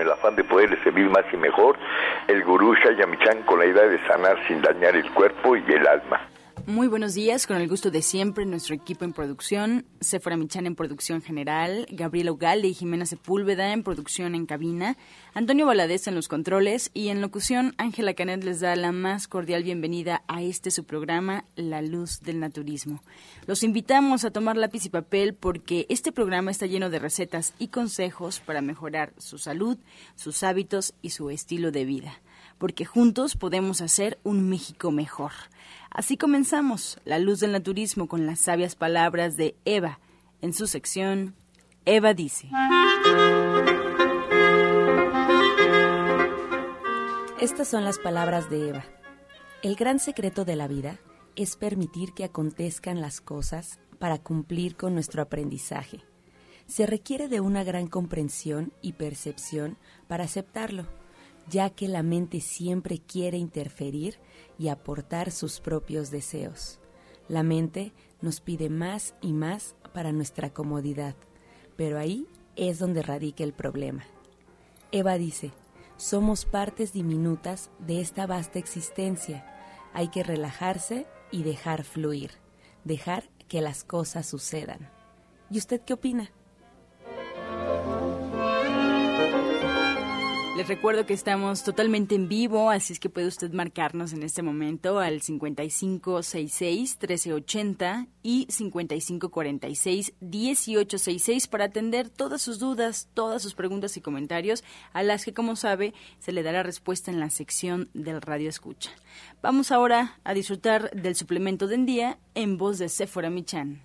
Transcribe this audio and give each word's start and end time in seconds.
el 0.00 0.10
afán 0.10 0.36
de 0.36 0.44
poderle 0.44 0.82
servir 0.82 1.08
más 1.10 1.24
y 1.32 1.36
mejor, 1.36 1.76
el 2.28 2.42
gurú 2.44 2.74
Shayamichan 2.74 3.42
con 3.42 3.58
la 3.58 3.66
idea 3.66 3.84
de 3.84 3.98
sanar 4.06 4.36
sin 4.46 4.62
dañar 4.62 4.96
el 4.96 5.10
cuerpo 5.12 5.56
y 5.56 5.64
el 5.72 5.86
alma. 5.86 6.29
Muy 6.66 6.88
buenos 6.88 7.14
días, 7.14 7.46
con 7.46 7.56
el 7.56 7.68
gusto 7.68 7.90
de 7.90 8.02
siempre, 8.02 8.44
nuestro 8.44 8.74
equipo 8.74 9.04
en 9.04 9.12
producción, 9.12 9.86
Sephora 10.00 10.36
Michan 10.36 10.66
en 10.66 10.76
producción 10.76 11.22
general, 11.22 11.86
Gabriela 11.90 12.32
Ugalde 12.32 12.68
y 12.68 12.74
Jimena 12.74 13.06
Sepúlveda 13.06 13.72
en 13.72 13.82
producción 13.82 14.34
en 14.34 14.46
cabina, 14.46 14.96
Antonio 15.34 15.66
Valadez 15.66 16.06
en 16.06 16.14
los 16.14 16.28
controles 16.28 16.90
y 16.94 17.08
en 17.08 17.20
locución, 17.20 17.74
Ángela 17.78 18.14
Canet 18.14 18.44
les 18.44 18.60
da 18.60 18.76
la 18.76 18.92
más 18.92 19.26
cordial 19.26 19.64
bienvenida 19.64 20.22
a 20.28 20.42
este 20.42 20.70
su 20.70 20.84
programa, 20.84 21.44
La 21.56 21.82
Luz 21.82 22.20
del 22.20 22.40
Naturismo. 22.40 23.02
Los 23.46 23.62
invitamos 23.62 24.24
a 24.24 24.30
tomar 24.30 24.56
lápiz 24.56 24.84
y 24.86 24.90
papel 24.90 25.34
porque 25.34 25.86
este 25.88 26.12
programa 26.12 26.50
está 26.50 26.66
lleno 26.66 26.90
de 26.90 26.98
recetas 26.98 27.54
y 27.58 27.68
consejos 27.68 28.40
para 28.40 28.60
mejorar 28.60 29.12
su 29.18 29.38
salud, 29.38 29.78
sus 30.14 30.42
hábitos 30.42 30.94
y 31.02 31.10
su 31.10 31.30
estilo 31.30 31.72
de 31.72 31.84
vida, 31.84 32.20
porque 32.58 32.84
juntos 32.84 33.36
podemos 33.36 33.80
hacer 33.80 34.18
un 34.22 34.48
México 34.48 34.90
mejor. 34.90 35.32
Así 35.90 36.16
comenzamos 36.16 37.00
La 37.04 37.18
Luz 37.18 37.40
del 37.40 37.50
Naturismo 37.50 38.06
con 38.06 38.24
las 38.24 38.38
sabias 38.38 38.76
palabras 38.76 39.36
de 39.36 39.56
Eva 39.64 39.98
en 40.40 40.54
su 40.54 40.68
sección 40.68 41.34
Eva 41.84 42.14
dice. 42.14 42.48
Estas 47.40 47.66
son 47.66 47.84
las 47.84 47.98
palabras 47.98 48.48
de 48.48 48.68
Eva. 48.68 48.84
El 49.62 49.74
gran 49.74 49.98
secreto 49.98 50.44
de 50.44 50.54
la 50.54 50.68
vida 50.68 51.00
es 51.34 51.56
permitir 51.56 52.12
que 52.12 52.22
acontezcan 52.22 53.00
las 53.00 53.20
cosas 53.20 53.80
para 53.98 54.18
cumplir 54.18 54.76
con 54.76 54.94
nuestro 54.94 55.22
aprendizaje. 55.22 56.02
Se 56.66 56.86
requiere 56.86 57.26
de 57.28 57.40
una 57.40 57.64
gran 57.64 57.88
comprensión 57.88 58.72
y 58.80 58.92
percepción 58.92 59.76
para 60.06 60.24
aceptarlo 60.24 60.86
ya 61.50 61.70
que 61.70 61.88
la 61.88 62.02
mente 62.02 62.40
siempre 62.40 62.98
quiere 62.98 63.36
interferir 63.36 64.18
y 64.60 64.68
aportar 64.68 65.30
sus 65.30 65.58
propios 65.58 66.10
deseos. 66.10 66.80
La 67.28 67.42
mente 67.42 67.94
nos 68.20 68.42
pide 68.42 68.68
más 68.68 69.14
y 69.22 69.32
más 69.32 69.74
para 69.94 70.12
nuestra 70.12 70.52
comodidad, 70.52 71.14
pero 71.76 71.98
ahí 71.98 72.26
es 72.56 72.78
donde 72.78 73.00
radica 73.00 73.42
el 73.42 73.54
problema. 73.54 74.04
Eva 74.92 75.16
dice, 75.16 75.52
somos 75.96 76.44
partes 76.44 76.92
diminutas 76.92 77.70
de 77.78 78.02
esta 78.02 78.26
vasta 78.26 78.58
existencia. 78.58 79.46
Hay 79.94 80.08
que 80.08 80.22
relajarse 80.22 81.06
y 81.30 81.42
dejar 81.42 81.82
fluir, 81.82 82.32
dejar 82.84 83.30
que 83.48 83.62
las 83.62 83.82
cosas 83.82 84.26
sucedan. 84.26 84.90
¿Y 85.50 85.56
usted 85.56 85.80
qué 85.80 85.94
opina? 85.94 86.32
Les 90.56 90.66
recuerdo 90.66 91.06
que 91.06 91.14
estamos 91.14 91.62
totalmente 91.62 92.16
en 92.16 92.28
vivo, 92.28 92.70
así 92.70 92.92
es 92.92 92.98
que 92.98 93.08
puede 93.08 93.28
usted 93.28 93.52
marcarnos 93.52 94.12
en 94.12 94.24
este 94.24 94.42
momento 94.42 94.98
al 94.98 95.22
5566-1380 95.22 98.08
y 98.22 98.48
5546-1866 98.48 101.48
para 101.48 101.66
atender 101.66 102.08
todas 102.10 102.42
sus 102.42 102.58
dudas, 102.58 103.08
todas 103.14 103.42
sus 103.42 103.54
preguntas 103.54 103.96
y 103.96 104.00
comentarios, 104.00 104.64
a 104.92 105.04
las 105.04 105.24
que, 105.24 105.32
como 105.32 105.54
sabe, 105.54 105.94
se 106.18 106.32
le 106.32 106.42
dará 106.42 106.64
respuesta 106.64 107.12
en 107.12 107.20
la 107.20 107.30
sección 107.30 107.88
del 107.94 108.20
Radio 108.20 108.48
Escucha. 108.48 108.90
Vamos 109.42 109.70
ahora 109.70 110.18
a 110.24 110.34
disfrutar 110.34 110.90
del 110.90 111.14
suplemento 111.14 111.68
del 111.68 111.86
día 111.86 112.18
en 112.34 112.58
voz 112.58 112.78
de 112.78 112.88
Sephora 112.88 113.30
Michan. 113.30 113.80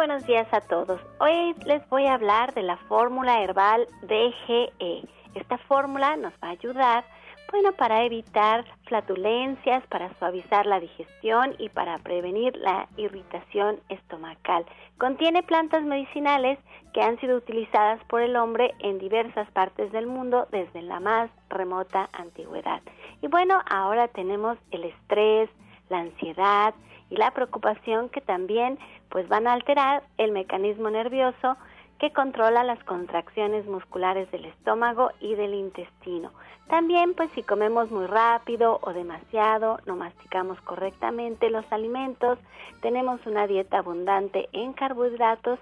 Buenos 0.00 0.26
días 0.26 0.48
a 0.52 0.62
todos. 0.62 0.98
Hoy 1.18 1.54
les 1.66 1.86
voy 1.90 2.06
a 2.06 2.14
hablar 2.14 2.54
de 2.54 2.62
la 2.62 2.78
fórmula 2.88 3.42
herbal 3.42 3.86
DGE. 4.00 5.06
Esta 5.34 5.58
fórmula 5.58 6.16
nos 6.16 6.32
va 6.42 6.48
a 6.48 6.52
ayudar, 6.52 7.04
bueno, 7.52 7.72
para 7.72 8.02
evitar 8.04 8.64
flatulencias, 8.86 9.86
para 9.88 10.10
suavizar 10.18 10.64
la 10.64 10.80
digestión 10.80 11.54
y 11.58 11.68
para 11.68 11.98
prevenir 11.98 12.56
la 12.56 12.88
irritación 12.96 13.78
estomacal. 13.90 14.64
Contiene 14.96 15.42
plantas 15.42 15.82
medicinales 15.82 16.58
que 16.94 17.02
han 17.02 17.20
sido 17.20 17.36
utilizadas 17.36 18.02
por 18.04 18.22
el 18.22 18.36
hombre 18.36 18.72
en 18.78 18.98
diversas 18.98 19.50
partes 19.50 19.92
del 19.92 20.06
mundo 20.06 20.48
desde 20.50 20.80
la 20.80 20.98
más 20.98 21.30
remota 21.50 22.08
antigüedad. 22.14 22.80
Y 23.20 23.26
bueno, 23.26 23.60
ahora 23.68 24.08
tenemos 24.08 24.56
el 24.70 24.84
estrés, 24.84 25.50
la 25.90 25.98
ansiedad, 25.98 26.72
y 27.10 27.16
la 27.16 27.32
preocupación 27.32 28.08
que 28.08 28.20
también 28.20 28.78
pues 29.08 29.28
van 29.28 29.46
a 29.46 29.52
alterar 29.52 30.02
el 30.16 30.32
mecanismo 30.32 30.88
nervioso 30.90 31.56
que 31.98 32.12
controla 32.12 32.64
las 32.64 32.82
contracciones 32.84 33.66
musculares 33.66 34.30
del 34.30 34.46
estómago 34.46 35.10
y 35.20 35.34
del 35.34 35.52
intestino. 35.52 36.32
También 36.68 37.14
pues 37.14 37.30
si 37.34 37.42
comemos 37.42 37.90
muy 37.90 38.06
rápido 38.06 38.78
o 38.82 38.92
demasiado, 38.92 39.80
no 39.84 39.96
masticamos 39.96 40.58
correctamente 40.62 41.50
los 41.50 41.70
alimentos, 41.70 42.38
tenemos 42.80 43.20
una 43.26 43.46
dieta 43.46 43.78
abundante 43.78 44.48
en 44.52 44.72
carbohidratos 44.72 45.58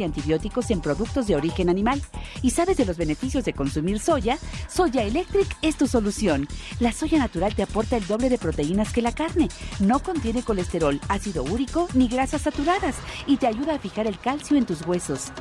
y 0.00 0.04
antibióticos 0.04 0.70
en 0.70 0.80
productos 0.80 1.26
de 1.26 1.36
origen 1.36 1.68
animal. 1.68 2.02
¿Y 2.42 2.50
sabes 2.50 2.76
de 2.76 2.84
los 2.84 2.96
beneficios 2.96 3.44
de 3.44 3.52
consumir 3.52 4.00
soya? 4.00 4.38
Soya 4.68 5.02
Electric 5.02 5.56
es 5.62 5.76
tu 5.76 5.86
solución. 5.86 6.48
La 6.80 6.92
soya 6.92 7.18
natural 7.18 7.54
te 7.54 7.62
aporta 7.62 7.96
el 7.96 8.06
doble 8.06 8.28
de 8.28 8.38
proteínas 8.38 8.92
que 8.92 9.02
la 9.02 9.12
carne. 9.12 9.48
No 9.80 10.00
contiene 10.00 10.42
colesterol, 10.42 11.00
ácido 11.08 11.44
úrico 11.44 11.88
ni 11.94 12.08
grasas 12.08 12.42
saturadas 12.42 12.96
y 13.26 13.36
te 13.36 13.46
ayuda 13.46 13.74
a 13.74 13.78
fijar 13.78 14.06
el 14.06 14.18
calcio 14.18 14.56
en 14.56 14.66
tus 14.66 14.86
huesos. 14.86 15.32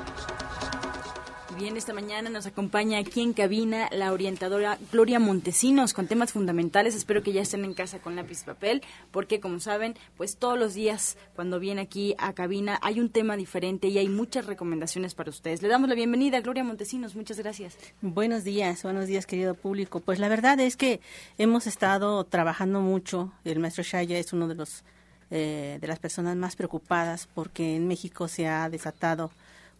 Bien, 1.58 1.78
esta 1.78 1.94
mañana 1.94 2.30
nos 2.30 2.46
acompaña 2.48 3.00
aquí 3.00 3.22
en 3.22 3.32
cabina 3.32 3.88
la 3.94 4.12
orientadora 4.12 4.78
Gloria 4.92 5.20
Montesinos 5.20 5.94
con 5.94 6.06
temas 6.06 6.34
fundamentales. 6.34 6.96
Espero 6.96 7.24
que 7.24 7.32
ya 7.32 7.42
estén 7.42 7.64
en 7.64 7.74
casa 7.74 8.00
con 8.00 8.18
lápiz 8.18 8.42
y 8.42 8.46
papel, 8.46 8.82
porque 9.12 9.40
como 9.40 9.62
saben, 9.62 9.96
pues 10.18 10.36
todos 10.36 10.60
los 10.60 10.74
días 10.74 11.18
cuando 11.34 11.58
viene 11.62 11.82
aquí 11.82 12.14
a 12.18 12.34
cabina 12.34 12.78
hay 12.82 13.00
un 13.00 13.10
tema 13.10 13.38
diferente 13.38 13.88
y 13.88 13.98
hay 13.98 14.10
muchas 14.10 14.48
recomendaciones 14.48 15.16
para 15.16 15.30
ustedes. 15.30 15.62
Le 15.62 15.70
damos 15.70 15.88
la 15.88 15.96
bienvenida 15.96 16.40
a 16.40 16.42
Gloria 16.42 16.66
Montesinos. 16.66 17.16
Muchas 17.16 17.40
gracias. 17.40 17.78
Buenos 18.02 18.44
días, 18.44 18.84
buenos 18.84 19.08
días, 19.08 19.26
querido 19.26 19.54
público. 19.54 20.02
Pues 20.02 20.20
la 20.20 20.28
verdad 20.28 20.60
es 20.60 20.76
que 20.76 21.00
hemos 21.38 21.68
estado 21.68 22.26
trabajando 22.26 22.82
mucho. 22.82 23.32
El 23.46 23.60
maestro 23.60 23.84
Shaya 23.84 24.18
es 24.18 24.34
uno 24.34 24.50
de 24.50 24.56
los 24.56 24.84
eh, 25.32 25.80
de 25.82 25.88
las 25.88 26.00
personas 26.00 26.36
más 26.36 26.56
preocupadas 26.56 27.28
porque 27.34 27.78
en 27.78 27.88
México 27.88 28.28
se 28.28 28.48
ha 28.48 28.70
desatado 28.70 29.32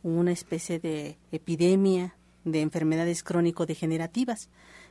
una 0.06 0.32
especie 0.32 0.80
de 0.80 1.18
epidemia 1.32 2.16
de 2.44 2.62
enfermedades 2.62 3.24
crónico-degenerativas, 3.24 4.50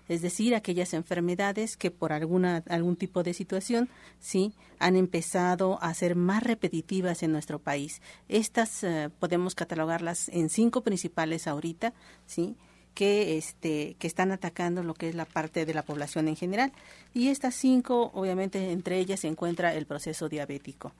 es 0.09 0.23
decir, 0.23 0.55
aquellas 0.55 0.93
enfermedades 0.93 1.77
que 1.77 1.91
por 1.91 2.13
alguna 2.13 2.63
algún 2.69 2.97
tipo 2.97 3.23
de 3.23 3.33
situación 3.33 3.89
sí 4.21 4.53
han 4.79 4.97
empezado 4.97 5.79
a 5.83 5.95
ser 5.95 6.17
más 6.17 6.43
repetitivas 6.43 7.23
en 7.23 7.33
nuestro 7.33 7.59
país. 7.61 8.03
Estas 8.29 8.83
eh, 8.83 9.09
podemos 9.21 9.55
catalogarlas 9.55 10.29
en 10.29 10.51
cinco 10.51 10.83
principales 10.83 11.47
ahorita, 11.47 11.95
sí, 12.27 12.57
que 12.93 13.39
este 13.39 13.95
que 13.99 14.07
están 14.09 14.33
atacando 14.33 14.83
lo 14.83 14.95
que 14.95 15.09
es 15.09 15.15
la 15.15 15.25
parte 15.25 15.65
de 15.65 15.75
la 15.75 15.83
población 15.83 16.29
en 16.29 16.37
general 16.37 16.73
y 17.13 17.29
estas 17.29 17.55
cinco 17.55 18.11
obviamente 18.15 18.73
entre 18.73 18.99
ellas 18.99 19.21
se 19.21 19.29
encuentra 19.29 19.75
el 19.75 19.87
proceso 19.87 20.29
diabético. 20.29 20.93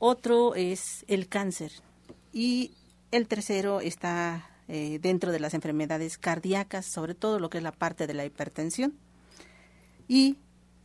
Otro 0.00 0.54
es 0.54 1.04
el 1.08 1.28
cáncer, 1.28 1.72
y 2.38 2.70
el 3.10 3.26
tercero 3.26 3.80
está 3.80 4.48
eh, 4.68 5.00
dentro 5.02 5.32
de 5.32 5.40
las 5.40 5.54
enfermedades 5.54 6.18
cardíacas, 6.18 6.86
sobre 6.86 7.16
todo 7.16 7.40
lo 7.40 7.50
que 7.50 7.58
es 7.58 7.64
la 7.64 7.72
parte 7.72 8.06
de 8.06 8.14
la 8.14 8.24
hipertensión. 8.24 8.94
Y 10.06 10.36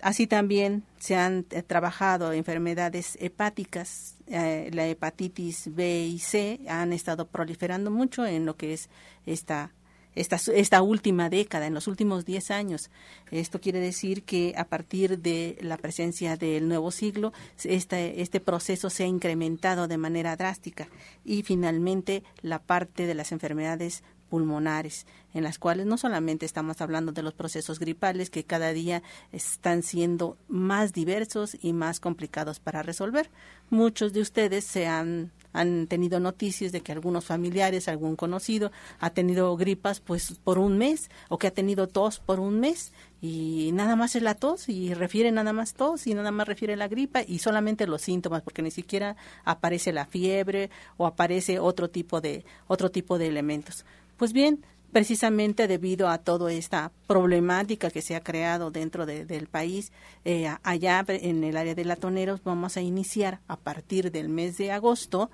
así 0.02 0.26
también 0.26 0.84
se 0.98 1.16
han 1.16 1.46
eh, 1.52 1.62
trabajado 1.62 2.34
enfermedades 2.34 3.20
hepáticas, 3.22 4.16
eh, 4.26 4.72
la 4.74 4.88
hepatitis 4.88 5.76
B 5.76 6.08
y 6.08 6.18
C 6.18 6.60
han 6.68 6.92
estado 6.92 7.28
proliferando 7.28 7.92
mucho 7.92 8.26
en 8.26 8.48
lo 8.48 8.58
que 8.58 8.74
es 8.74 8.90
esta 9.28 9.74
esta, 10.16 10.38
esta 10.54 10.82
última 10.82 11.30
década, 11.30 11.68
en 11.68 11.74
los 11.74 11.88
últimos 11.88 12.26
10 12.26 12.52
años. 12.52 12.90
Esto 13.32 13.60
quiere 13.60 13.80
decir 13.80 14.24
que 14.24 14.54
a 14.58 14.66
partir 14.66 15.20
de 15.20 15.58
la 15.62 15.78
presencia 15.78 16.38
del 16.38 16.68
nuevo 16.68 16.92
siglo, 16.92 17.34
este, 17.64 18.22
este 18.22 18.40
proceso 18.40 18.90
se 18.90 19.04
ha 19.04 19.08
incrementado 19.08 19.88
de 19.88 19.98
manera 19.98 20.36
drástica 20.36 20.88
y 21.26 21.44
finalmente 21.44 22.24
la 22.42 22.60
parte 22.60 23.06
de 23.06 23.16
las 23.16 23.32
enfermedades 23.32 24.04
pulmonares, 24.34 25.06
en 25.36 25.44
las 25.44 25.60
cuales 25.60 25.86
no 25.86 25.96
solamente 25.96 26.48
estamos 26.48 26.82
hablando 26.82 27.12
de 27.12 27.22
los 27.22 27.36
procesos 27.36 27.78
gripales 27.78 28.32
que 28.32 28.44
cada 28.44 28.74
día 28.74 29.04
están 29.32 29.84
siendo 29.84 30.40
más 30.48 30.92
diversos 30.92 31.56
y 31.62 31.72
más 31.72 32.00
complicados 32.00 32.60
para 32.60 32.82
resolver. 32.82 33.30
Muchos 33.70 34.12
de 34.12 34.22
ustedes 34.22 34.64
se 34.64 34.88
han 34.88 35.32
han 35.54 35.88
tenido 35.88 36.20
noticias 36.20 36.72
de 36.72 36.82
que 36.82 36.92
algunos 36.92 37.26
familiares, 37.26 37.88
algún 37.88 38.16
conocido 38.16 38.72
ha 39.00 39.12
tenido 39.12 39.56
gripas 39.56 40.00
pues 40.00 40.34
por 40.44 40.60
un 40.60 40.78
mes 40.78 41.10
o 41.30 41.38
que 41.38 41.48
ha 41.48 41.52
tenido 41.52 41.88
tos 41.88 42.20
por 42.20 42.40
un 42.40 42.60
mes 42.60 42.92
y 43.22 43.72
nada 43.74 43.96
más 43.96 44.16
es 44.16 44.24
la 44.24 44.36
tos 44.36 44.68
y 44.68 44.94
refiere 44.94 45.32
nada 45.32 45.54
más 45.54 45.74
tos 45.74 46.08
y 46.08 46.14
nada 46.14 46.32
más 46.32 46.48
refiere 46.48 46.76
la 46.76 46.88
gripa 46.88 47.22
y 47.26 47.40
solamente 47.40 47.88
los 47.88 48.02
síntomas 48.02 48.42
porque 48.42 48.62
ni 48.62 48.72
siquiera 48.72 49.16
aparece 49.46 49.94
la 49.94 50.06
fiebre 50.06 50.70
o 50.98 51.06
aparece 51.06 51.60
otro 51.60 51.90
tipo 51.90 52.20
de 52.20 52.44
otro 52.68 52.92
tipo 52.92 53.18
de 53.18 53.28
elementos. 53.28 53.86
Pues 54.18 54.34
bien, 54.34 54.66
precisamente 54.94 55.68
debido 55.68 56.08
a 56.08 56.20
toda 56.20 56.54
esta 56.54 56.92
problemática 57.08 57.90
que 57.90 58.02
se 58.02 58.16
ha 58.16 58.22
creado 58.22 58.72
dentro 58.72 59.06
del 59.06 59.48
país, 59.48 59.92
eh, 60.24 60.50
allá 60.64 61.04
en 61.08 61.44
el 61.44 61.58
área 61.58 61.76
de 61.76 61.84
latoneros 61.84 62.44
vamos 62.44 62.78
a 62.78 62.82
iniciar 62.82 63.42
a 63.48 63.58
partir 63.58 64.12
del 64.12 64.30
mes 64.30 64.58
de 64.58 64.72
agosto 64.72 65.30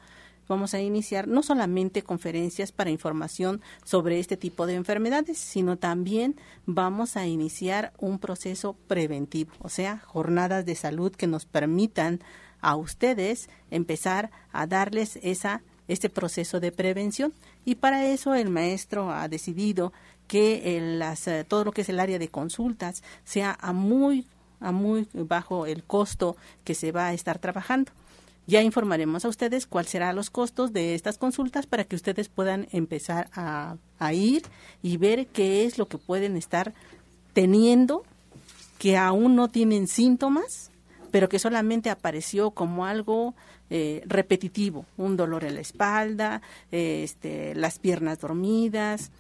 vamos 0.48 0.74
a 0.74 0.82
iniciar 0.82 1.28
no 1.28 1.44
solamente 1.44 2.02
conferencias 2.02 2.72
para 2.72 2.90
información 2.90 3.62
sobre 3.86 4.20
este 4.20 4.36
tipo 4.36 4.66
de 4.66 4.74
enfermedades, 4.74 5.38
sino 5.38 5.78
también 5.78 6.36
vamos 6.66 7.16
a 7.16 7.28
iniciar 7.28 7.94
un 8.00 8.18
proceso 8.18 8.76
preventivo, 8.88 9.52
o 9.60 9.70
sea, 9.70 10.00
jornadas 10.00 10.66
de 10.66 10.74
salud 10.74 11.16
que 11.16 11.28
nos 11.28 11.46
permitan 11.46 12.20
a 12.62 12.76
ustedes 12.76 13.48
empezar 13.70 14.32
a 14.52 14.66
darles 14.66 15.20
esa 15.22 15.62
este 15.90 16.10
proceso 16.10 16.62
de 16.62 16.72
prevención 16.72 17.34
y 17.66 17.76
para 17.76 18.06
eso 18.06 18.34
el 18.34 18.50
maestro 18.50 19.12
ha 19.12 19.28
decidido 19.28 19.92
que 20.28 20.80
las, 20.98 21.28
eh, 21.28 21.44
todo 21.46 21.66
lo 21.66 21.72
que 21.74 21.82
es 21.82 21.90
el 21.90 22.00
área 22.00 22.20
de 22.20 22.30
consultas 22.30 23.04
sea 23.26 23.58
a 23.60 23.74
muy 23.74 24.26
a 24.62 24.72
muy 24.72 25.08
bajo 25.14 25.66
el 25.66 25.84
costo 25.84 26.36
que 26.64 26.76
se 26.76 26.92
va 26.92 27.08
a 27.08 27.14
estar 27.14 27.40
trabajando. 27.40 27.92
Ya 28.46 28.62
informaremos 28.62 29.26
a 29.26 29.30
ustedes 29.30 29.68
cuál 29.68 29.86
serán 29.86 30.16
los 30.16 30.30
costos 30.30 30.74
de 30.74 30.96
estas 30.96 31.18
consultas 31.18 31.68
para 31.68 31.84
que 31.84 31.96
ustedes 31.96 32.30
puedan 32.30 32.68
empezar 32.72 33.30
a, 33.34 33.78
a 34.00 34.14
ir 34.14 34.44
y 34.82 34.98
ver 34.98 35.28
qué 35.28 35.66
es 35.66 35.78
lo 35.78 35.88
que 35.88 35.98
pueden 35.98 36.36
estar 36.36 36.74
teniendo 37.34 38.04
que 38.80 38.98
aún 38.98 39.36
no 39.36 39.50
tienen 39.50 39.88
síntomas, 39.88 40.72
pero 41.12 41.30
que 41.30 41.38
solamente 41.38 41.90
apareció 41.90 42.52
como 42.52 42.86
algo 42.86 43.36
eh, 43.70 44.02
repetitivo, 44.06 44.86
un 44.98 45.18
dolor 45.18 45.44
en 45.44 45.56
la 45.56 45.62
espalda, 45.62 46.42
este, 46.72 47.56
las 47.56 47.80
piernas 47.80 48.20
dormidas, 48.20 49.12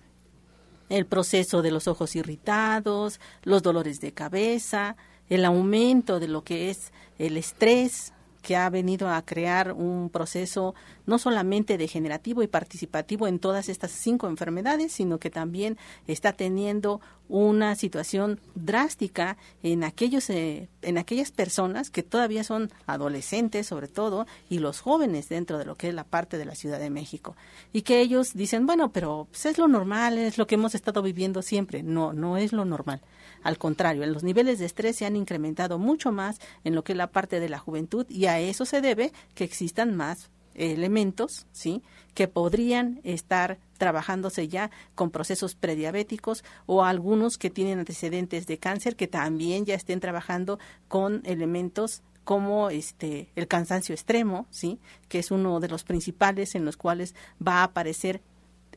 el 0.89 1.05
proceso 1.05 1.61
de 1.61 1.71
los 1.71 1.87
ojos 1.87 2.15
irritados, 2.15 3.19
los 3.43 3.61
dolores 3.61 4.01
de 4.01 4.11
cabeza, 4.11 4.95
el 5.29 5.45
aumento 5.45 6.19
de 6.19 6.27
lo 6.27 6.43
que 6.43 6.69
es 6.69 6.91
el 7.19 7.37
estrés, 7.37 8.13
que 8.41 8.55
ha 8.55 8.69
venido 8.69 9.09
a 9.09 9.21
crear 9.23 9.73
un 9.73 10.09
proceso 10.09 10.75
no 11.05 11.17
solamente 11.19 11.77
degenerativo 11.77 12.43
y 12.43 12.47
participativo 12.47 13.27
en 13.27 13.39
todas 13.39 13.69
estas 13.69 13.91
cinco 13.91 14.27
enfermedades, 14.27 14.91
sino 14.91 15.19
que 15.19 15.29
también 15.29 15.77
está 16.07 16.33
teniendo 16.33 17.01
una 17.29 17.75
situación 17.75 18.39
drástica 18.55 19.37
en 19.61 19.83
aquellos 19.83 20.29
eh, 20.31 20.67
en 20.81 20.97
aquellas 20.97 21.31
personas 21.31 21.91
que 21.91 22.01
todavía 22.01 22.43
son 22.43 22.71
adolescentes 22.87 23.67
sobre 23.67 23.87
todo 23.87 24.25
y 24.49 24.57
los 24.57 24.81
jóvenes 24.81 25.29
dentro 25.29 25.59
de 25.59 25.65
lo 25.65 25.75
que 25.75 25.89
es 25.89 25.93
la 25.93 26.03
parte 26.03 26.39
de 26.39 26.45
la 26.45 26.55
Ciudad 26.55 26.79
de 26.79 26.89
México. 26.89 27.35
Y 27.71 27.83
que 27.83 28.01
ellos 28.01 28.33
dicen 28.33 28.65
bueno 28.65 28.91
pero 28.91 29.27
pues, 29.29 29.45
es 29.45 29.59
lo 29.59 29.67
normal 29.67 30.17
es 30.17 30.39
lo 30.39 30.47
que 30.47 30.55
hemos 30.55 30.73
estado 30.73 31.03
viviendo 31.03 31.43
siempre 31.43 31.83
no 31.83 32.13
no 32.13 32.37
es 32.37 32.51
lo 32.51 32.65
normal 32.65 33.01
al 33.43 33.57
contrario, 33.57 34.05
los 34.05 34.23
niveles 34.23 34.59
de 34.59 34.65
estrés 34.65 34.95
se 34.95 35.05
han 35.05 35.15
incrementado 35.15 35.79
mucho 35.79 36.11
más 36.11 36.39
en 36.63 36.75
lo 36.75 36.83
que 36.83 36.93
es 36.93 36.97
la 36.97 37.11
parte 37.11 37.39
de 37.39 37.49
la 37.49 37.59
juventud 37.59 38.05
y 38.09 38.25
a 38.25 38.39
eso 38.39 38.65
se 38.65 38.81
debe 38.81 39.11
que 39.35 39.43
existan 39.43 39.95
más 39.95 40.29
elementos, 40.55 41.47
¿sí? 41.51 41.81
que 42.13 42.27
podrían 42.27 42.99
estar 43.03 43.59
trabajándose 43.77 44.47
ya 44.47 44.71
con 44.93 45.09
procesos 45.09 45.55
prediabéticos 45.55 46.43
o 46.65 46.83
algunos 46.83 47.37
que 47.37 47.49
tienen 47.49 47.79
antecedentes 47.79 48.45
de 48.45 48.57
cáncer 48.57 48.95
que 48.95 49.07
también 49.07 49.65
ya 49.65 49.75
estén 49.75 49.99
trabajando 49.99 50.59
con 50.87 51.21
elementos 51.25 52.03
como 52.25 52.69
este 52.69 53.29
el 53.35 53.47
cansancio 53.47 53.95
extremo, 53.95 54.47
sí, 54.51 54.79
que 55.07 55.19
es 55.19 55.31
uno 55.31 55.59
de 55.59 55.69
los 55.69 55.83
principales 55.83 56.55
en 56.55 56.65
los 56.65 56.77
cuales 56.77 57.15
va 57.45 57.61
a 57.61 57.63
aparecer 57.63 58.21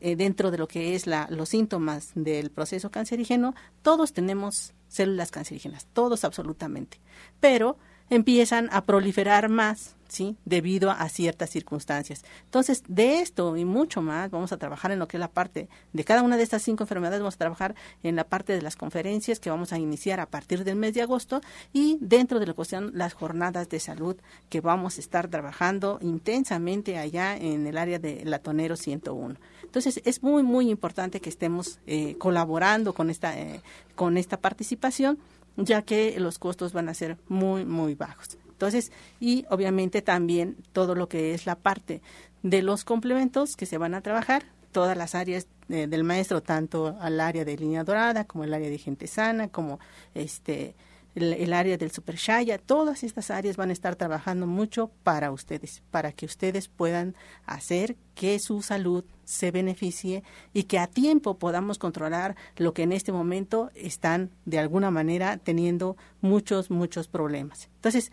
eh, 0.03 0.15
dentro 0.15 0.51
de 0.51 0.57
lo 0.57 0.67
que 0.67 0.95
es 0.95 1.07
la, 1.07 1.27
los 1.29 1.49
síntomas 1.49 2.11
del 2.13 2.51
proceso 2.51 2.91
cancerígeno, 2.91 3.55
todos 3.81 4.11
tenemos 4.13 4.73
células 4.89 5.31
cancerígenas, 5.31 5.87
todos 5.93 6.25
absolutamente, 6.25 6.99
pero 7.39 7.77
empiezan 8.09 8.69
a 8.71 8.85
proliferar 8.85 9.49
más 9.49 9.95
¿sí? 10.13 10.37
Debido 10.45 10.91
a 10.91 11.09
ciertas 11.09 11.49
circunstancias. 11.49 12.23
Entonces, 12.45 12.83
de 12.87 13.19
esto 13.19 13.57
y 13.57 13.65
mucho 13.65 14.01
más, 14.01 14.29
vamos 14.29 14.51
a 14.53 14.57
trabajar 14.57 14.91
en 14.91 14.99
lo 14.99 15.07
que 15.07 15.17
es 15.17 15.19
la 15.19 15.31
parte 15.31 15.69
de 15.91 16.03
cada 16.03 16.21
una 16.21 16.37
de 16.37 16.43
estas 16.43 16.61
cinco 16.61 16.83
enfermedades, 16.83 17.19
vamos 17.19 17.33
a 17.33 17.39
trabajar 17.39 17.75
en 18.03 18.15
la 18.15 18.23
parte 18.23 18.53
de 18.53 18.61
las 18.61 18.75
conferencias 18.75 19.39
que 19.39 19.49
vamos 19.49 19.73
a 19.73 19.79
iniciar 19.79 20.19
a 20.19 20.27
partir 20.27 20.63
del 20.63 20.75
mes 20.75 20.93
de 20.93 21.01
agosto 21.01 21.41
y 21.73 21.97
dentro 21.99 22.39
de 22.39 22.45
la 22.45 22.53
cuestión 22.53 22.91
las 22.93 23.13
jornadas 23.13 23.69
de 23.69 23.79
salud 23.79 24.15
que 24.49 24.61
vamos 24.61 24.97
a 24.97 25.01
estar 25.01 25.27
trabajando 25.29 25.97
intensamente 26.01 26.99
allá 26.99 27.35
en 27.35 27.65
el 27.65 27.77
área 27.77 27.97
de 27.97 28.23
Latonero 28.23 28.75
101. 28.75 29.35
Entonces, 29.73 30.03
es 30.05 30.21
muy, 30.21 30.43
muy 30.43 30.69
importante 30.69 31.19
que 31.19 31.29
estemos 31.29 31.79
eh, 31.87 32.15
colaborando 32.19 32.93
con 32.93 33.09
esta, 33.09 33.35
eh, 33.39 33.59
con 33.95 34.17
esta 34.17 34.37
participación 34.37 35.17
ya 35.57 35.81
que 35.81 36.19
los 36.19 36.37
costos 36.37 36.73
van 36.73 36.89
a 36.89 36.93
ser 36.93 37.17
muy, 37.27 37.65
muy 37.65 37.95
bajos. 37.95 38.37
Entonces, 38.49 38.91
y 39.19 39.45
obviamente 39.49 40.03
también 40.03 40.57
todo 40.73 40.93
lo 40.93 41.09
que 41.09 41.33
es 41.33 41.47
la 41.47 41.55
parte 41.55 42.03
de 42.43 42.61
los 42.61 42.83
complementos 42.83 43.55
que 43.55 43.65
se 43.65 43.79
van 43.79 43.95
a 43.95 44.01
trabajar, 44.01 44.43
todas 44.71 44.95
las 44.95 45.15
áreas 45.15 45.47
eh, 45.69 45.87
del 45.87 46.03
maestro, 46.03 46.41
tanto 46.41 46.95
al 46.99 47.19
área 47.19 47.43
de 47.43 47.57
línea 47.57 47.83
dorada 47.83 48.25
como 48.25 48.43
el 48.43 48.53
área 48.53 48.69
de 48.69 48.77
gente 48.77 49.07
sana, 49.07 49.47
como 49.47 49.79
este 50.13 50.75
el, 51.15 51.53
área 51.53 51.77
del 51.77 51.91
Super 51.91 52.15
Shaya, 52.15 52.57
todas 52.57 53.03
estas 53.03 53.29
áreas 53.29 53.57
van 53.57 53.69
a 53.69 53.73
estar 53.73 53.95
trabajando 53.95 54.47
mucho 54.47 54.91
para 55.03 55.31
ustedes, 55.31 55.83
para 55.91 56.11
que 56.11 56.25
ustedes 56.25 56.67
puedan 56.67 57.15
hacer 57.45 57.95
que 58.15 58.39
su 58.39 58.61
salud 58.61 59.05
se 59.23 59.51
beneficie 59.51 60.23
y 60.53 60.63
que 60.63 60.79
a 60.79 60.87
tiempo 60.87 61.37
podamos 61.37 61.77
controlar 61.77 62.35
lo 62.57 62.73
que 62.73 62.83
en 62.83 62.91
este 62.91 63.11
momento 63.11 63.69
están 63.75 64.31
de 64.45 64.59
alguna 64.59 64.91
manera 64.91 65.37
teniendo 65.37 65.97
muchos, 66.21 66.71
muchos 66.71 67.07
problemas. 67.07 67.69
Entonces, 67.75 68.11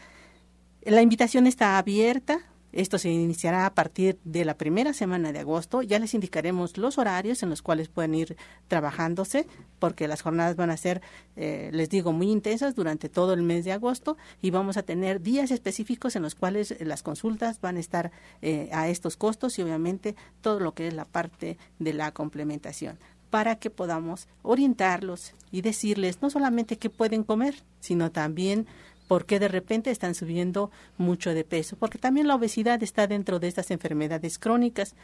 la 0.83 1.03
invitación 1.03 1.47
está 1.47 1.79
abierta 1.79 2.50
esto 2.73 2.99
se 2.99 3.11
iniciará 3.11 3.67
a 3.67 3.75
partir 3.75 4.19
de 4.25 4.45
la 4.45 4.57
primera 4.57 4.93
semana 4.93 5.33
de 5.33 5.41
agosto. 5.41 5.83
Ya 5.83 5.99
les 5.99 6.15
indicaremos 6.15 6.77
los 6.77 6.99
horarios 6.99 7.43
en 7.43 7.51
los 7.51 7.63
cuales 7.63 7.89
pueden 7.89 8.15
ir 8.15 8.37
trabajándose, 8.69 9.47
porque 9.79 10.09
las 10.09 10.23
jornadas 10.23 10.57
van 10.57 10.71
a 10.71 10.77
ser, 10.77 11.03
eh, 11.37 11.71
les 11.73 11.89
digo, 11.89 12.13
muy 12.13 12.31
intensas 12.31 12.75
durante 12.75 13.09
todo 13.09 13.33
el 13.33 13.43
mes 13.43 13.65
de 13.65 13.73
agosto 13.73 14.17
y 14.41 14.51
vamos 14.51 14.77
a 14.77 14.83
tener 14.83 15.21
días 15.21 15.51
específicos 15.51 16.17
en 16.17 16.23
los 16.23 16.35
cuales 16.35 16.75
las 16.81 17.03
consultas 17.03 17.61
van 17.61 17.77
a 17.77 17.81
estar 17.81 18.13
eh, 18.43 18.69
a 18.73 18.89
estos 18.89 19.17
costos 19.17 19.59
y 19.59 19.63
obviamente 19.63 20.17
todo 20.41 20.61
lo 20.61 20.75
que 20.75 20.89
es 20.89 20.95
la 20.95 21.05
parte 21.05 21.59
de 21.79 21.93
la 21.93 22.13
complementación 22.13 22.99
para 23.31 23.57
que 23.57 23.71
podamos 23.71 24.29
orientarlos 24.43 25.35
y 25.53 25.63
decirles 25.63 26.21
no 26.21 26.31
solamente 26.31 26.77
qué 26.77 26.91
pueden 26.91 27.23
comer, 27.23 27.55
sino 27.79 28.11
también 28.11 28.67
por 29.11 29.27
qué 29.27 29.41
de 29.41 29.49
repente 29.49 29.91
están 29.91 30.15
subiendo 30.15 30.71
mucho 30.97 31.35
de 31.35 31.43
peso, 31.43 31.75
porque 31.77 31.99
también 31.99 32.29
la 32.29 32.37
obesidad 32.37 32.81
está 32.81 33.09
dentro 33.09 33.41
de 33.41 33.49
estas 33.49 33.73
enfermedades 33.73 34.39
crónicas 34.39 34.95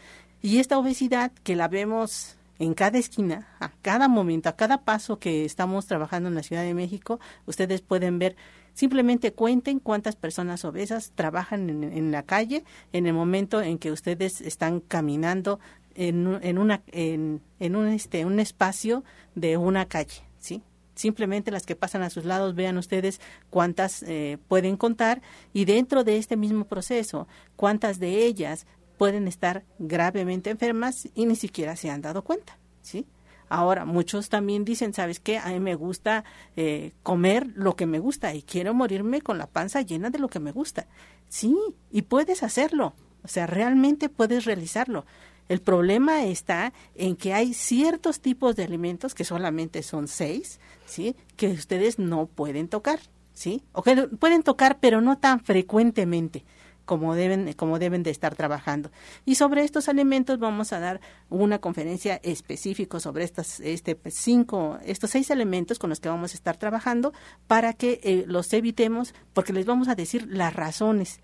y 0.41 0.61
esta 0.61 0.79
obesidad 0.79 1.33
que 1.43 1.57
la 1.57 1.67
vemos 1.67 2.37
en 2.61 2.75
cada 2.75 2.99
esquina, 2.99 3.49
a 3.59 3.73
cada 3.83 4.07
momento, 4.07 4.49
a 4.49 4.55
cada 4.55 4.85
paso 4.85 5.19
que 5.19 5.45
estamos 5.45 5.87
trabajando 5.87 6.29
en 6.29 6.37
la 6.37 6.45
Ciudad 6.45 6.63
de 6.63 6.73
México, 6.73 7.19
ustedes 7.47 7.83
pueden 7.83 8.21
ver, 8.21 8.37
simplemente 8.75 9.33
cuenten 9.33 9.81
cuántas 9.81 10.15
personas 10.15 10.65
obesas 10.65 11.11
trabajan 11.17 11.69
en, 11.69 12.13
la 12.13 12.23
calle 12.23 12.63
en 12.93 13.09
el 13.09 13.13
momento 13.13 13.61
en 13.61 13.77
que 13.77 13.91
ustedes 13.91 14.41
están 14.41 14.79
caminando 14.79 15.59
en, 15.97 16.29
una, 16.59 16.81
en 16.93 17.41
un, 17.61 17.89
este, 17.89 18.25
un 18.25 18.39
espacio 18.39 19.03
de 19.35 19.57
una 19.57 19.87
calle, 19.87 20.23
¿sí? 20.39 20.63
Simplemente 20.97 21.53
las 21.53 21.65
que 21.65 21.77
pasan 21.77 22.03
a 22.03 22.11
sus 22.11 22.25
lados, 22.25 22.57
vean 22.57 22.77
ustedes 22.79 23.21
cuántas 23.51 24.03
eh, 24.03 24.39
pueden 24.49 24.77
contar 24.77 25.23
y 25.53 25.65
dentro 25.65 26.03
de 26.03 26.17
este 26.17 26.37
mismo 26.37 26.65
proceso, 26.65 27.29
cuántas 27.55 28.01
de 28.01 28.25
ellas 28.25 28.67
pueden 28.99 29.29
estar 29.29 29.65
gravemente 29.79 30.51
enfermas 30.51 31.09
y 31.15 31.27
ni 31.27 31.37
siquiera 31.37 31.77
se 31.77 31.91
han 31.91 32.03
dado 32.03 32.25
cuenta, 32.25 32.59
¿sí? 32.83 33.07
Ahora, 33.49 33.85
muchos 33.85 34.29
también 34.29 34.65
dicen, 34.65 34.93
¿sabes 34.93 35.21
qué? 35.21 35.39
A 35.39 35.51
mí 35.51 35.61
me 35.61 35.77
gusta 35.77 36.25
eh, 36.57 36.93
comer 37.05 37.47
lo 37.55 37.77
que 37.77 37.87
me 37.87 38.01
gusta 38.01 38.35
y 38.35 38.43
quiero 38.43 38.75
morirme 38.75 39.21
con 39.21 39.39
la 39.39 39.47
panza 39.47 39.83
llena 39.83 40.11
de 40.11 40.19
lo 40.19 40.29
que 40.29 40.41
me 40.41 40.51
gusta. 40.51 40.89
Sí, 41.29 41.57
y 41.93 42.03
puedes 42.03 42.43
hacerlo. 42.43 42.95
O 43.23 43.29
sea, 43.29 43.47
realmente 43.47 44.09
puedes 44.09 44.47
realizarlo. 44.47 45.05
El 45.49 45.61
problema 45.61 46.25
está 46.25 46.73
en 46.97 47.15
que 47.15 47.35
hay 47.35 47.55
ciertos 47.55 48.21
tipos 48.21 48.57
de 48.57 48.65
alimentos, 48.65 49.15
que 49.15 49.25
solamente 49.25 49.85
son 49.85 50.09
seis, 50.09 50.59
¿sí? 50.87 51.17
Que 51.37 51.49
ustedes 51.49 51.99
no 51.99 52.27
pueden 52.27 52.69
tocar, 52.69 53.01
¿sí? 53.35 53.63
O 53.73 53.83
que 53.83 53.95
pueden 54.09 54.43
tocar, 54.43 54.79
pero 54.81 55.01
no 55.01 55.19
tan 55.19 55.41
frecuentemente 55.41 56.45
como 56.87 57.15
deben, 57.15 57.53
como 57.53 57.79
deben 57.79 58.03
de 58.03 58.11
estar 58.11 58.35
trabajando. 58.35 58.91
Y 59.27 59.35
sobre 59.35 59.65
estos 59.65 59.91
alimentos 59.91 60.39
vamos 60.39 60.73
a 60.73 60.81
dar 60.81 61.01
una 61.29 61.59
conferencia 61.59 62.21
específica 62.23 62.99
sobre 63.01 63.25
estas, 63.25 63.61
este 63.61 63.99
cinco, 64.07 64.79
estos 64.87 65.11
seis 65.11 65.29
elementos 65.31 65.79
con 65.79 65.91
los 65.91 66.01
que 66.01 66.09
vamos 66.09 66.33
a 66.33 66.37
estar 66.37 66.57
trabajando 66.57 67.13
para 67.47 67.75
que 67.75 68.01
eh, 68.03 68.25
los 68.27 68.51
evitemos, 68.55 69.15
porque 69.35 69.53
les 69.53 69.67
vamos 69.67 69.89
a 69.89 69.95
decir 69.95 70.27
las 70.31 70.55
razones 70.55 71.21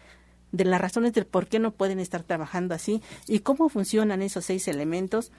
de 0.50 0.66
las 0.66 0.83
razones 0.83 1.14
del 1.14 1.25
por 1.25 1.47
qué 1.47 1.59
no 1.59 1.71
pueden 1.71 1.99
estar 1.99 2.25
trabajando 2.25 2.75
así 2.75 3.00
y 3.26 3.38
cómo 3.38 3.71
funcionan 3.71 4.21
esos 4.21 4.45
seis 4.45 4.69
elementos 4.69 5.33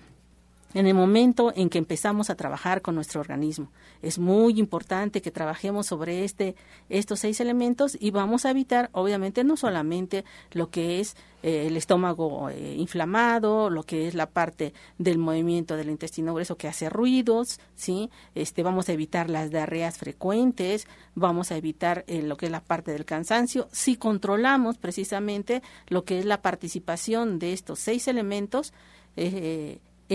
en 0.74 0.88
el 0.88 0.94
momento 0.94 1.54
en 1.56 1.70
que 1.70 1.78
empezamos 1.78 2.30
a 2.30 2.36
trabajar 2.36 2.82
con 2.82 2.96
nuestro 2.96 3.22
organismo. 3.22 3.72
Es 4.02 4.20
muy 4.20 4.60
importante 4.60 5.22
que 5.22 5.32
trabajemos 5.32 5.88
sobre 5.88 6.24
este, 6.24 6.56
estos 6.90 7.20
seis 7.20 7.40
elementos 7.40 7.98
y 8.00 8.12
vamos 8.12 8.46
a 8.46 8.52
evitar, 8.52 8.90
obviamente, 8.94 9.44
no 9.44 9.58
solamente 9.58 10.26
lo 10.52 10.70
que 10.70 11.00
es 11.00 11.16
eh, 11.44 11.68
el 11.68 11.76
estómago 11.76 12.50
eh, 12.50 12.76
inflamado, 12.78 13.70
lo 13.70 13.84
que 13.84 14.08
es 14.08 14.16
la 14.16 14.30
parte 14.30 14.74
del 14.98 15.18
movimiento 15.18 15.76
del 15.76 15.90
intestino 15.90 16.34
grueso 16.34 16.58
que 16.58 16.70
hace 16.70 16.90
ruidos, 16.90 17.60
¿sí? 17.76 18.10
Este, 18.34 18.64
vamos 18.64 18.88
a 18.90 18.94
evitar 18.94 19.30
las 19.30 19.52
diarreas 19.52 19.98
frecuentes, 19.98 20.88
vamos 21.16 21.52
a 21.52 21.58
evitar 21.58 22.06
eh, 22.08 22.22
lo 22.22 22.38
que 22.38 22.46
es 22.46 22.52
la 22.52 22.62
parte 22.64 22.92
del 22.92 23.06
cansancio. 23.06 23.68
Si 23.72 23.98
controlamos 23.98 24.78
precisamente 24.78 25.62
lo 25.88 26.06
que 26.06 26.20
es 26.20 26.26
la 26.26 26.42
participación 26.42 27.40
de 27.40 27.54
estos 27.54 27.80
seis 27.80 28.08
elementos, 28.08 28.74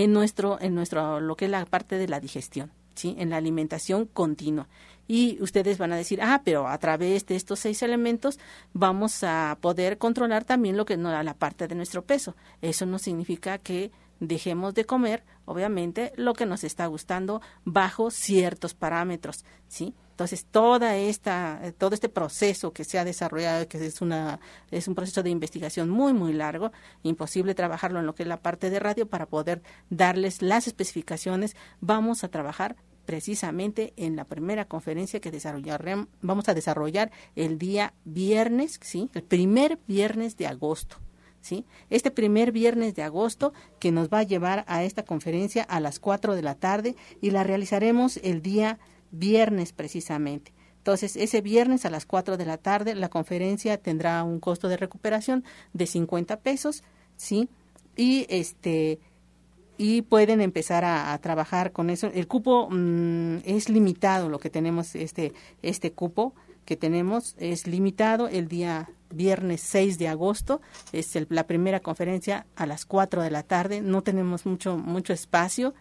en 0.04 0.12
nuestro, 0.12 0.60
en 0.60 0.76
nuestro, 0.76 1.18
lo 1.18 1.36
que 1.36 1.46
es 1.46 1.50
la 1.50 1.64
parte 1.64 1.98
de 1.98 2.06
la 2.06 2.20
digestión, 2.20 2.70
¿sí? 2.94 3.16
En 3.18 3.30
la 3.30 3.36
alimentación 3.36 4.06
continua. 4.06 4.68
Y 5.08 5.38
ustedes 5.42 5.76
van 5.76 5.92
a 5.92 5.96
decir, 5.96 6.20
ah, 6.22 6.42
pero 6.44 6.68
a 6.68 6.78
través 6.78 7.26
de 7.26 7.34
estos 7.34 7.58
seis 7.58 7.82
elementos 7.82 8.38
vamos 8.72 9.24
a 9.24 9.58
poder 9.60 9.98
controlar 9.98 10.44
también 10.44 10.76
lo 10.76 10.84
que 10.84 10.96
no 10.96 11.10
la 11.10 11.34
parte 11.34 11.66
de 11.66 11.74
nuestro 11.74 12.02
peso. 12.02 12.36
Eso 12.62 12.86
no 12.86 13.00
significa 13.00 13.58
que 13.58 13.90
dejemos 14.20 14.74
de 14.74 14.84
comer, 14.84 15.24
obviamente, 15.46 16.12
lo 16.16 16.34
que 16.34 16.46
nos 16.46 16.62
está 16.62 16.86
gustando 16.86 17.40
bajo 17.64 18.12
ciertos 18.12 18.74
parámetros, 18.74 19.44
¿sí? 19.66 19.94
Entonces, 20.18 20.46
toda 20.46 20.96
esta, 20.96 21.60
todo 21.78 21.94
este 21.94 22.08
proceso 22.08 22.72
que 22.72 22.82
se 22.82 22.98
ha 22.98 23.04
desarrollado, 23.04 23.68
que 23.68 23.78
es, 23.86 24.00
una, 24.00 24.40
es 24.72 24.88
un 24.88 24.96
proceso 24.96 25.22
de 25.22 25.30
investigación 25.30 25.88
muy, 25.88 26.12
muy 26.12 26.32
largo, 26.32 26.72
imposible 27.04 27.54
trabajarlo 27.54 28.00
en 28.00 28.06
lo 28.06 28.16
que 28.16 28.24
es 28.24 28.28
la 28.28 28.42
parte 28.42 28.68
de 28.68 28.80
radio 28.80 29.06
para 29.06 29.26
poder 29.26 29.62
darles 29.90 30.42
las 30.42 30.66
especificaciones, 30.66 31.54
vamos 31.80 32.24
a 32.24 32.28
trabajar 32.32 32.74
precisamente 33.04 33.92
en 33.96 34.16
la 34.16 34.24
primera 34.24 34.64
conferencia 34.64 35.20
que 35.20 35.30
desarrollaremos, 35.30 36.08
vamos 36.20 36.48
a 36.48 36.54
desarrollar 36.54 37.12
el 37.36 37.56
día 37.56 37.94
viernes, 38.04 38.80
¿sí? 38.82 39.10
El 39.14 39.22
primer 39.22 39.78
viernes 39.86 40.36
de 40.36 40.48
agosto. 40.48 40.96
¿Sí? 41.40 41.64
Este 41.88 42.10
primer 42.10 42.50
viernes 42.50 42.96
de 42.96 43.04
agosto 43.04 43.52
que 43.78 43.92
nos 43.92 44.08
va 44.08 44.18
a 44.18 44.24
llevar 44.24 44.64
a 44.66 44.82
esta 44.82 45.04
conferencia 45.04 45.62
a 45.62 45.78
las 45.78 46.00
4 46.00 46.34
de 46.34 46.42
la 46.42 46.56
tarde 46.56 46.96
y 47.20 47.30
la 47.30 47.44
realizaremos 47.44 48.16
el 48.24 48.42
día 48.42 48.80
viernes 49.10 49.72
precisamente. 49.72 50.52
Entonces, 50.78 51.16
ese 51.16 51.42
viernes 51.42 51.84
a 51.84 51.90
las 51.90 52.06
4 52.06 52.36
de 52.36 52.46
la 52.46 52.56
tarde 52.56 52.94
la 52.94 53.10
conferencia 53.10 53.76
tendrá 53.76 54.22
un 54.22 54.40
costo 54.40 54.68
de 54.68 54.78
recuperación 54.78 55.44
de 55.74 55.86
50 55.86 56.40
pesos, 56.40 56.82
¿sí? 57.16 57.48
Y 57.96 58.26
este 58.30 58.98
y 59.76 60.02
pueden 60.02 60.40
empezar 60.40 60.84
a, 60.84 61.16
trabajar 61.18 61.72
con 61.72 61.88
eso. 61.90 62.08
El 62.12 62.26
cupo 62.26 62.68
mm, 62.70 63.38
es 63.44 63.68
limitado, 63.68 64.28
lo 64.28 64.40
que 64.40 64.50
tenemos 64.50 64.94
este 64.94 65.34
este 65.62 65.92
cupo 65.92 66.34
que 66.64 66.76
tenemos 66.76 67.36
es 67.38 67.66
limitado 67.66 68.28
el 68.28 68.48
día 68.48 68.90
viernes 69.10 69.60
6 69.62 69.98
de 69.98 70.08
agosto, 70.08 70.60
es 70.92 71.16
la 71.30 71.46
primera 71.46 71.80
conferencia 71.80 72.46
a 72.56 72.66
las 72.66 72.84
4 72.84 73.22
de 73.22 73.30
la 73.30 73.42
tarde, 73.42 73.80
no 73.80 74.02
tenemos 74.02 74.46
mucho 74.46 74.76
mucho 74.76 75.12
espacio, 75.12 75.74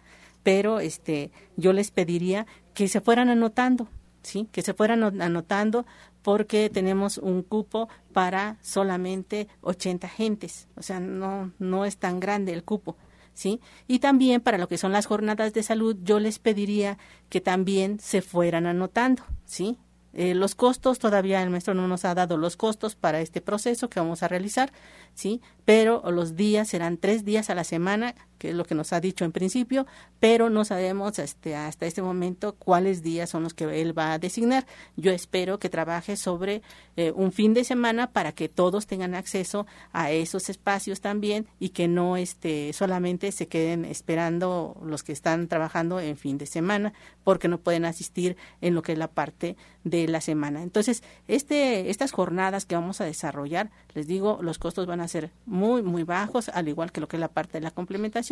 pero 0.48 0.80
este 0.80 1.30
yo 1.58 1.74
les 1.74 1.90
pediría 1.90 2.46
que 2.72 2.88
se 2.88 3.02
fueran 3.02 3.28
anotando, 3.28 3.86
¿sí? 4.22 4.48
Que 4.50 4.62
se 4.62 4.72
fueran 4.72 5.20
anotando 5.20 5.84
porque 6.22 6.70
tenemos 6.70 7.18
un 7.18 7.42
cupo 7.42 7.90
para 8.14 8.56
solamente 8.62 9.46
80 9.60 10.08
gentes, 10.08 10.66
o 10.74 10.80
sea, 10.80 11.00
no 11.00 11.52
no 11.58 11.84
es 11.84 11.98
tan 11.98 12.18
grande 12.18 12.54
el 12.54 12.64
cupo. 12.64 12.96
¿Sí? 13.34 13.60
Y 13.86 13.98
también 13.98 14.40
para 14.40 14.58
lo 14.58 14.66
que 14.66 14.78
son 14.78 14.90
las 14.90 15.06
jornadas 15.06 15.52
de 15.52 15.62
salud, 15.62 15.96
yo 16.02 16.18
les 16.18 16.40
pediría 16.40 16.98
que 17.28 17.40
también 17.40 18.00
se 18.00 18.20
fueran 18.20 18.66
anotando, 18.66 19.22
¿sí? 19.44 19.78
Eh, 20.14 20.34
los 20.34 20.54
costos, 20.54 20.98
todavía 20.98 21.42
el 21.42 21.50
maestro 21.50 21.74
no 21.74 21.86
nos 21.86 22.04
ha 22.04 22.14
dado 22.14 22.36
los 22.36 22.56
costos 22.56 22.96
para 22.96 23.20
este 23.20 23.40
proceso 23.40 23.88
que 23.88 24.00
vamos 24.00 24.24
a 24.24 24.28
realizar, 24.28 24.72
¿sí? 25.14 25.40
Pero 25.64 26.02
los 26.10 26.34
días 26.34 26.68
serán 26.68 26.96
tres 26.96 27.24
días 27.24 27.50
a 27.50 27.54
la 27.54 27.62
semana 27.62 28.16
que 28.38 28.50
es 28.50 28.54
lo 28.54 28.64
que 28.64 28.74
nos 28.74 28.92
ha 28.92 29.00
dicho 29.00 29.24
en 29.24 29.32
principio, 29.32 29.86
pero 30.20 30.50
no 30.50 30.64
sabemos 30.64 31.18
este, 31.18 31.56
hasta 31.56 31.86
este 31.86 32.02
momento 32.02 32.54
cuáles 32.54 33.02
días 33.02 33.30
son 33.30 33.42
los 33.42 33.54
que 33.54 33.80
él 33.80 33.96
va 33.96 34.12
a 34.12 34.18
designar. 34.18 34.66
Yo 34.96 35.12
espero 35.12 35.58
que 35.58 35.68
trabaje 35.68 36.16
sobre 36.16 36.62
eh, 36.96 37.12
un 37.14 37.32
fin 37.32 37.54
de 37.54 37.64
semana 37.64 38.12
para 38.12 38.32
que 38.32 38.48
todos 38.48 38.86
tengan 38.86 39.14
acceso 39.14 39.66
a 39.92 40.10
esos 40.10 40.48
espacios 40.48 41.00
también 41.00 41.46
y 41.58 41.70
que 41.70 41.88
no 41.88 42.16
este, 42.16 42.72
solamente 42.72 43.32
se 43.32 43.48
queden 43.48 43.84
esperando 43.84 44.76
los 44.82 45.02
que 45.02 45.12
están 45.12 45.48
trabajando 45.48 46.00
en 46.00 46.16
fin 46.16 46.38
de 46.38 46.46
semana 46.46 46.92
porque 47.24 47.48
no 47.48 47.58
pueden 47.58 47.84
asistir 47.84 48.36
en 48.60 48.74
lo 48.74 48.82
que 48.82 48.92
es 48.92 48.98
la 48.98 49.08
parte 49.08 49.56
de 49.84 50.08
la 50.08 50.20
semana. 50.20 50.62
Entonces, 50.62 51.02
este, 51.26 51.90
estas 51.90 52.12
jornadas 52.12 52.66
que 52.66 52.74
vamos 52.74 53.00
a 53.00 53.04
desarrollar, 53.04 53.70
les 53.94 54.06
digo, 54.06 54.38
los 54.42 54.58
costos 54.58 54.86
van 54.86 55.00
a 55.00 55.08
ser 55.08 55.30
muy, 55.46 55.82
muy 55.82 56.04
bajos, 56.04 56.48
al 56.48 56.68
igual 56.68 56.92
que 56.92 57.00
lo 57.00 57.08
que 57.08 57.16
es 57.16 57.20
la 57.20 57.28
parte 57.28 57.58
de 57.58 57.62
la 57.62 57.70
complementación 57.70 58.27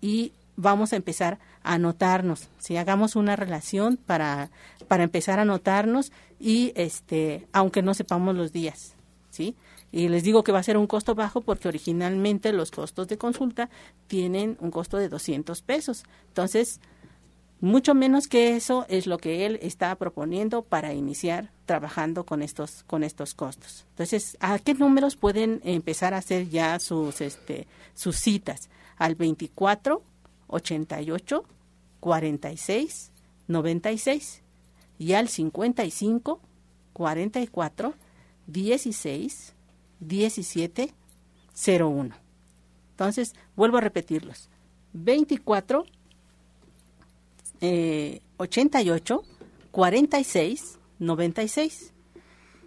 y 0.00 0.32
vamos 0.56 0.92
a 0.92 0.96
empezar 0.96 1.38
a 1.62 1.74
anotarnos, 1.74 2.48
si 2.58 2.76
hagamos 2.76 3.16
una 3.16 3.36
relación 3.36 3.96
para, 3.96 4.50
para 4.88 5.04
empezar 5.04 5.38
a 5.38 5.42
anotarnos 5.42 6.12
y 6.38 6.72
este, 6.74 7.46
aunque 7.52 7.82
no 7.82 7.94
sepamos 7.94 8.34
los 8.34 8.52
días, 8.52 8.94
¿sí? 9.30 9.54
Y 9.92 10.08
les 10.08 10.22
digo 10.22 10.42
que 10.42 10.52
va 10.52 10.58
a 10.58 10.62
ser 10.62 10.78
un 10.78 10.86
costo 10.86 11.14
bajo 11.14 11.42
porque 11.42 11.68
originalmente 11.68 12.52
los 12.52 12.70
costos 12.70 13.08
de 13.08 13.18
consulta 13.18 13.68
tienen 14.06 14.56
un 14.60 14.70
costo 14.70 14.96
de 14.96 15.10
200 15.10 15.60
pesos. 15.60 16.04
Entonces, 16.28 16.80
mucho 17.60 17.94
menos 17.94 18.26
que 18.26 18.56
eso 18.56 18.86
es 18.88 19.06
lo 19.06 19.18
que 19.18 19.44
él 19.44 19.58
está 19.62 19.94
proponiendo 19.94 20.62
para 20.62 20.94
iniciar 20.94 21.50
trabajando 21.66 22.24
con 22.24 22.42
estos 22.42 22.82
con 22.84 23.04
estos 23.04 23.34
costos. 23.34 23.84
Entonces, 23.90 24.36
¿a 24.40 24.58
qué 24.58 24.74
números 24.74 25.14
pueden 25.14 25.60
empezar 25.62 26.14
a 26.14 26.18
hacer 26.18 26.48
ya 26.48 26.80
sus 26.80 27.20
este 27.20 27.68
sus 27.94 28.16
citas? 28.16 28.70
Al 29.02 29.16
24 29.16 30.00
88 30.46 31.44
46 31.98 33.10
96 33.48 34.42
y 34.96 35.14
al 35.14 35.26
55 35.26 36.40
44 36.92 37.94
16 38.46 39.54
17 39.98 40.94
01. 41.66 42.14
Entonces, 42.90 43.34
vuelvo 43.56 43.78
a 43.78 43.80
repetirlos. 43.80 44.48
24 44.92 45.84
eh, 47.60 48.20
88 48.36 49.24
46 49.72 50.78
96 51.00 51.92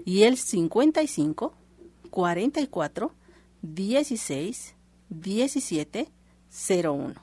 y 0.04 0.24
el 0.24 0.36
55 0.36 1.54
44 2.10 3.12
16 3.62 4.76
17 5.10 6.15
01. 6.56 7.14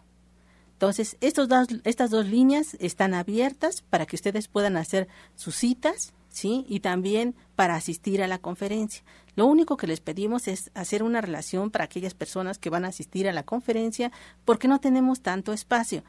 Entonces, 0.73 1.17
estos 1.21 1.49
dos, 1.49 1.69
estas 1.85 2.11
dos 2.11 2.27
líneas 2.27 2.77
están 2.81 3.15
abiertas 3.15 3.83
para 3.83 4.05
que 4.05 4.17
ustedes 4.17 4.49
puedan 4.49 4.77
hacer 4.77 5.09
sus 5.37 5.55
citas, 5.55 6.13
¿sí? 6.29 6.65
Y 6.69 6.81
también 6.81 7.37
para 7.55 7.77
asistir 7.77 8.23
a 8.23 8.27
la 8.27 8.39
conferencia. 8.39 9.05
Lo 9.37 9.47
único 9.47 9.77
que 9.77 9.87
les 9.87 10.01
pedimos 10.01 10.49
es 10.49 10.71
hacer 10.75 11.03
una 11.03 11.21
relación 11.21 11.71
para 11.71 11.85
aquellas 11.85 12.15
personas 12.15 12.59
que 12.59 12.69
van 12.69 12.85
a 12.85 12.89
asistir 12.89 13.29
a 13.29 13.33
la 13.33 13.45
conferencia 13.45 14.11
porque 14.45 14.69
no 14.69 14.81
tenemos 14.81 15.21
tanto 15.23 15.53
espacio 15.53 16.03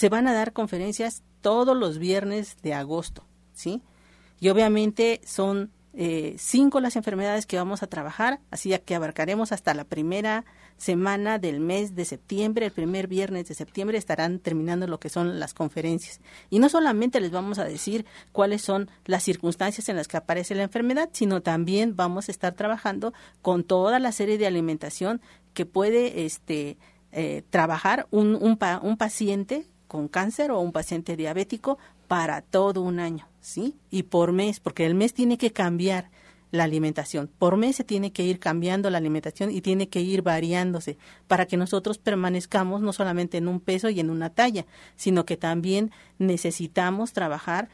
se 0.00 0.08
van 0.08 0.26
a 0.26 0.32
dar 0.32 0.54
conferencias 0.54 1.22
todos 1.42 1.76
los 1.76 1.98
viernes 1.98 2.56
de 2.62 2.72
agosto, 2.72 3.26
¿sí? 3.52 3.82
Y 4.40 4.48
obviamente 4.48 5.20
son 5.26 5.72
eh, 5.92 6.36
cinco 6.38 6.80
las 6.80 6.96
enfermedades 6.96 7.46
que 7.46 7.56
vamos 7.56 7.82
a 7.82 7.86
trabajar, 7.86 8.40
así 8.50 8.76
que 8.84 8.94
abarcaremos 8.94 9.52
hasta 9.52 9.74
la 9.74 9.84
primera 9.84 10.44
semana 10.76 11.38
del 11.38 11.60
mes 11.60 11.94
de 11.94 12.06
septiembre, 12.06 12.66
el 12.66 12.72
primer 12.72 13.06
viernes 13.06 13.46
de 13.48 13.54
septiembre 13.54 13.98
estarán 13.98 14.38
terminando 14.38 14.86
lo 14.86 14.98
que 14.98 15.10
son 15.10 15.38
las 15.38 15.52
conferencias. 15.52 16.20
Y 16.48 16.58
no 16.58 16.70
solamente 16.70 17.20
les 17.20 17.30
vamos 17.30 17.58
a 17.58 17.64
decir 17.64 18.06
cuáles 18.32 18.62
son 18.62 18.88
las 19.04 19.22
circunstancias 19.22 19.88
en 19.90 19.96
las 19.96 20.08
que 20.08 20.16
aparece 20.16 20.54
la 20.54 20.62
enfermedad, 20.62 21.10
sino 21.12 21.42
también 21.42 21.96
vamos 21.96 22.28
a 22.28 22.32
estar 22.32 22.54
trabajando 22.54 23.12
con 23.42 23.62
toda 23.62 23.98
la 23.98 24.12
serie 24.12 24.38
de 24.38 24.46
alimentación 24.46 25.20
que 25.52 25.66
puede 25.66 26.24
este, 26.24 26.78
eh, 27.12 27.42
trabajar 27.50 28.06
un, 28.10 28.36
un, 28.36 28.58
un 28.82 28.96
paciente 28.96 29.66
con 29.86 30.08
cáncer 30.08 30.50
o 30.50 30.60
un 30.60 30.72
paciente 30.72 31.16
diabético 31.16 31.76
para 32.10 32.42
todo 32.42 32.82
un 32.82 32.98
año, 32.98 33.28
¿sí? 33.40 33.76
Y 33.88 34.02
por 34.02 34.32
mes, 34.32 34.58
porque 34.58 34.84
el 34.84 34.96
mes 34.96 35.14
tiene 35.14 35.38
que 35.38 35.52
cambiar 35.52 36.10
la 36.50 36.64
alimentación. 36.64 37.30
Por 37.38 37.56
mes 37.56 37.76
se 37.76 37.84
tiene 37.84 38.12
que 38.12 38.24
ir 38.24 38.40
cambiando 38.40 38.90
la 38.90 38.98
alimentación 38.98 39.52
y 39.52 39.60
tiene 39.60 39.88
que 39.88 40.00
ir 40.00 40.22
variándose 40.22 40.98
para 41.28 41.46
que 41.46 41.56
nosotros 41.56 41.98
permanezcamos 41.98 42.80
no 42.80 42.92
solamente 42.92 43.38
en 43.38 43.46
un 43.46 43.60
peso 43.60 43.90
y 43.90 44.00
en 44.00 44.10
una 44.10 44.30
talla, 44.30 44.66
sino 44.96 45.24
que 45.24 45.36
también 45.36 45.92
necesitamos 46.18 47.12
trabajar 47.12 47.68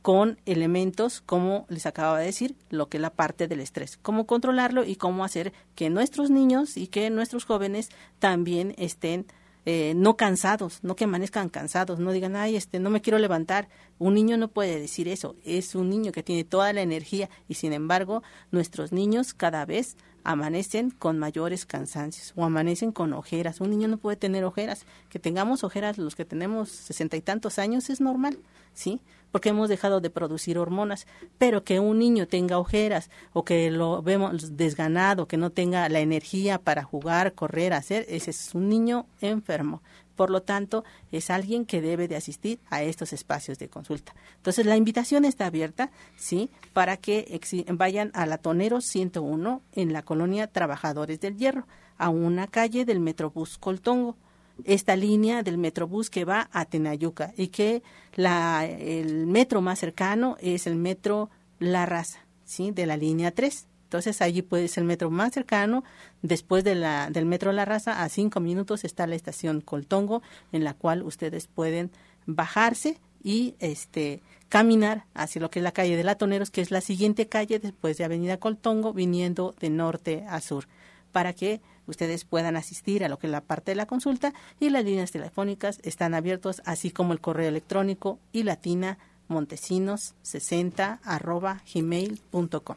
con 0.00 0.40
elementos 0.46 1.20
como 1.20 1.66
les 1.68 1.84
acabo 1.84 2.16
de 2.16 2.24
decir, 2.24 2.56
lo 2.70 2.88
que 2.88 2.96
es 2.96 3.02
la 3.02 3.12
parte 3.12 3.46
del 3.46 3.60
estrés, 3.60 3.98
cómo 3.98 4.26
controlarlo 4.26 4.84
y 4.84 4.96
cómo 4.96 5.22
hacer 5.22 5.52
que 5.74 5.90
nuestros 5.90 6.30
niños 6.30 6.78
y 6.78 6.86
que 6.86 7.10
nuestros 7.10 7.44
jóvenes 7.44 7.90
también 8.18 8.74
estén 8.78 9.26
eh, 9.64 9.94
no 9.96 10.16
cansados, 10.16 10.80
no 10.82 10.96
que 10.96 11.04
amanezcan 11.04 11.48
cansados, 11.48 11.98
no 11.98 12.12
digan, 12.12 12.36
ay, 12.36 12.56
este, 12.56 12.80
no 12.80 12.90
me 12.90 13.00
quiero 13.00 13.18
levantar. 13.18 13.68
Un 13.98 14.14
niño 14.14 14.36
no 14.36 14.48
puede 14.48 14.80
decir 14.80 15.08
eso, 15.08 15.36
es 15.44 15.74
un 15.74 15.88
niño 15.88 16.12
que 16.12 16.22
tiene 16.22 16.44
toda 16.44 16.72
la 16.72 16.82
energía 16.82 17.30
y 17.48 17.54
sin 17.54 17.72
embargo 17.72 18.22
nuestros 18.50 18.92
niños 18.92 19.34
cada 19.34 19.64
vez 19.64 19.96
amanecen 20.24 20.90
con 20.90 21.18
mayores 21.18 21.66
cansancios 21.66 22.32
o 22.36 22.44
amanecen 22.44 22.92
con 22.92 23.12
ojeras. 23.12 23.60
Un 23.60 23.70
niño 23.70 23.88
no 23.88 23.96
puede 23.96 24.16
tener 24.16 24.44
ojeras. 24.44 24.86
Que 25.08 25.18
tengamos 25.18 25.64
ojeras 25.64 25.98
los 25.98 26.14
que 26.14 26.24
tenemos 26.24 26.68
sesenta 26.68 27.16
y 27.16 27.20
tantos 27.20 27.58
años 27.58 27.90
es 27.90 28.00
normal, 28.00 28.38
¿sí? 28.74 29.00
porque 29.32 29.48
hemos 29.48 29.68
dejado 29.68 30.00
de 30.00 30.10
producir 30.10 30.58
hormonas, 30.58 31.06
pero 31.38 31.64
que 31.64 31.80
un 31.80 31.98
niño 31.98 32.28
tenga 32.28 32.58
ojeras 32.58 33.10
o 33.32 33.44
que 33.44 33.70
lo 33.70 34.02
vemos 34.02 34.56
desganado, 34.56 35.26
que 35.26 35.38
no 35.38 35.50
tenga 35.50 35.88
la 35.88 36.00
energía 36.00 36.58
para 36.58 36.84
jugar, 36.84 37.32
correr, 37.32 37.72
hacer, 37.72 38.04
ese 38.08 38.30
es 38.30 38.54
un 38.54 38.68
niño 38.68 39.06
enfermo. 39.20 39.82
Por 40.16 40.30
lo 40.30 40.42
tanto, 40.42 40.84
es 41.10 41.30
alguien 41.30 41.64
que 41.64 41.80
debe 41.80 42.08
de 42.08 42.16
asistir 42.16 42.60
a 42.70 42.82
estos 42.82 43.12
espacios 43.12 43.58
de 43.58 43.68
consulta. 43.68 44.14
Entonces, 44.36 44.66
la 44.66 44.76
invitación 44.76 45.24
está 45.24 45.46
abierta, 45.46 45.90
¿sí? 46.16 46.50
Para 46.72 46.96
que 46.96 47.40
vayan 47.68 48.10
a 48.14 48.26
la 48.26 48.38
Tonero 48.38 48.80
101 48.80 49.62
en 49.72 49.92
la 49.92 50.02
colonia 50.02 50.46
Trabajadores 50.46 51.20
del 51.20 51.36
Hierro, 51.36 51.66
a 51.98 52.08
una 52.08 52.46
calle 52.46 52.84
del 52.84 53.00
Metrobús 53.00 53.58
Coltongo 53.58 54.16
esta 54.64 54.96
línea 54.96 55.42
del 55.42 55.58
Metrobús 55.58 56.10
que 56.10 56.24
va 56.24 56.48
a 56.52 56.64
Tenayuca 56.64 57.32
y 57.36 57.48
que 57.48 57.82
la, 58.14 58.66
el 58.66 59.26
metro 59.26 59.60
más 59.60 59.78
cercano 59.78 60.36
es 60.40 60.66
el 60.66 60.76
metro 60.76 61.30
La 61.58 61.86
Raza, 61.86 62.20
¿sí? 62.44 62.70
de 62.70 62.86
la 62.86 62.96
línea 62.96 63.30
3. 63.32 63.66
Entonces 63.92 64.22
allí 64.22 64.40
puede 64.40 64.68
ser 64.68 64.84
el 64.84 64.88
metro 64.88 65.10
más 65.10 65.34
cercano. 65.34 65.84
Después 66.22 66.64
del 66.64 67.26
metro 67.26 67.52
La 67.52 67.66
Raza, 67.66 68.02
a 68.02 68.08
cinco 68.08 68.40
minutos 68.40 68.84
está 68.84 69.06
la 69.06 69.16
estación 69.16 69.60
Coltongo, 69.60 70.22
en 70.50 70.64
la 70.64 70.72
cual 70.72 71.02
ustedes 71.02 71.46
pueden 71.46 71.90
bajarse 72.24 72.98
y 73.22 73.54
este 73.58 74.22
caminar 74.48 75.04
hacia 75.12 75.42
lo 75.42 75.50
que 75.50 75.58
es 75.58 75.62
la 75.62 75.72
calle 75.72 75.94
de 75.94 76.04
Latoneros, 76.04 76.50
que 76.50 76.62
es 76.62 76.70
la 76.70 76.80
siguiente 76.80 77.28
calle 77.28 77.58
después 77.58 77.98
de 77.98 78.04
Avenida 78.04 78.38
Coltongo, 78.38 78.94
viniendo 78.94 79.54
de 79.60 79.68
norte 79.68 80.24
a 80.26 80.40
sur, 80.40 80.68
para 81.12 81.34
que 81.34 81.60
ustedes 81.86 82.24
puedan 82.24 82.56
asistir 82.56 83.04
a 83.04 83.10
lo 83.10 83.18
que 83.18 83.26
es 83.26 83.30
la 83.30 83.42
parte 83.42 83.72
de 83.72 83.76
la 83.76 83.84
consulta 83.84 84.32
y 84.58 84.70
las 84.70 84.86
líneas 84.86 85.10
telefónicas 85.10 85.80
están 85.82 86.14
abiertos, 86.14 86.62
así 86.64 86.90
como 86.90 87.12
el 87.12 87.20
correo 87.20 87.50
electrónico 87.50 88.18
y 88.32 88.44
latina 88.44 88.96
montesinos 89.28 90.14
60 90.22 91.00
arroba 91.04 91.60
gmail.com. 91.74 92.76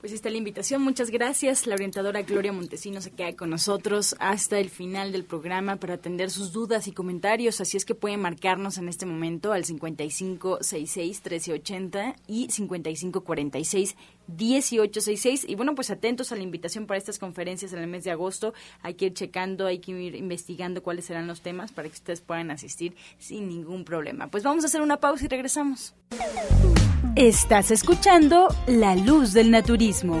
Pues 0.00 0.12
está 0.14 0.30
la 0.30 0.38
invitación. 0.38 0.80
Muchas 0.80 1.10
gracias. 1.10 1.66
La 1.66 1.74
orientadora 1.74 2.22
Gloria 2.22 2.54
Montesinos 2.54 3.04
se 3.04 3.10
queda 3.10 3.36
con 3.36 3.50
nosotros 3.50 4.16
hasta 4.18 4.58
el 4.58 4.70
final 4.70 5.12
del 5.12 5.24
programa 5.24 5.76
para 5.76 5.92
atender 5.92 6.30
sus 6.30 6.52
dudas 6.52 6.88
y 6.88 6.92
comentarios. 6.92 7.60
Así 7.60 7.76
es 7.76 7.84
que 7.84 7.94
pueden 7.94 8.22
marcarnos 8.22 8.78
en 8.78 8.88
este 8.88 9.04
momento 9.04 9.52
al 9.52 9.64
5566-1380 9.64 12.14
y 12.26 12.48
5546-1866. 14.36 15.44
Y 15.48 15.54
bueno, 15.54 15.74
pues 15.74 15.90
atentos 15.90 16.32
a 16.32 16.36
la 16.36 16.42
invitación 16.42 16.86
para 16.86 16.98
estas 16.98 17.18
conferencias 17.18 17.72
en 17.72 17.80
el 17.80 17.86
mes 17.86 18.04
de 18.04 18.10
agosto. 18.10 18.54
Hay 18.82 18.94
que 18.94 19.06
ir 19.06 19.14
checando, 19.14 19.66
hay 19.66 19.78
que 19.78 19.92
ir 19.92 20.14
investigando 20.14 20.82
cuáles 20.82 21.04
serán 21.04 21.26
los 21.26 21.40
temas 21.40 21.72
para 21.72 21.88
que 21.88 21.94
ustedes 21.94 22.20
puedan 22.20 22.50
asistir 22.50 22.94
sin 23.18 23.48
ningún 23.48 23.84
problema. 23.84 24.28
Pues 24.28 24.42
vamos 24.42 24.64
a 24.64 24.66
hacer 24.66 24.80
una 24.80 24.98
pausa 24.98 25.24
y 25.24 25.28
regresamos. 25.28 25.94
Estás 27.16 27.70
escuchando 27.70 28.48
La 28.66 28.94
Luz 28.94 29.32
del 29.32 29.50
Naturismo. 29.50 30.20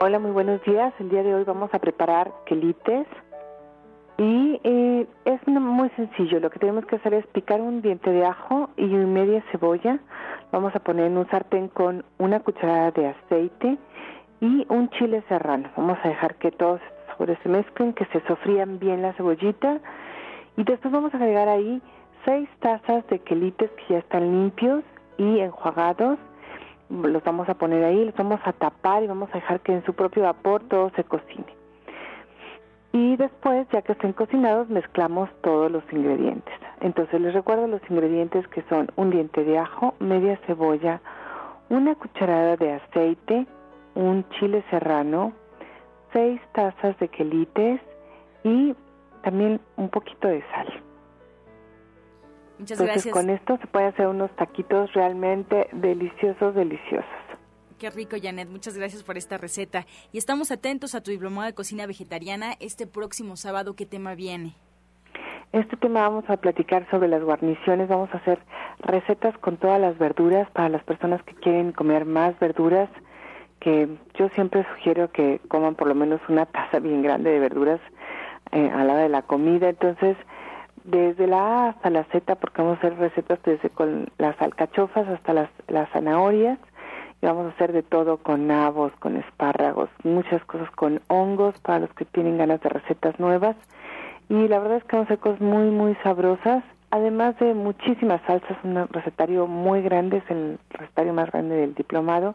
Hola, 0.00 0.18
muy 0.20 0.30
buenos 0.30 0.62
días. 0.64 0.94
El 1.00 1.10
día 1.10 1.22
de 1.22 1.34
hoy 1.34 1.44
vamos 1.44 1.68
a 1.74 1.80
preparar 1.80 2.32
quelites 2.46 3.06
y 4.20 4.60
eh, 4.64 5.06
es 5.26 5.46
muy 5.46 5.90
sencillo, 5.90 6.40
lo 6.40 6.50
que 6.50 6.58
tenemos 6.58 6.84
que 6.86 6.96
hacer 6.96 7.14
es 7.14 7.24
picar 7.28 7.60
un 7.60 7.82
diente 7.82 8.10
de 8.10 8.26
ajo 8.26 8.68
y 8.76 8.86
media 8.86 9.44
cebolla. 9.52 10.00
Vamos 10.50 10.74
a 10.74 10.80
poner 10.80 11.06
en 11.06 11.18
un 11.18 11.28
sartén 11.30 11.68
con 11.68 12.04
una 12.18 12.40
cucharada 12.40 12.90
de 12.90 13.06
aceite 13.06 13.78
y 14.40 14.66
un 14.68 14.90
chile 14.90 15.22
serrano. 15.28 15.70
Vamos 15.76 15.98
a 16.02 16.08
dejar 16.08 16.34
que 16.34 16.50
todos 16.50 16.80
estos 16.82 17.06
sabores 17.06 17.38
se 17.44 17.48
mezclen, 17.48 17.92
que 17.92 18.06
se 18.06 18.20
sofrían 18.26 18.80
bien 18.80 19.02
la 19.02 19.12
cebollita. 19.12 19.78
Y 20.56 20.64
después 20.64 20.92
vamos 20.92 21.14
a 21.14 21.16
agregar 21.18 21.48
ahí 21.48 21.80
seis 22.24 22.48
tazas 22.58 23.06
de 23.06 23.20
quelites 23.20 23.70
que 23.70 23.94
ya 23.94 23.98
están 23.98 24.22
limpios 24.22 24.82
y 25.16 25.38
enjuagados. 25.38 26.18
Los 26.90 27.22
vamos 27.22 27.48
a 27.48 27.54
poner 27.54 27.84
ahí, 27.84 28.06
los 28.06 28.16
vamos 28.16 28.40
a 28.44 28.52
tapar 28.52 29.04
y 29.04 29.06
vamos 29.06 29.30
a 29.30 29.34
dejar 29.34 29.60
que 29.60 29.74
en 29.74 29.84
su 29.84 29.94
propio 29.94 30.24
vapor 30.24 30.64
todo 30.68 30.90
se 30.96 31.04
cocine. 31.04 31.57
Y 32.92 33.16
después, 33.16 33.66
ya 33.70 33.82
que 33.82 33.92
estén 33.92 34.12
cocinados, 34.12 34.68
mezclamos 34.70 35.28
todos 35.42 35.70
los 35.70 35.84
ingredientes. 35.92 36.54
Entonces 36.80 37.20
les 37.20 37.34
recuerdo 37.34 37.66
los 37.66 37.82
ingredientes 37.90 38.46
que 38.48 38.62
son 38.68 38.88
un 38.96 39.10
diente 39.10 39.44
de 39.44 39.58
ajo, 39.58 39.94
media 39.98 40.38
cebolla, 40.46 41.00
una 41.68 41.94
cucharada 41.94 42.56
de 42.56 42.72
aceite, 42.72 43.46
un 43.94 44.26
chile 44.30 44.64
serrano, 44.70 45.32
seis 46.12 46.40
tazas 46.52 46.98
de 46.98 47.08
quelites 47.08 47.80
y 48.44 48.74
también 49.22 49.60
un 49.76 49.90
poquito 49.90 50.28
de 50.28 50.42
sal. 50.50 50.82
Muchas 52.58 52.80
Entonces 52.80 53.12
con 53.12 53.30
esto 53.30 53.58
se 53.58 53.66
puede 53.66 53.86
hacer 53.86 54.06
unos 54.08 54.30
taquitos 54.36 54.92
realmente 54.94 55.68
deliciosos, 55.72 56.54
deliciosos. 56.54 57.04
Qué 57.78 57.90
rico, 57.90 58.16
Janet. 58.20 58.48
Muchas 58.48 58.76
gracias 58.76 59.04
por 59.04 59.16
esta 59.16 59.38
receta. 59.38 59.86
Y 60.10 60.18
estamos 60.18 60.50
atentos 60.50 60.96
a 60.96 61.00
tu 61.00 61.12
diplomado 61.12 61.46
de 61.46 61.54
cocina 61.54 61.86
vegetariana 61.86 62.54
este 62.58 62.88
próximo 62.88 63.36
sábado. 63.36 63.74
¿Qué 63.76 63.86
tema 63.86 64.16
viene? 64.16 64.54
Este 65.52 65.76
tema 65.76 66.00
vamos 66.00 66.28
a 66.28 66.38
platicar 66.38 66.90
sobre 66.90 67.06
las 67.06 67.22
guarniciones. 67.22 67.88
Vamos 67.88 68.10
a 68.12 68.16
hacer 68.16 68.40
recetas 68.80 69.38
con 69.38 69.58
todas 69.58 69.80
las 69.80 69.96
verduras 69.96 70.50
para 70.50 70.68
las 70.68 70.82
personas 70.82 71.22
que 71.22 71.34
quieren 71.36 71.70
comer 71.70 72.04
más 72.04 72.36
verduras. 72.40 72.90
Que 73.60 73.88
yo 74.14 74.28
siempre 74.30 74.66
sugiero 74.74 75.12
que 75.12 75.40
coman 75.46 75.76
por 75.76 75.86
lo 75.86 75.94
menos 75.94 76.20
una 76.28 76.46
taza 76.46 76.80
bien 76.80 77.02
grande 77.02 77.30
de 77.30 77.38
verduras 77.38 77.80
eh, 78.50 78.70
a 78.74 78.82
la 78.82 78.96
de 78.96 79.08
la 79.08 79.22
comida. 79.22 79.68
Entonces, 79.68 80.16
desde 80.82 81.28
la 81.28 81.38
A 81.38 81.68
hasta 81.68 81.90
la 81.90 82.02
Z, 82.06 82.34
porque 82.34 82.60
vamos 82.60 82.78
a 82.78 82.78
hacer 82.78 82.98
recetas 82.98 83.38
desde 83.44 83.70
con 83.70 84.08
las 84.18 84.40
alcachofas 84.42 85.06
hasta 85.06 85.32
las, 85.32 85.50
las 85.68 85.88
zanahorias 85.90 86.58
y 87.20 87.26
vamos 87.26 87.46
a 87.46 87.54
hacer 87.54 87.72
de 87.72 87.82
todo 87.82 88.18
con 88.18 88.46
nabos, 88.46 88.92
con 89.00 89.16
espárragos, 89.16 89.90
muchas 90.04 90.44
cosas 90.44 90.70
con 90.72 91.00
hongos 91.08 91.58
para 91.60 91.80
los 91.80 91.92
que 91.94 92.04
tienen 92.04 92.38
ganas 92.38 92.60
de 92.60 92.68
recetas 92.68 93.18
nuevas. 93.18 93.56
Y 94.28 94.46
la 94.46 94.58
verdad 94.58 94.78
es 94.78 94.84
que 94.84 94.96
vamos 94.96 95.10
a 95.10 95.14
hacer 95.14 95.18
cosas 95.18 95.40
muy, 95.40 95.70
muy 95.70 95.94
sabrosas, 96.02 96.62
además 96.90 97.38
de 97.38 97.54
muchísimas 97.54 98.20
salsas, 98.26 98.56
un 98.62 98.76
recetario 98.88 99.46
muy 99.46 99.82
grande, 99.82 100.18
es 100.18 100.30
el 100.30 100.58
recetario 100.70 101.12
más 101.12 101.30
grande 101.30 101.56
del 101.56 101.74
diplomado, 101.74 102.34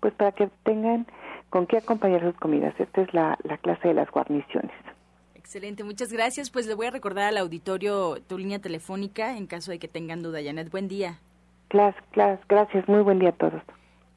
pues 0.00 0.12
para 0.14 0.32
que 0.32 0.50
tengan 0.62 1.06
con 1.50 1.66
qué 1.66 1.78
acompañar 1.78 2.20
sus 2.22 2.34
comidas. 2.34 2.74
Esta 2.78 3.02
es 3.02 3.12
la, 3.12 3.38
la 3.44 3.58
clase 3.58 3.88
de 3.88 3.94
las 3.94 4.10
guarniciones. 4.10 4.72
Excelente, 5.34 5.84
muchas 5.84 6.12
gracias. 6.12 6.50
Pues 6.50 6.66
le 6.66 6.74
voy 6.74 6.86
a 6.86 6.90
recordar 6.90 7.24
al 7.24 7.36
auditorio 7.36 8.16
tu 8.26 8.38
línea 8.38 8.60
telefónica 8.60 9.36
en 9.36 9.46
caso 9.46 9.70
de 9.70 9.78
que 9.78 9.88
tengan 9.88 10.22
duda. 10.22 10.38
Janet, 10.42 10.70
buen 10.70 10.88
día. 10.88 11.18
Claro, 11.68 11.96
claro, 12.10 12.38
gracias, 12.48 12.88
muy 12.88 13.02
buen 13.02 13.18
día 13.18 13.30
a 13.30 13.32
todos. 13.32 13.62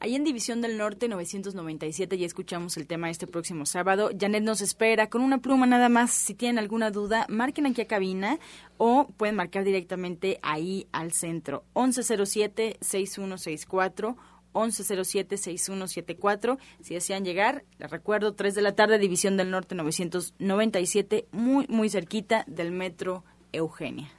Ahí 0.05 0.15
en 0.15 0.23
División 0.23 0.61
del 0.61 0.77
Norte 0.77 1.07
997 1.07 2.19
ya 2.19 2.27
escuchamos 2.27 2.77
el 2.77 2.85
tema 2.85 3.09
este 3.09 3.25
próximo 3.25 3.65
sábado. 3.65 4.11
Janet 4.15 4.43
nos 4.43 4.61
espera 4.61 5.09
con 5.09 5.23
una 5.23 5.39
pluma 5.39 5.65
nada 5.65 5.89
más. 5.89 6.11
Si 6.11 6.35
tienen 6.35 6.59
alguna 6.59 6.91
duda, 6.91 7.25
marquen 7.27 7.65
aquí 7.65 7.81
a 7.81 7.87
cabina 7.87 8.37
o 8.77 9.07
pueden 9.17 9.35
marcar 9.35 9.63
directamente 9.63 10.37
ahí 10.43 10.85
al 10.91 11.11
centro. 11.11 11.63
1107-6164. 11.73 14.15
1107-6174. 14.53 16.59
Si 16.81 16.93
desean 16.93 17.25
llegar, 17.25 17.65
les 17.79 17.89
recuerdo, 17.89 18.35
3 18.35 18.53
de 18.53 18.61
la 18.61 18.75
tarde, 18.75 18.99
División 18.99 19.37
del 19.37 19.49
Norte 19.49 19.73
997, 19.73 21.25
muy, 21.31 21.65
muy 21.67 21.89
cerquita 21.89 22.43
del 22.45 22.71
Metro 22.71 23.23
Eugenia. 23.51 24.11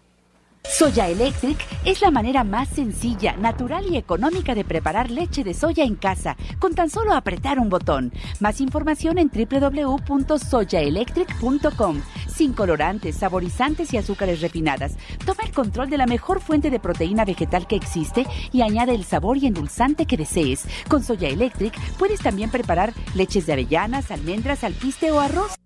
Soya 0.69 1.09
Electric 1.09 1.57
es 1.85 2.01
la 2.03 2.11
manera 2.11 2.43
más 2.45 2.69
sencilla, 2.69 3.35
natural 3.37 3.87
y 3.91 3.97
económica 3.97 4.55
de 4.55 4.65
preparar 4.65 5.11
leche 5.11 5.43
de 5.43 5.55
soya 5.55 5.85
en 5.85 5.95
casa, 5.95 6.37
con 6.59 6.75
tan 6.75 6.91
solo 6.91 7.15
apretar 7.15 7.59
un 7.59 7.71
botón. 7.71 8.13
Más 8.41 8.61
información 8.61 9.17
en 9.19 9.31
www.soyaelectric.com. 9.31 12.03
Sin 12.29 12.53
colorantes, 12.53 13.17
saborizantes 13.17 13.95
y 13.95 13.97
azúcares 13.97 14.43
refinadas. 14.43 14.99
Toma 15.25 15.45
el 15.45 15.53
control 15.53 15.89
de 15.89 15.99
la 15.99 16.07
mejor 16.07 16.41
fuente 16.41 16.69
de 16.69 16.81
proteína 16.81 17.25
vegetal 17.25 17.67
que 17.67 17.77
existe 17.77 18.27
y 18.53 18.61
añade 18.61 18.95
el 18.95 19.05
sabor 19.05 19.39
y 19.39 19.47
endulzante 19.47 20.05
que 20.05 20.19
desees. 20.19 20.67
Con 20.89 21.03
Soya 21.03 21.29
Electric 21.29 21.75
puedes 21.97 22.21
también 22.21 22.51
preparar 22.51 22.93
leches 23.15 23.47
de 23.47 23.55
avellanas, 23.55 24.11
almendras, 24.11 24.63
alpiste 24.65 25.11
o 25.11 25.21
arroz. 25.21 25.57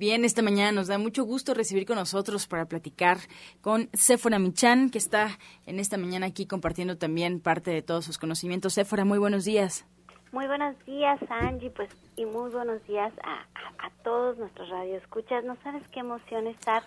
Bien, 0.00 0.24
esta 0.24 0.40
mañana 0.40 0.72
nos 0.72 0.88
da 0.88 0.96
mucho 0.96 1.24
gusto 1.24 1.52
recibir 1.52 1.84
con 1.84 1.96
nosotros 1.96 2.46
para 2.46 2.64
platicar 2.64 3.18
con 3.60 3.90
Sephora 3.92 4.38
Michan, 4.38 4.88
que 4.88 4.96
está 4.96 5.36
en 5.66 5.78
esta 5.78 5.98
mañana 5.98 6.24
aquí 6.24 6.46
compartiendo 6.46 6.96
también 6.96 7.38
parte 7.38 7.70
de 7.70 7.82
todos 7.82 8.06
sus 8.06 8.16
conocimientos. 8.16 8.72
Sephora, 8.72 9.04
muy 9.04 9.18
buenos 9.18 9.44
días. 9.44 9.86
Muy 10.32 10.46
buenos 10.46 10.74
días, 10.86 11.20
Angie, 11.28 11.68
pues, 11.68 11.90
y 12.16 12.24
muy 12.24 12.48
buenos 12.48 12.82
días 12.86 13.12
a, 13.22 13.46
a, 13.84 13.90
todos 14.02 14.38
nuestros 14.38 14.70
radioescuchas. 14.70 15.44
No 15.44 15.58
sabes 15.62 15.86
qué 15.88 16.00
emoción 16.00 16.46
estar 16.46 16.82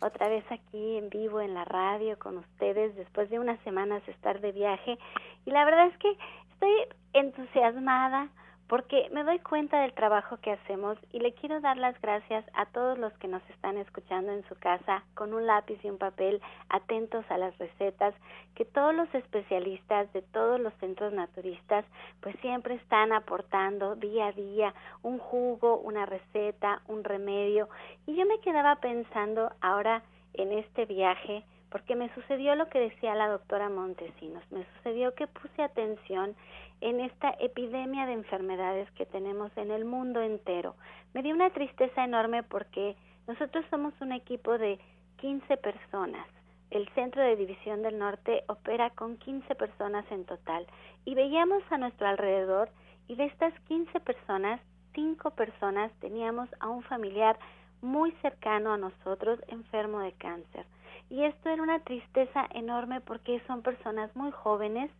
otra 0.00 0.30
vez 0.30 0.44
aquí 0.50 0.96
en 0.96 1.10
vivo 1.10 1.42
en 1.42 1.52
la 1.52 1.66
radio 1.66 2.18
con 2.18 2.38
ustedes 2.38 2.96
después 2.96 3.28
de 3.28 3.40
unas 3.40 3.60
semanas 3.60 4.02
de 4.06 4.12
estar 4.12 4.40
de 4.40 4.52
viaje. 4.52 4.98
Y 5.44 5.50
la 5.50 5.66
verdad 5.66 5.88
es 5.88 5.98
que 5.98 6.16
estoy 6.54 6.72
entusiasmada 7.12 8.30
porque 8.68 9.08
me 9.12 9.24
doy 9.24 9.38
cuenta 9.40 9.82
del 9.82 9.92
trabajo 9.92 10.38
que 10.38 10.52
hacemos 10.52 10.96
y 11.12 11.20
le 11.20 11.34
quiero 11.34 11.60
dar 11.60 11.76
las 11.76 12.00
gracias 12.00 12.44
a 12.54 12.66
todos 12.66 12.98
los 12.98 13.12
que 13.18 13.28
nos 13.28 13.42
están 13.50 13.76
escuchando 13.76 14.32
en 14.32 14.42
su 14.48 14.54
casa 14.54 15.04
con 15.14 15.34
un 15.34 15.46
lápiz 15.46 15.78
y 15.82 15.90
un 15.90 15.98
papel 15.98 16.40
atentos 16.70 17.24
a 17.28 17.36
las 17.36 17.56
recetas, 17.58 18.14
que 18.54 18.64
todos 18.64 18.94
los 18.94 19.14
especialistas 19.14 20.10
de 20.12 20.22
todos 20.22 20.58
los 20.60 20.72
centros 20.74 21.12
naturistas 21.12 21.84
pues 22.20 22.34
siempre 22.40 22.74
están 22.76 23.12
aportando 23.12 23.96
día 23.96 24.28
a 24.28 24.32
día 24.32 24.74
un 25.02 25.18
jugo, 25.18 25.78
una 25.78 26.06
receta, 26.06 26.80
un 26.88 27.04
remedio. 27.04 27.68
Y 28.06 28.16
yo 28.16 28.24
me 28.26 28.40
quedaba 28.40 28.76
pensando 28.76 29.52
ahora 29.60 30.02
en 30.34 30.52
este 30.52 30.86
viaje 30.86 31.44
porque 31.74 31.96
me 31.96 32.08
sucedió 32.14 32.54
lo 32.54 32.68
que 32.68 32.78
decía 32.78 33.16
la 33.16 33.26
doctora 33.26 33.68
Montesinos, 33.68 34.44
me 34.52 34.64
sucedió 34.76 35.12
que 35.16 35.26
puse 35.26 35.60
atención 35.60 36.36
en 36.80 37.00
esta 37.00 37.34
epidemia 37.40 38.06
de 38.06 38.12
enfermedades 38.12 38.88
que 38.92 39.06
tenemos 39.06 39.50
en 39.56 39.72
el 39.72 39.84
mundo 39.84 40.22
entero. 40.22 40.76
Me 41.14 41.22
dio 41.24 41.34
una 41.34 41.50
tristeza 41.50 42.04
enorme 42.04 42.44
porque 42.44 42.94
nosotros 43.26 43.64
somos 43.70 43.92
un 44.00 44.12
equipo 44.12 44.56
de 44.56 44.78
15 45.16 45.56
personas. 45.56 46.24
El 46.70 46.88
Centro 46.90 47.20
de 47.22 47.34
División 47.34 47.82
del 47.82 47.98
Norte 47.98 48.44
opera 48.46 48.90
con 48.90 49.16
15 49.16 49.52
personas 49.56 50.04
en 50.12 50.26
total 50.26 50.68
y 51.04 51.16
veíamos 51.16 51.64
a 51.70 51.78
nuestro 51.78 52.06
alrededor 52.06 52.70
y 53.08 53.16
de 53.16 53.24
estas 53.24 53.52
15 53.66 53.98
personas, 53.98 54.60
5 54.94 55.28
personas 55.32 55.90
teníamos 55.98 56.48
a 56.60 56.68
un 56.68 56.84
familiar 56.84 57.36
muy 57.82 58.12
cercano 58.22 58.72
a 58.72 58.78
nosotros 58.78 59.40
enfermo 59.48 59.98
de 59.98 60.12
cáncer 60.12 60.64
y 61.10 61.24
esto 61.24 61.48
era 61.50 61.62
una 61.62 61.80
tristeza 61.80 62.46
enorme 62.54 63.00
porque 63.00 63.40
son 63.46 63.62
personas 63.62 64.14
muy 64.16 64.30
jóvenes 64.30 64.90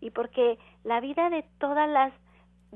y 0.00 0.10
porque 0.10 0.58
la 0.84 1.00
vida 1.00 1.30
de 1.30 1.44
todas 1.58 1.88
las 1.88 2.12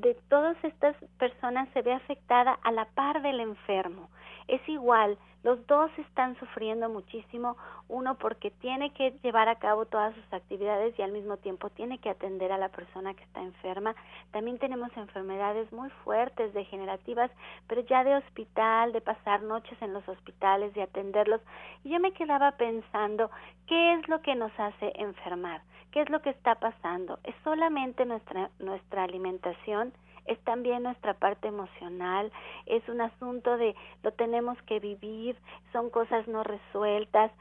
de 0.01 0.15
todas 0.29 0.57
estas 0.63 0.95
personas 1.17 1.67
se 1.73 1.81
ve 1.81 1.93
afectada 1.93 2.57
a 2.63 2.71
la 2.71 2.85
par 2.85 3.21
del 3.21 3.39
enfermo. 3.39 4.09
Es 4.47 4.67
igual, 4.67 5.17
los 5.43 5.65
dos 5.67 5.89
están 5.97 6.37
sufriendo 6.37 6.89
muchísimo, 6.89 7.55
uno 7.87 8.15
porque 8.15 8.51
tiene 8.51 8.91
que 8.91 9.11
llevar 9.23 9.47
a 9.47 9.55
cabo 9.55 9.85
todas 9.85 10.13
sus 10.15 10.33
actividades 10.33 10.97
y 10.97 11.01
al 11.01 11.11
mismo 11.11 11.37
tiempo 11.37 11.69
tiene 11.69 11.97
que 11.99 12.09
atender 12.09 12.51
a 12.51 12.57
la 12.57 12.69
persona 12.69 13.13
que 13.13 13.23
está 13.23 13.41
enferma. 13.41 13.95
También 14.31 14.57
tenemos 14.57 14.89
enfermedades 14.97 15.71
muy 15.71 15.89
fuertes, 16.03 16.53
degenerativas, 16.53 17.31
pero 17.67 17.81
ya 17.81 18.03
de 18.03 18.17
hospital, 18.17 18.91
de 18.91 19.01
pasar 19.01 19.41
noches 19.43 19.81
en 19.81 19.93
los 19.93 20.07
hospitales, 20.09 20.73
de 20.73 20.83
atenderlos. 20.83 21.41
Yo 21.85 21.99
me 21.99 22.11
quedaba 22.11 22.51
pensando, 22.53 23.31
¿qué 23.65 23.93
es 23.93 24.09
lo 24.09 24.21
que 24.21 24.35
nos 24.35 24.51
hace 24.59 24.91
enfermar? 24.95 25.61
¿Qué 25.91 26.01
es 26.01 26.09
lo 26.09 26.21
que 26.21 26.29
está 26.29 26.55
pasando? 26.55 27.19
¿Es 27.23 27.35
solamente 27.43 28.05
nuestra, 28.05 28.49
nuestra 28.59 29.03
alimentación? 29.03 29.93
es 30.29 30.39
también 30.43 30.83
nuestra 30.83 31.15
parte 31.15 31.47
emocional, 31.47 32.31
es 32.67 32.87
un 32.87 33.01
asunto 33.01 33.57
de 33.57 33.75
lo 34.03 34.11
tenemos 34.11 34.61
que 34.63 34.79
vivir, 34.79 35.35
son 35.73 35.89
cosas 35.89 36.27
no 36.27 36.43
resueltas. 36.43 37.31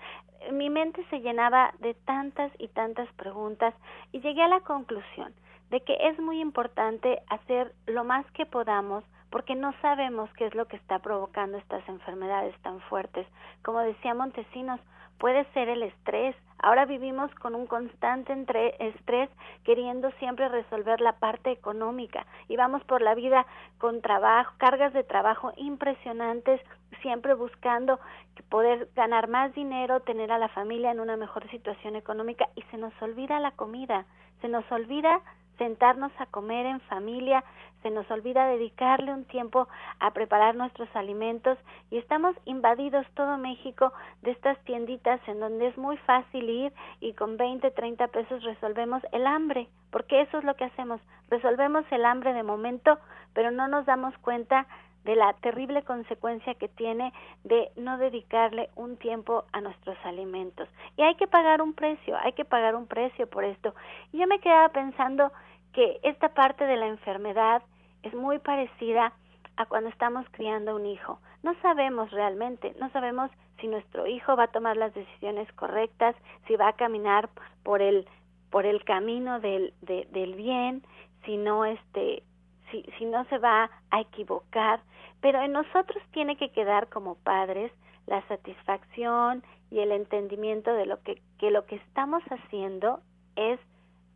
Mi 0.52 0.70
mente 0.70 1.04
se 1.10 1.20
llenaba 1.20 1.74
de 1.80 1.92
tantas 1.92 2.50
y 2.58 2.68
tantas 2.68 3.06
preguntas 3.12 3.74
y 4.10 4.20
llegué 4.20 4.42
a 4.42 4.48
la 4.48 4.60
conclusión 4.60 5.34
de 5.68 5.80
que 5.82 5.98
es 6.00 6.18
muy 6.18 6.40
importante 6.40 7.20
hacer 7.28 7.74
lo 7.86 8.04
más 8.04 8.24
que 8.32 8.46
podamos 8.46 9.04
porque 9.30 9.54
no 9.54 9.72
sabemos 9.82 10.30
qué 10.34 10.46
es 10.46 10.54
lo 10.54 10.66
que 10.66 10.76
está 10.76 10.98
provocando 11.00 11.58
estas 11.58 11.86
enfermedades 11.88 12.56
tan 12.62 12.80
fuertes. 12.82 13.26
Como 13.62 13.80
decía 13.80 14.14
Montesinos, 14.14 14.80
puede 15.18 15.44
ser 15.52 15.68
el 15.68 15.82
estrés. 15.82 16.34
Ahora 16.60 16.86
vivimos 16.86 17.32
con 17.36 17.54
un 17.54 17.66
constante 17.66 18.34
estrés 18.78 19.30
queriendo 19.64 20.10
siempre 20.12 20.48
resolver 20.48 21.00
la 21.00 21.12
parte 21.12 21.52
económica 21.52 22.26
y 22.48 22.56
vamos 22.56 22.82
por 22.84 23.00
la 23.00 23.14
vida 23.14 23.46
con 23.78 24.00
trabajo, 24.00 24.54
cargas 24.58 24.92
de 24.92 25.04
trabajo 25.04 25.52
impresionantes, 25.56 26.60
siempre 27.02 27.34
buscando 27.34 28.00
poder 28.48 28.88
ganar 28.96 29.28
más 29.28 29.54
dinero, 29.54 30.00
tener 30.00 30.32
a 30.32 30.38
la 30.38 30.48
familia 30.48 30.90
en 30.90 31.00
una 31.00 31.16
mejor 31.16 31.48
situación 31.50 31.94
económica 31.94 32.48
y 32.56 32.62
se 32.62 32.78
nos 32.78 32.92
olvida 33.02 33.38
la 33.38 33.52
comida, 33.52 34.06
se 34.40 34.48
nos 34.48 34.70
olvida 34.72 35.20
sentarnos 35.58 36.12
a 36.18 36.26
comer 36.26 36.66
en 36.66 36.80
familia, 36.80 37.44
se 37.82 37.90
nos 37.90 38.10
olvida 38.10 38.46
dedicarle 38.46 39.12
un 39.12 39.24
tiempo 39.24 39.68
a 40.00 40.12
preparar 40.12 40.56
nuestros 40.56 40.88
alimentos 40.94 41.58
y 41.90 41.98
estamos 41.98 42.34
invadidos 42.44 43.06
todo 43.14 43.36
México 43.36 43.92
de 44.22 44.32
estas 44.32 44.58
tienditas 44.64 45.20
en 45.28 45.40
donde 45.40 45.68
es 45.68 45.78
muy 45.78 45.96
fácil 45.98 46.48
ir 46.48 46.72
y 47.00 47.12
con 47.12 47.36
20, 47.36 47.70
30 47.70 48.08
pesos 48.08 48.42
resolvemos 48.42 49.02
el 49.12 49.26
hambre, 49.26 49.68
porque 49.90 50.22
eso 50.22 50.38
es 50.38 50.44
lo 50.44 50.54
que 50.54 50.64
hacemos, 50.64 51.00
resolvemos 51.30 51.84
el 51.90 52.04
hambre 52.04 52.32
de 52.32 52.42
momento, 52.42 52.98
pero 53.32 53.50
no 53.50 53.68
nos 53.68 53.86
damos 53.86 54.16
cuenta 54.18 54.66
de 55.04 55.16
la 55.16 55.32
terrible 55.34 55.82
consecuencia 55.82 56.54
que 56.54 56.68
tiene 56.68 57.12
de 57.44 57.70
no 57.76 57.98
dedicarle 57.98 58.70
un 58.76 58.96
tiempo 58.96 59.44
a 59.52 59.60
nuestros 59.60 59.96
alimentos. 60.04 60.68
Y 60.96 61.02
hay 61.02 61.14
que 61.14 61.26
pagar 61.26 61.62
un 61.62 61.72
precio, 61.72 62.16
hay 62.18 62.32
que 62.32 62.44
pagar 62.44 62.74
un 62.74 62.86
precio 62.86 63.28
por 63.28 63.44
esto. 63.44 63.74
Y 64.12 64.18
yo 64.18 64.26
me 64.26 64.40
quedaba 64.40 64.68
pensando 64.70 65.32
que 65.72 66.00
esta 66.02 66.30
parte 66.30 66.64
de 66.64 66.76
la 66.76 66.88
enfermedad 66.88 67.62
es 68.02 68.14
muy 68.14 68.38
parecida 68.38 69.12
a 69.56 69.66
cuando 69.66 69.90
estamos 69.90 70.26
criando 70.30 70.76
un 70.76 70.86
hijo. 70.86 71.20
No 71.42 71.54
sabemos 71.62 72.10
realmente, 72.10 72.74
no 72.80 72.90
sabemos 72.90 73.30
si 73.60 73.66
nuestro 73.66 74.06
hijo 74.06 74.36
va 74.36 74.44
a 74.44 74.52
tomar 74.52 74.76
las 74.76 74.94
decisiones 74.94 75.50
correctas, 75.52 76.14
si 76.46 76.56
va 76.56 76.68
a 76.68 76.72
caminar 76.74 77.28
por 77.62 77.82
el 77.82 78.06
por 78.50 78.64
el 78.64 78.82
camino 78.84 79.40
del, 79.40 79.74
del 79.82 80.34
bien, 80.34 80.82
si 81.24 81.36
no 81.36 81.66
este 81.66 82.22
si, 82.70 82.82
si 82.98 83.04
no 83.04 83.24
se 83.26 83.38
va 83.38 83.70
a 83.90 84.00
equivocar, 84.00 84.80
pero 85.20 85.40
en 85.42 85.52
nosotros 85.52 86.02
tiene 86.12 86.36
que 86.36 86.50
quedar 86.50 86.88
como 86.88 87.16
padres 87.16 87.72
la 88.06 88.26
satisfacción 88.28 89.42
y 89.70 89.80
el 89.80 89.92
entendimiento 89.92 90.72
de 90.72 90.86
lo 90.86 91.02
que, 91.02 91.20
que 91.38 91.50
lo 91.50 91.66
que 91.66 91.76
estamos 91.76 92.22
haciendo 92.24 93.00
es 93.36 93.60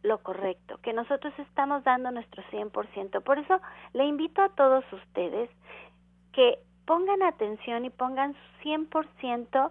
lo 0.02 0.18
correcto, 0.18 0.78
que 0.82 0.92
nosotros 0.92 1.32
estamos 1.38 1.84
dando 1.84 2.10
nuestro 2.10 2.42
100%. 2.44 3.22
Por 3.22 3.38
eso 3.38 3.60
le 3.92 4.04
invito 4.04 4.42
a 4.42 4.48
todos 4.50 4.84
ustedes 4.92 5.48
que 6.32 6.58
pongan 6.86 7.22
atención 7.22 7.84
y 7.84 7.90
pongan 7.90 8.34
su 8.34 8.68
100% 8.68 9.70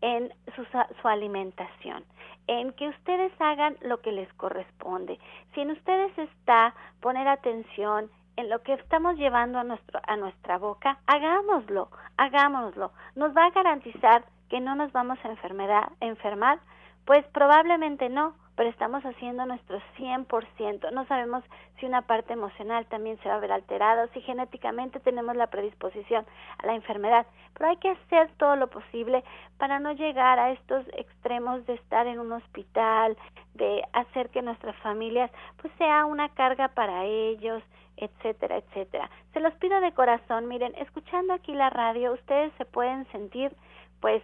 en 0.00 0.32
su, 0.54 0.64
su, 0.64 1.08
alimentación, 1.08 2.04
en 2.46 2.72
que 2.72 2.88
ustedes 2.88 3.32
hagan 3.40 3.76
lo 3.82 4.00
que 4.00 4.12
les 4.12 4.32
corresponde. 4.34 5.18
Si 5.54 5.60
en 5.60 5.72
ustedes 5.72 6.16
está 6.18 6.74
poner 7.00 7.28
atención 7.28 8.10
en 8.38 8.48
lo 8.48 8.62
que 8.62 8.74
estamos 8.74 9.16
llevando 9.16 9.58
a, 9.58 9.64
nuestro, 9.64 10.00
a 10.06 10.16
nuestra 10.16 10.58
boca, 10.58 11.00
hagámoslo, 11.08 11.88
hagámoslo. 12.16 12.92
Nos 13.16 13.36
va 13.36 13.46
a 13.46 13.50
garantizar 13.50 14.24
que 14.48 14.60
no 14.60 14.76
nos 14.76 14.92
vamos 14.92 15.18
a 15.24 15.28
enfermedad, 15.28 15.88
enfermar, 16.00 16.60
pues 17.04 17.26
probablemente 17.32 18.08
no, 18.08 18.34
pero 18.58 18.70
estamos 18.70 19.04
haciendo 19.04 19.46
nuestro 19.46 19.80
100%. 19.96 20.90
No 20.90 21.06
sabemos 21.06 21.44
si 21.78 21.86
una 21.86 22.02
parte 22.02 22.32
emocional 22.32 22.86
también 22.86 23.16
se 23.22 23.28
va 23.28 23.36
a 23.36 23.38
ver 23.38 23.52
alterada 23.52 24.02
o 24.02 24.08
si 24.08 24.20
genéticamente 24.20 24.98
tenemos 24.98 25.36
la 25.36 25.46
predisposición 25.46 26.26
a 26.58 26.66
la 26.66 26.74
enfermedad, 26.74 27.24
pero 27.54 27.70
hay 27.70 27.76
que 27.76 27.90
hacer 27.90 28.28
todo 28.36 28.56
lo 28.56 28.66
posible 28.66 29.22
para 29.58 29.78
no 29.78 29.92
llegar 29.92 30.40
a 30.40 30.50
estos 30.50 30.84
extremos 30.94 31.64
de 31.66 31.74
estar 31.74 32.08
en 32.08 32.18
un 32.18 32.32
hospital, 32.32 33.16
de 33.54 33.84
hacer 33.92 34.28
que 34.30 34.42
nuestras 34.42 34.74
familias 34.78 35.30
pues 35.62 35.72
sea 35.78 36.04
una 36.06 36.28
carga 36.30 36.66
para 36.66 37.04
ellos, 37.04 37.62
etcétera, 37.96 38.56
etcétera. 38.56 39.08
Se 39.34 39.38
los 39.38 39.54
pido 39.54 39.80
de 39.80 39.92
corazón, 39.92 40.48
miren, 40.48 40.74
escuchando 40.78 41.32
aquí 41.32 41.54
la 41.54 41.70
radio, 41.70 42.12
ustedes 42.12 42.52
se 42.58 42.64
pueden 42.64 43.06
sentir 43.12 43.54
pues 44.00 44.20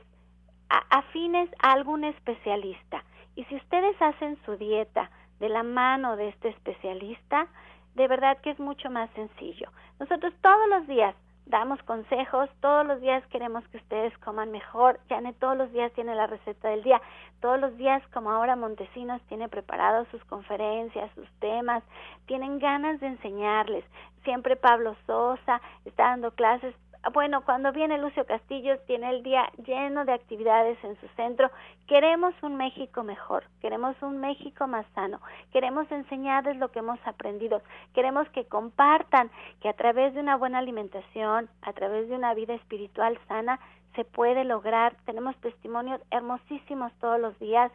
afines 0.91 1.49
a 1.63 1.71
algún 1.71 2.03
especialista 2.03 3.05
y 3.37 3.45
si 3.45 3.57
ustedes 3.57 4.01
hacen 4.01 4.39
su 4.45 4.57
dieta 4.57 5.11
de 5.41 5.49
la 5.49 5.63
mano 5.63 6.17
de 6.17 6.29
este 6.29 6.49
especialista, 6.49 7.49
de 7.95 8.09
verdad 8.09 8.39
que 8.39 8.51
es 8.51 8.59
mucho 8.59 8.91
más 8.91 9.11
sencillo. 9.11 9.71
Nosotros 9.99 10.33
todos 10.41 10.69
los 10.69 10.87
días 10.87 11.15
damos 11.47 11.83
consejos, 11.83 12.49
todos 12.61 12.87
los 12.87 13.01
días 13.01 13.25
queremos 13.27 13.67
que 13.69 13.77
ustedes 13.77 14.17
coman 14.19 14.51
mejor. 14.51 14.99
Janet 15.09 15.37
todos 15.39 15.57
los 15.57 15.71
días 15.73 15.93
tiene 15.93 16.15
la 16.15 16.27
receta 16.27 16.69
del 16.69 16.83
día, 16.83 17.01
todos 17.41 17.61
los 17.61 17.77
días 17.77 18.03
como 18.13 18.31
ahora 18.31 18.57
Montesinos 18.57 19.21
tiene 19.29 19.49
preparados 19.49 20.09
sus 20.09 20.25
conferencias, 20.25 21.11
sus 21.15 21.31
temas, 21.41 21.83
tienen 22.27 22.59
ganas 22.59 23.01
de 23.01 23.09
enseñarles. 23.09 23.85
Siempre 24.25 24.57
Pablo 24.57 24.97
Sosa 25.07 25.61
está 25.85 26.05
dando 26.05 26.31
clases 26.33 26.75
bueno, 27.13 27.45
cuando 27.45 27.73
viene 27.73 27.99
Lucio 27.99 28.25
Castillo, 28.25 28.79
tiene 28.87 29.11
el 29.11 29.23
día 29.23 29.51
lleno 29.65 30.05
de 30.05 30.13
actividades 30.13 30.83
en 30.83 30.99
su 31.01 31.09
centro. 31.17 31.51
Queremos 31.87 32.35
un 32.43 32.57
México 32.57 33.03
mejor, 33.03 33.45
queremos 33.61 33.95
un 34.01 34.19
México 34.19 34.67
más 34.67 34.87
sano, 34.95 35.21
queremos 35.53 35.91
enseñarles 35.93 36.57
lo 36.57 36.71
que 36.71 36.79
hemos 36.79 36.99
aprendido, 37.07 37.63
queremos 37.95 38.29
que 38.31 38.47
compartan 38.47 39.31
que 39.61 39.69
a 39.69 39.75
través 39.75 40.15
de 40.15 40.21
una 40.21 40.37
buena 40.37 40.59
alimentación, 40.59 41.49
a 41.63 41.73
través 41.73 42.09
de 42.09 42.17
una 42.17 42.33
vida 42.35 42.55
espiritual 42.55 43.19
sana, 43.29 43.61
se 43.95 44.05
puede 44.05 44.45
lograr. 44.45 44.97
Tenemos 45.05 45.37
testimonios 45.37 46.01
hermosísimos 46.11 46.93
todos 47.01 47.21
los 47.21 47.39
días 47.39 47.71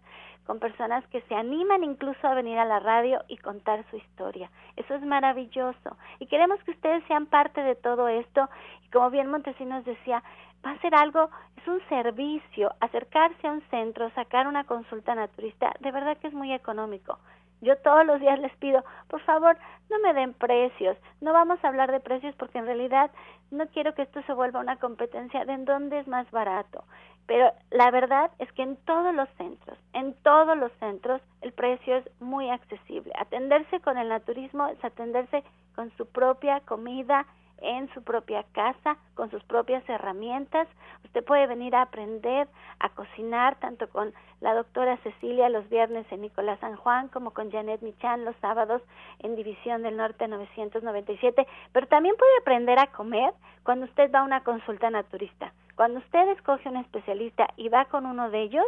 con 0.49 0.57
personas 0.57 1.05
que 1.09 1.21
se 1.29 1.35
animan 1.35 1.83
incluso 1.83 2.27
a 2.27 2.33
venir 2.33 2.57
a 2.57 2.65
la 2.65 2.79
radio 2.79 3.23
y 3.27 3.37
contar 3.37 3.85
su 3.91 3.97
historia. 3.97 4.49
Eso 4.77 4.95
es 4.95 5.03
maravilloso. 5.03 5.95
Y 6.17 6.25
queremos 6.25 6.59
que 6.63 6.71
ustedes 6.71 7.03
sean 7.07 7.27
parte 7.27 7.61
de 7.61 7.75
todo 7.75 8.07
esto. 8.07 8.49
Y 8.83 8.89
como 8.89 9.11
bien 9.11 9.29
Montesinos 9.29 9.85
decía, 9.85 10.23
va 10.65 10.71
a 10.71 10.79
ser 10.79 10.95
algo, 10.95 11.29
es 11.55 11.67
un 11.67 11.79
servicio, 11.87 12.73
acercarse 12.79 13.47
a 13.47 13.51
un 13.51 13.61
centro, 13.69 14.09
sacar 14.15 14.47
una 14.47 14.63
consulta 14.63 15.13
naturista, 15.13 15.71
de 15.81 15.91
verdad 15.91 16.17
que 16.17 16.29
es 16.29 16.33
muy 16.33 16.51
económico. 16.51 17.19
Yo 17.61 17.77
todos 17.77 18.03
los 18.07 18.19
días 18.19 18.39
les 18.39 18.55
pido, 18.57 18.83
por 19.07 19.21
favor, 19.21 19.55
no 19.91 19.99
me 19.99 20.15
den 20.15 20.33
precios, 20.33 20.97
no 21.21 21.31
vamos 21.31 21.63
a 21.63 21.67
hablar 21.67 21.91
de 21.91 21.99
precios 21.99 22.33
porque 22.39 22.57
en 22.57 22.65
realidad 22.65 23.11
no 23.51 23.67
quiero 23.67 23.93
que 23.93 24.01
esto 24.01 24.23
se 24.23 24.33
vuelva 24.33 24.61
una 24.61 24.77
competencia 24.77 25.45
de 25.45 25.53
en 25.53 25.65
dónde 25.65 25.99
es 25.99 26.07
más 26.07 26.31
barato. 26.31 26.85
Pero 27.27 27.51
la 27.69 27.91
verdad 27.91 28.31
es 28.39 28.51
que 28.53 28.63
en 28.63 28.75
todos 28.77 29.13
los 29.13 29.29
centros, 29.37 29.77
en 29.93 30.13
todos 30.23 30.57
los 30.57 30.71
centros, 30.79 31.21
el 31.41 31.53
precio 31.53 31.97
es 31.97 32.05
muy 32.19 32.49
accesible. 32.49 33.13
Atenderse 33.17 33.79
con 33.81 33.97
el 33.97 34.09
naturismo 34.09 34.67
es 34.67 34.83
atenderse 34.83 35.43
con 35.75 35.91
su 35.97 36.05
propia 36.07 36.59
comida, 36.61 37.25
en 37.61 37.91
su 37.93 38.03
propia 38.03 38.43
casa, 38.53 38.97
con 39.15 39.29
sus 39.31 39.43
propias 39.43 39.87
herramientas. 39.89 40.67
Usted 41.03 41.23
puede 41.23 41.47
venir 41.47 41.75
a 41.75 41.83
aprender 41.83 42.47
a 42.79 42.89
cocinar 42.89 43.59
tanto 43.59 43.89
con 43.89 44.13
la 44.41 44.53
doctora 44.53 44.97
Cecilia 44.97 45.49
los 45.49 45.67
viernes 45.69 46.05
en 46.11 46.21
Nicolás 46.21 46.59
San 46.59 46.75
Juan 46.75 47.09
como 47.09 47.31
con 47.31 47.51
Janet 47.51 47.81
Michan 47.81 48.25
los 48.25 48.35
sábados 48.37 48.81
en 49.19 49.35
División 49.35 49.83
del 49.83 49.97
Norte 49.97 50.27
997, 50.27 51.47
pero 51.73 51.87
también 51.87 52.15
puede 52.15 52.37
aprender 52.41 52.79
a 52.79 52.87
comer 52.87 53.33
cuando 53.63 53.85
usted 53.85 54.11
va 54.13 54.19
a 54.19 54.23
una 54.23 54.43
consulta 54.43 54.89
naturista. 54.89 55.53
Cuando 55.79 55.99
usted 55.99 56.27
escoge 56.31 56.67
un 56.67 56.75
especialista 56.75 57.47
y 57.55 57.69
va 57.69 57.85
con 57.85 58.05
uno 58.05 58.29
de 58.29 58.41
ellos, 58.41 58.65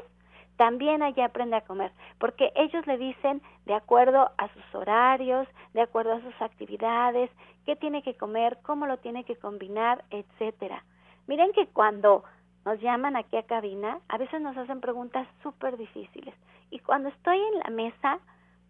también 0.55 1.03
allí 1.03 1.19
aprende 1.19 1.57
a 1.57 1.65
comer, 1.65 1.91
porque 2.19 2.53
ellos 2.55 2.87
le 2.87 2.97
dicen 2.97 3.41
de 3.65 3.73
acuerdo 3.73 4.31
a 4.37 4.47
sus 4.53 4.63
horarios, 4.73 5.45
de 5.73 5.81
acuerdo 5.81 6.13
a 6.13 6.21
sus 6.21 6.41
actividades, 6.41 7.29
qué 7.65 7.75
tiene 7.75 8.01
que 8.01 8.15
comer, 8.15 8.59
cómo 8.61 8.87
lo 8.87 8.95
tiene 8.99 9.25
que 9.25 9.35
combinar, 9.35 10.05
etcétera. 10.09 10.85
Miren 11.27 11.51
que 11.51 11.67
cuando 11.67 12.23
nos 12.63 12.79
llaman 12.79 13.17
aquí 13.17 13.35
a 13.35 13.43
cabina, 13.43 13.99
a 14.07 14.17
veces 14.17 14.39
nos 14.39 14.55
hacen 14.55 14.79
preguntas 14.79 15.27
súper 15.43 15.75
difíciles. 15.75 16.33
Y 16.69 16.79
cuando 16.79 17.09
estoy 17.09 17.41
en 17.41 17.59
la 17.59 17.71
mesa, 17.71 18.19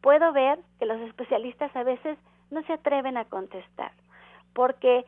puedo 0.01 0.33
ver 0.33 0.57
que 0.79 0.87
los 0.87 0.99
especialistas 1.01 1.75
a 1.75 1.83
veces 1.83 2.17
no 2.49 2.63
se 2.63 2.73
atreven 2.73 3.17
a 3.17 3.25
contestar, 3.25 3.91
porque 4.55 5.05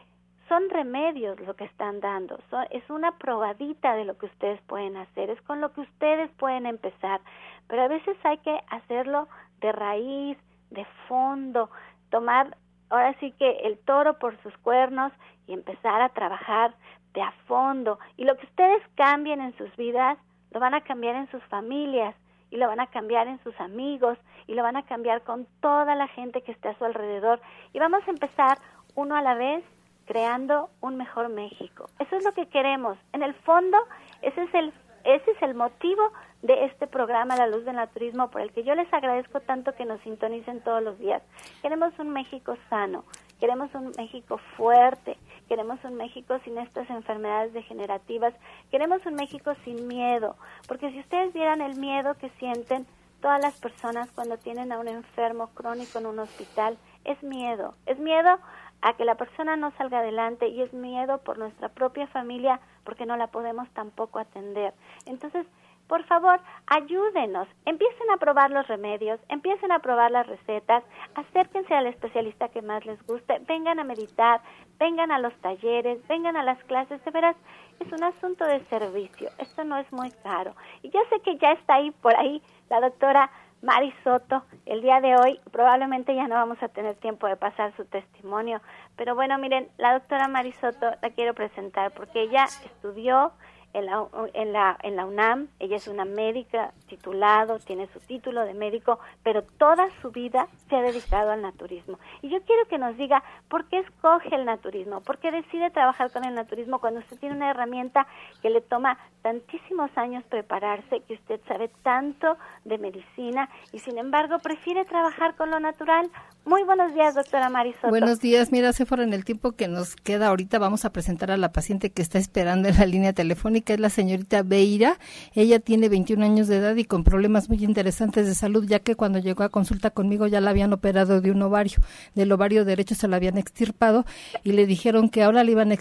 son 0.47 0.69
remedios 0.69 1.39
lo 1.39 1.55
que 1.55 1.65
están 1.65 1.99
dando, 1.99 2.39
es 2.69 2.89
una 2.89 3.17
probadita 3.17 3.95
de 3.95 4.05
lo 4.05 4.17
que 4.17 4.25
ustedes 4.27 4.61
pueden 4.61 4.97
hacer, 4.97 5.29
es 5.29 5.41
con 5.43 5.61
lo 5.61 5.73
que 5.73 5.81
ustedes 5.81 6.29
pueden 6.31 6.65
empezar, 6.65 7.21
pero 7.67 7.83
a 7.83 7.87
veces 7.87 8.17
hay 8.23 8.37
que 8.39 8.59
hacerlo 8.69 9.27
de 9.61 9.71
raíz, 9.71 10.37
de 10.69 10.85
fondo, 11.07 11.69
tomar 12.09 12.57
ahora 12.89 13.15
sí 13.19 13.31
que 13.31 13.49
el 13.63 13.77
toro 13.79 14.19
por 14.19 14.37
sus 14.43 14.55
cuernos 14.57 15.11
y 15.47 15.53
empezar 15.53 16.01
a 16.01 16.09
trabajar 16.09 16.75
de 17.13 17.21
a 17.21 17.31
fondo. 17.47 17.99
Y 18.17 18.25
lo 18.25 18.37
que 18.37 18.45
ustedes 18.45 18.81
cambien 18.95 19.41
en 19.41 19.55
sus 19.57 19.75
vidas, 19.75 20.17
lo 20.51 20.59
van 20.59 20.73
a 20.73 20.81
cambiar 20.81 21.15
en 21.15 21.29
sus 21.31 21.43
familias 21.45 22.15
y 22.51 22.57
lo 22.57 22.67
van 22.67 22.79
a 22.79 22.87
cambiar 22.87 23.27
en 23.27 23.41
sus 23.43 23.59
amigos 23.59 24.17
y 24.45 24.53
lo 24.53 24.61
van 24.61 24.75
a 24.75 24.83
cambiar 24.83 25.23
con 25.23 25.47
toda 25.59 25.95
la 25.95 26.07
gente 26.07 26.41
que 26.41 26.51
esté 26.51 26.69
a 26.69 26.77
su 26.77 26.85
alrededor. 26.85 27.41
Y 27.73 27.79
vamos 27.79 28.07
a 28.07 28.11
empezar 28.11 28.59
uno 28.95 29.15
a 29.15 29.21
la 29.21 29.33
vez 29.33 29.63
creando 30.05 30.69
un 30.81 30.97
mejor 30.97 31.29
México. 31.29 31.87
Eso 31.99 32.15
es 32.15 32.23
lo 32.23 32.33
que 32.33 32.47
queremos. 32.47 32.97
En 33.13 33.23
el 33.23 33.33
fondo, 33.33 33.77
ese 34.21 34.43
es 34.43 34.53
el, 34.53 34.73
ese 35.03 35.31
es 35.31 35.41
el 35.41 35.55
motivo 35.55 36.11
de 36.41 36.65
este 36.65 36.87
programa 36.87 37.37
La 37.37 37.47
Luz 37.47 37.63
del 37.65 37.77
Naturismo, 37.77 38.29
por 38.29 38.41
el 38.41 38.51
que 38.51 38.63
yo 38.63 38.75
les 38.75 38.91
agradezco 38.93 39.39
tanto 39.39 39.73
que 39.73 39.85
nos 39.85 40.01
sintonicen 40.01 40.61
todos 40.61 40.83
los 40.83 40.99
días. 40.99 41.21
Queremos 41.61 41.97
un 41.99 42.09
México 42.09 42.57
sano, 42.69 43.05
queremos 43.39 43.73
un 43.73 43.93
México 43.97 44.39
fuerte, 44.57 45.17
queremos 45.47 45.79
un 45.83 45.95
México 45.95 46.37
sin 46.43 46.57
estas 46.57 46.89
enfermedades 46.89 47.53
degenerativas, 47.53 48.33
queremos 48.71 49.05
un 49.05 49.15
México 49.15 49.53
sin 49.63 49.87
miedo, 49.87 50.35
porque 50.67 50.91
si 50.91 50.99
ustedes 50.99 51.33
vieran 51.33 51.61
el 51.61 51.77
miedo 51.77 52.15
que 52.15 52.29
sienten 52.39 52.85
todas 53.21 53.41
las 53.41 53.57
personas 53.57 54.11
cuando 54.11 54.37
tienen 54.37 54.73
a 54.73 54.79
un 54.79 54.89
enfermo 54.89 55.47
crónico 55.53 55.99
en 55.99 56.07
un 56.07 56.19
hospital, 56.19 56.77
es 57.05 57.23
miedo, 57.23 57.73
es 57.85 57.97
miedo 57.99 58.37
a 58.83 58.93
que 58.93 59.05
la 59.05 59.15
persona 59.15 59.55
no 59.55 59.71
salga 59.77 59.99
adelante 59.99 60.47
y 60.47 60.61
es 60.61 60.73
miedo 60.73 61.17
por 61.19 61.37
nuestra 61.37 61.69
propia 61.69 62.05
familia 62.07 62.59
porque 62.83 63.05
no 63.05 63.15
la 63.15 63.27
podemos 63.27 63.69
tampoco 63.69 64.19
atender. 64.19 64.73
Entonces, 65.05 65.47
por 65.87 66.03
favor, 66.05 66.39
ayúdenos, 66.67 67.47
empiecen 67.65 68.09
a 68.11 68.17
probar 68.17 68.51
los 68.51 68.67
remedios, 68.67 69.19
empiecen 69.29 69.71
a 69.71 69.79
probar 69.79 70.11
las 70.11 70.27
recetas, 70.27 70.83
acérquense 71.15 71.73
al 71.73 71.87
especialista 71.87 72.49
que 72.49 72.61
más 72.61 72.85
les 72.85 73.01
guste, 73.05 73.39
vengan 73.47 73.79
a 73.79 73.83
meditar, 73.83 74.41
vengan 74.79 75.11
a 75.11 75.19
los 75.19 75.33
talleres, 75.41 76.05
vengan 76.07 76.35
a 76.35 76.43
las 76.43 76.61
clases, 76.65 77.03
de 77.03 77.11
veras, 77.11 77.35
es 77.79 77.91
un 77.91 78.03
asunto 78.03 78.45
de 78.45 78.63
servicio, 78.65 79.29
esto 79.37 79.63
no 79.63 79.77
es 79.77 79.91
muy 79.91 80.11
caro. 80.23 80.55
Y 80.81 80.89
ya 80.89 81.01
sé 81.09 81.19
que 81.21 81.37
ya 81.37 81.51
está 81.51 81.75
ahí 81.75 81.91
por 81.91 82.15
ahí 82.15 82.41
la 82.69 82.79
doctora 82.79 83.29
Mari 83.63 83.93
Soto, 84.03 84.43
el 84.65 84.81
día 84.81 84.99
de 84.99 85.15
hoy 85.15 85.39
probablemente 85.49 86.13
ya 86.13 86.27
no 86.27 86.35
vamos 86.35 86.61
a 86.61 86.67
tener 86.67 86.95
tiempo 86.95 87.27
de 87.27 87.37
pasar 87.37 87.73
su 87.77 87.85
testimonio, 87.85 88.59
pero 88.97 89.15
bueno, 89.15 89.37
miren, 89.37 89.69
la 89.77 89.93
doctora 89.93 90.27
Mari 90.27 90.51
Soto 90.51 90.91
la 91.01 91.09
quiero 91.11 91.33
presentar 91.33 91.93
porque 91.93 92.23
ella 92.23 92.43
estudió 92.65 93.31
en 93.71 93.85
la, 93.85 94.05
en 94.33 94.51
la, 94.51 94.77
en 94.83 94.97
la 94.97 95.05
UNAM, 95.05 95.47
ella 95.59 95.77
es 95.77 95.87
una 95.87 96.03
médica 96.03 96.73
titulado, 96.87 97.57
tiene 97.59 97.87
su 97.87 97.99
título 98.01 98.43
de 98.43 98.53
médico, 98.53 98.99
pero 99.23 99.43
toda 99.43 99.89
su 100.01 100.11
vida 100.11 100.47
se 100.67 100.75
ha 100.75 100.81
dedicado 100.81 101.31
al 101.31 101.41
naturismo. 101.41 101.99
Y 102.21 102.29
yo 102.29 102.41
quiero 102.43 102.67
que 102.67 102.77
nos 102.77 102.97
diga 102.97 103.23
por 103.47 103.69
qué 103.69 103.79
escoge 103.79 104.35
el 104.35 104.45
naturismo, 104.45 105.01
por 105.01 105.19
qué 105.19 105.31
decide 105.31 105.71
trabajar 105.71 106.11
con 106.11 106.25
el 106.25 106.35
naturismo 106.35 106.79
cuando 106.79 106.99
usted 106.99 107.17
tiene 107.17 107.35
una 107.35 107.49
herramienta 107.49 108.07
que 108.41 108.49
le 108.49 108.61
toma 108.61 108.97
tantísimos 109.23 109.89
años 109.95 110.23
prepararse, 110.29 111.01
que 111.07 111.15
usted 111.15 111.39
sabe 111.47 111.71
tanto 111.81 112.37
de 112.65 112.77
medicina 112.77 113.49
y 113.71 113.79
sin 113.79 113.97
embargo 113.97 114.37
prefiere 114.39 114.83
trabajar 114.85 115.35
con 115.35 115.49
lo 115.49 115.59
natural. 115.59 116.11
Muy 116.45 116.63
buenos 116.63 116.93
días, 116.93 117.15
doctora 117.15 117.49
Marisol. 117.49 117.89
Buenos 117.89 118.19
días, 118.19 118.51
mira, 118.51 118.73
Sephora, 118.73 119.03
en 119.03 119.13
el 119.13 119.23
tiempo 119.23 119.53
que 119.53 119.69
nos 119.69 119.95
queda 119.95 120.27
ahorita 120.27 120.59
vamos 120.59 120.83
a 120.83 120.91
presentar 120.91 121.31
a 121.31 121.37
la 121.37 121.53
paciente 121.53 121.89
que 121.89 122.01
está 122.01 122.19
esperando 122.19 122.67
en 122.67 122.77
la 122.77 122.85
línea 122.85 123.13
telefónica, 123.13 123.73
es 123.73 123.79
la 123.79 123.89
señorita 123.89 124.43
Beira. 124.43 124.99
Ella 125.33 125.59
tiene 125.59 125.87
21 125.87 126.23
años 126.23 126.47
de 126.49 126.57
edad 126.57 126.75
y 126.75 126.83
con 126.83 127.05
problemas 127.05 127.47
muy 127.47 127.63
interesantes 127.63 128.27
de 128.27 128.35
salud, 128.35 128.65
ya 128.67 128.79
que 128.79 128.95
cuando 128.95 129.19
llegó 129.19 129.43
a 129.43 129.49
consulta 129.49 129.89
conmigo 129.89 130.27
ya 130.27 130.41
la 130.41 130.49
habían 130.49 130.73
operado 130.73 131.21
de 131.21 131.31
un 131.31 131.41
ovario, 131.41 131.77
del 132.13 132.31
ovario 132.33 132.65
derecho 132.65 132.93
se 132.93 133.07
la 133.07 133.15
habían 133.15 133.37
extirpado 133.37 134.05
y 134.43 134.51
le 134.51 134.65
dijeron 134.65 135.07
que 135.07 135.23
ahora 135.23 135.45
le 135.45 135.53
iban 135.53 135.71
a 135.71 135.75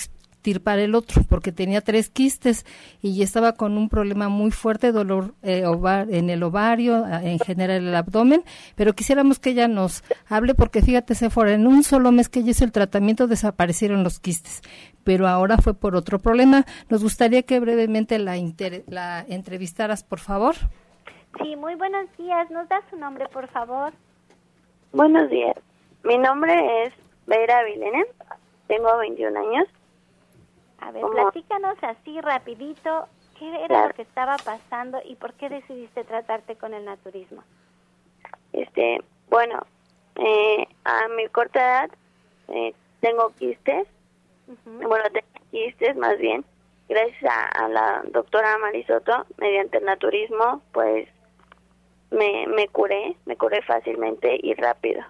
el 0.45 0.95
otro 0.95 1.23
porque 1.29 1.53
tenía 1.53 1.81
tres 1.81 2.11
quistes 2.11 2.67
y 3.01 3.23
estaba 3.23 3.53
con 3.53 3.79
un 3.79 3.89
problema 3.89 4.29
muy 4.29 4.51
fuerte, 4.51 4.93
dolor 4.93 5.35
eh, 5.43 5.65
en 6.11 6.31
el 6.31 6.43
ovario, 6.43 7.05
en 7.07 7.39
general 7.39 7.87
el 7.87 7.95
abdomen, 7.95 8.43
pero 8.75 8.95
quisiéramos 8.95 9.39
que 9.39 9.51
ella 9.51 9.69
nos 9.69 10.03
hable 10.29 10.55
porque 10.55 10.83
fíjate, 10.83 11.15
fuera 11.31 11.53
en 11.53 11.67
un 11.67 11.83
solo 11.83 12.13
mes 12.13 12.29
que 12.29 12.41
ella 12.41 12.51
hizo 12.51 12.65
el 12.65 12.73
tratamiento 12.73 13.27
desaparecieron 13.27 14.03
los 14.03 14.19
quistes, 14.19 14.63
pero 15.05 15.29
ahora 15.29 15.57
fue 15.59 15.75
por 15.75 15.97
otro 15.97 16.19
problema. 16.19 16.65
Nos 16.89 17.03
gustaría 17.03 17.43
que 17.43 17.61
brevemente 17.61 18.19
la, 18.19 18.37
la 18.89 19.25
entrevistaras, 19.29 20.03
por 20.03 20.19
favor. 20.19 20.55
Sí, 21.41 21.57
muy 21.57 21.75
buenos 21.77 22.07
días. 22.19 22.51
¿Nos 22.51 22.69
da 22.69 22.83
su 22.91 22.97
nombre, 22.97 23.27
por 23.29 23.49
favor? 23.49 23.93
Buenos 24.93 25.31
días. 25.31 25.57
Mi 26.05 26.19
nombre 26.19 26.85
es 26.85 26.93
Vera 27.27 27.65
Vilene. 27.65 28.05
Tengo 28.67 28.99
21 28.99 29.39
años. 29.39 29.69
A 30.83 30.91
ver, 30.91 31.05
platícanos 31.13 31.77
así 31.83 32.21
rapidito, 32.21 33.07
¿qué 33.39 33.65
era 33.65 33.87
lo 33.87 33.95
que 33.95 34.03
estaba 34.03 34.37
pasando 34.37 34.99
y 35.05 35.15
por 35.15 35.33
qué 35.35 35.49
decidiste 35.49 36.03
tratarte 36.03 36.57
con 36.57 36.75
el 36.75 36.85
naturismo? 36.85 37.45
Este, 38.53 39.01
bueno, 39.31 39.61
eh, 40.17 40.67
a 40.85 41.07
mi 41.17 41.29
corta 41.29 41.61
edad 41.61 41.91
eh, 42.49 42.75
tengo 43.01 43.33
quistes, 43.39 43.87
bueno, 44.65 45.05
tengo 45.13 45.47
quistes 45.53 45.97
más 45.97 46.19
bien, 46.19 46.45
gracias 46.89 47.33
a, 47.55 47.69
la 47.69 48.03
doctora 48.11 48.59
Marisoto, 48.59 49.25
mediante 49.39 49.79
el 49.79 49.85
naturismo, 49.85 50.63
pues 50.73 51.09
me, 52.11 52.49
me 52.49 52.67
curé, 52.67 53.15
me 53.27 53.37
curé 53.37 53.63
fácilmente 53.63 54.37
y 54.43 54.55
rápido. 54.55 55.05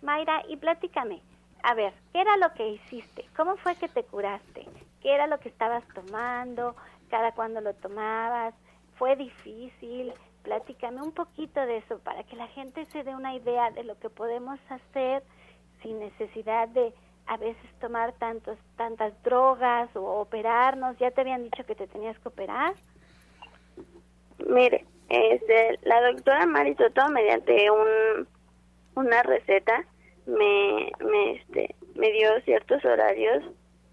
Mayra, 0.00 0.42
y 0.48 0.56
platícame, 0.56 1.20
a 1.62 1.74
ver, 1.74 1.92
¿qué 2.12 2.20
era 2.20 2.36
lo 2.36 2.52
que 2.54 2.68
hiciste? 2.68 3.26
¿Cómo 3.36 3.56
fue 3.56 3.76
que 3.76 3.88
te 3.88 4.04
curaste? 4.04 4.66
¿Qué 5.02 5.14
era 5.14 5.26
lo 5.26 5.38
que 5.40 5.48
estabas 5.48 5.84
tomando? 5.94 6.76
¿Cada 7.08 7.32
cuándo 7.32 7.60
lo 7.60 7.74
tomabas? 7.74 8.54
¿Fue 8.96 9.16
difícil? 9.16 10.12
Platícame 10.42 11.02
un 11.02 11.12
poquito 11.12 11.60
de 11.60 11.78
eso 11.78 11.98
para 11.98 12.24
que 12.24 12.36
la 12.36 12.48
gente 12.48 12.84
se 12.86 13.04
dé 13.04 13.14
una 13.14 13.34
idea 13.34 13.70
de 13.70 13.84
lo 13.84 13.98
que 13.98 14.10
podemos 14.10 14.58
hacer 14.68 15.22
sin 15.82 15.98
necesidad 15.98 16.68
de 16.68 16.92
a 17.26 17.36
veces 17.36 17.70
tomar 17.80 18.12
tantos, 18.14 18.58
tantas 18.76 19.12
drogas 19.22 19.94
o 19.94 20.20
operarnos. 20.20 20.98
¿Ya 20.98 21.10
te 21.10 21.20
habían 21.20 21.44
dicho 21.44 21.64
que 21.64 21.74
te 21.74 21.86
tenías 21.86 22.18
que 22.18 22.28
operar? 22.28 22.74
Mire, 24.46 24.84
este, 25.08 25.78
la 25.82 26.00
doctora 26.02 26.46
Marisoto, 26.46 27.08
mediante 27.08 27.70
un, 27.70 28.26
una 28.94 29.22
receta, 29.22 29.84
me, 30.30 30.92
me, 31.04 31.32
este, 31.32 31.74
me 31.94 32.10
dio 32.12 32.40
ciertos 32.42 32.84
horarios 32.84 33.44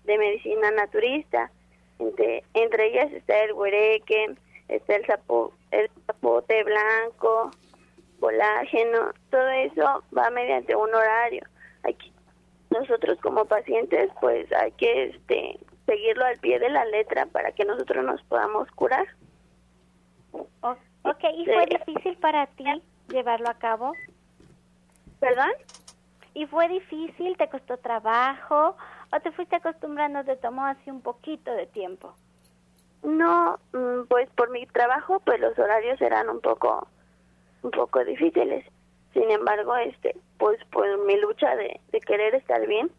de 0.05 0.17
medicina 0.17 0.71
naturista. 0.71 1.51
Entre, 1.99 2.43
entre 2.53 2.87
ellas 2.87 3.11
está 3.11 3.43
el 3.43 3.53
huereque, 3.53 4.35
está 4.67 4.95
el, 4.95 5.05
sapo, 5.05 5.53
el 5.71 5.89
zapote 6.05 6.63
blanco, 6.63 7.51
colágeno, 8.19 9.11
todo 9.29 9.47
eso 9.49 10.03
va 10.15 10.29
mediante 10.29 10.75
un 10.75 10.93
horario. 10.93 11.43
Aquí, 11.83 12.11
nosotros 12.69 13.17
como 13.21 13.45
pacientes, 13.45 14.09
pues 14.21 14.51
hay 14.53 14.71
que 14.73 15.05
este, 15.05 15.59
seguirlo 15.85 16.25
al 16.25 16.37
pie 16.37 16.59
de 16.59 16.69
la 16.69 16.85
letra 16.85 17.25
para 17.27 17.51
que 17.51 17.65
nosotros 17.65 18.05
nos 18.05 18.21
podamos 18.23 18.69
curar. 18.71 19.07
ok, 20.31 21.23
¿y 21.35 21.45
fue 21.45 21.65
difícil 21.65 22.17
para 22.17 22.45
ti 22.47 22.65
llevarlo 23.09 23.49
a 23.49 23.55
cabo? 23.55 23.93
¿Perdón? 25.19 25.51
¿Y 26.37 26.45
fue 26.45 26.67
difícil? 26.67 27.35
¿Te 27.35 27.49
costó 27.49 27.77
trabajo? 27.77 28.77
¿O 29.11 29.19
te 29.21 29.31
fuiste 29.31 29.55
acostumbrando? 29.55 30.23
¿Te 30.23 30.35
tomó 30.35 30.67
así 30.67 30.91
un 30.91 31.01
poquito 31.01 31.51
de 31.51 31.65
tiempo? 31.65 32.13
No, 33.01 33.57
mm, 33.73 34.03
pues 34.07 34.29
por 34.35 34.51
mi 34.51 34.67
trabajo, 34.67 35.19
pues 35.21 35.39
los 35.39 35.57
horarios 35.57 35.99
eran 35.99 36.29
un 36.29 36.39
poco, 36.39 36.87
un 37.63 37.71
poco 37.71 38.05
difíciles. 38.05 38.63
Sin 39.13 39.31
embargo, 39.31 39.75
este, 39.77 40.15
pues 40.37 40.63
por 40.65 40.85
mi 41.07 41.19
lucha 41.19 41.55
de, 41.55 41.81
de 41.91 41.99
querer 42.01 42.35
estar 42.35 42.67
bien, 42.67 42.91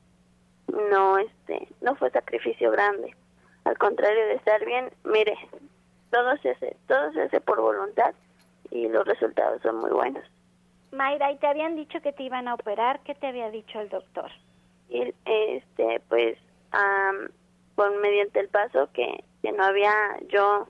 no, 0.90 1.18
este, 1.18 1.68
no 1.80 1.94
fue 1.94 2.10
sacrificio 2.10 2.72
grande. 2.72 3.14
Al 3.62 3.78
contrario 3.78 4.26
de 4.26 4.34
estar 4.34 4.64
bien, 4.64 4.90
mire, 5.04 5.38
todo 6.10 6.36
se 6.38 6.50
hace, 6.50 6.76
todo 6.88 7.12
se 7.12 7.22
hace 7.22 7.40
por 7.40 7.60
voluntad 7.60 8.16
y 8.72 8.88
los 8.88 9.06
resultados 9.06 9.62
son 9.62 9.76
muy 9.76 9.90
buenos. 9.90 10.24
Mayra, 10.90 11.32
¿y 11.32 11.36
te 11.36 11.46
habían 11.46 11.76
dicho 11.76 12.00
que 12.00 12.12
te 12.12 12.22
iban 12.22 12.48
a 12.48 12.54
operar? 12.54 13.00
¿Qué 13.00 13.14
te 13.14 13.26
había 13.26 13.50
dicho 13.50 13.80
el 13.80 13.88
doctor? 13.88 14.30
Y, 14.88 15.14
este, 15.24 16.00
pues, 16.08 16.38
um, 16.72 18.00
mediante 18.00 18.40
el 18.40 18.48
paso 18.48 18.88
que, 18.92 19.22
que 19.42 19.52
no 19.52 19.64
había 19.64 19.92
yo 20.28 20.68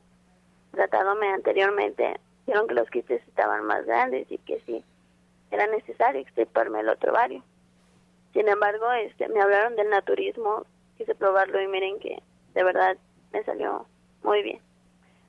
tratadome 0.72 1.28
anteriormente, 1.28 2.18
dijeron 2.46 2.66
que 2.66 2.74
los 2.74 2.90
quistes 2.90 3.26
estaban 3.28 3.64
más 3.64 3.84
grandes 3.86 4.30
y 4.30 4.38
que 4.38 4.60
sí, 4.66 4.84
era 5.50 5.66
necesario 5.66 6.20
extirparme 6.20 6.80
el 6.80 6.88
otro 6.88 7.12
ovario. 7.12 7.42
Sin 8.32 8.48
embargo, 8.48 8.90
este, 8.92 9.28
me 9.28 9.40
hablaron 9.40 9.76
del 9.76 9.88
naturismo, 9.88 10.64
quise 10.96 11.14
probarlo 11.14 11.60
y 11.60 11.68
miren 11.68 11.98
que 12.00 12.22
de 12.54 12.64
verdad 12.64 12.96
me 13.32 13.42
salió 13.44 13.86
muy 14.22 14.42
bien. 14.42 14.60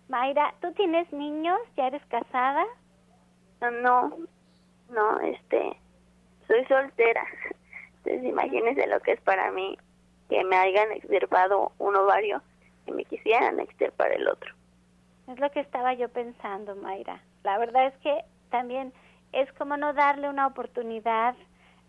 Mayra, 0.10 0.54
¿tú 0.62 0.72
tienes 0.74 1.12
niños? 1.14 1.60
¿Ya 1.78 1.88
eres 1.88 2.06
casada? 2.08 2.66
No, 3.62 4.18
no, 4.90 5.20
este, 5.22 5.78
soy 6.48 6.66
soltera. 6.66 7.26
Entonces 8.04 8.24
imagínense 8.24 8.88
lo 8.88 9.00
que 9.02 9.14
es 9.14 9.22
para 9.22 9.52
mí 9.52 9.78
que 10.30 10.44
me 10.44 10.56
hayan 10.56 10.92
extirpado 10.92 11.72
un 11.80 11.96
ovario 11.96 12.42
y 12.86 12.92
me 12.92 13.06
quisieran 13.06 13.60
extirpar 13.60 14.12
el 14.12 14.28
otro. 14.28 14.54
Es 15.28 15.40
lo 15.40 15.50
que 15.52 15.60
estaba 15.60 15.94
yo 15.94 16.10
pensando, 16.10 16.76
Mayra. 16.76 17.22
La 17.44 17.58
verdad 17.58 17.88
es 17.88 17.98
que 17.98 18.24
también 18.50 18.94
es 19.32 19.52
como 19.54 19.78
no 19.78 19.94
darle 19.94 20.30
una 20.30 20.48
oportunidad 20.48 21.36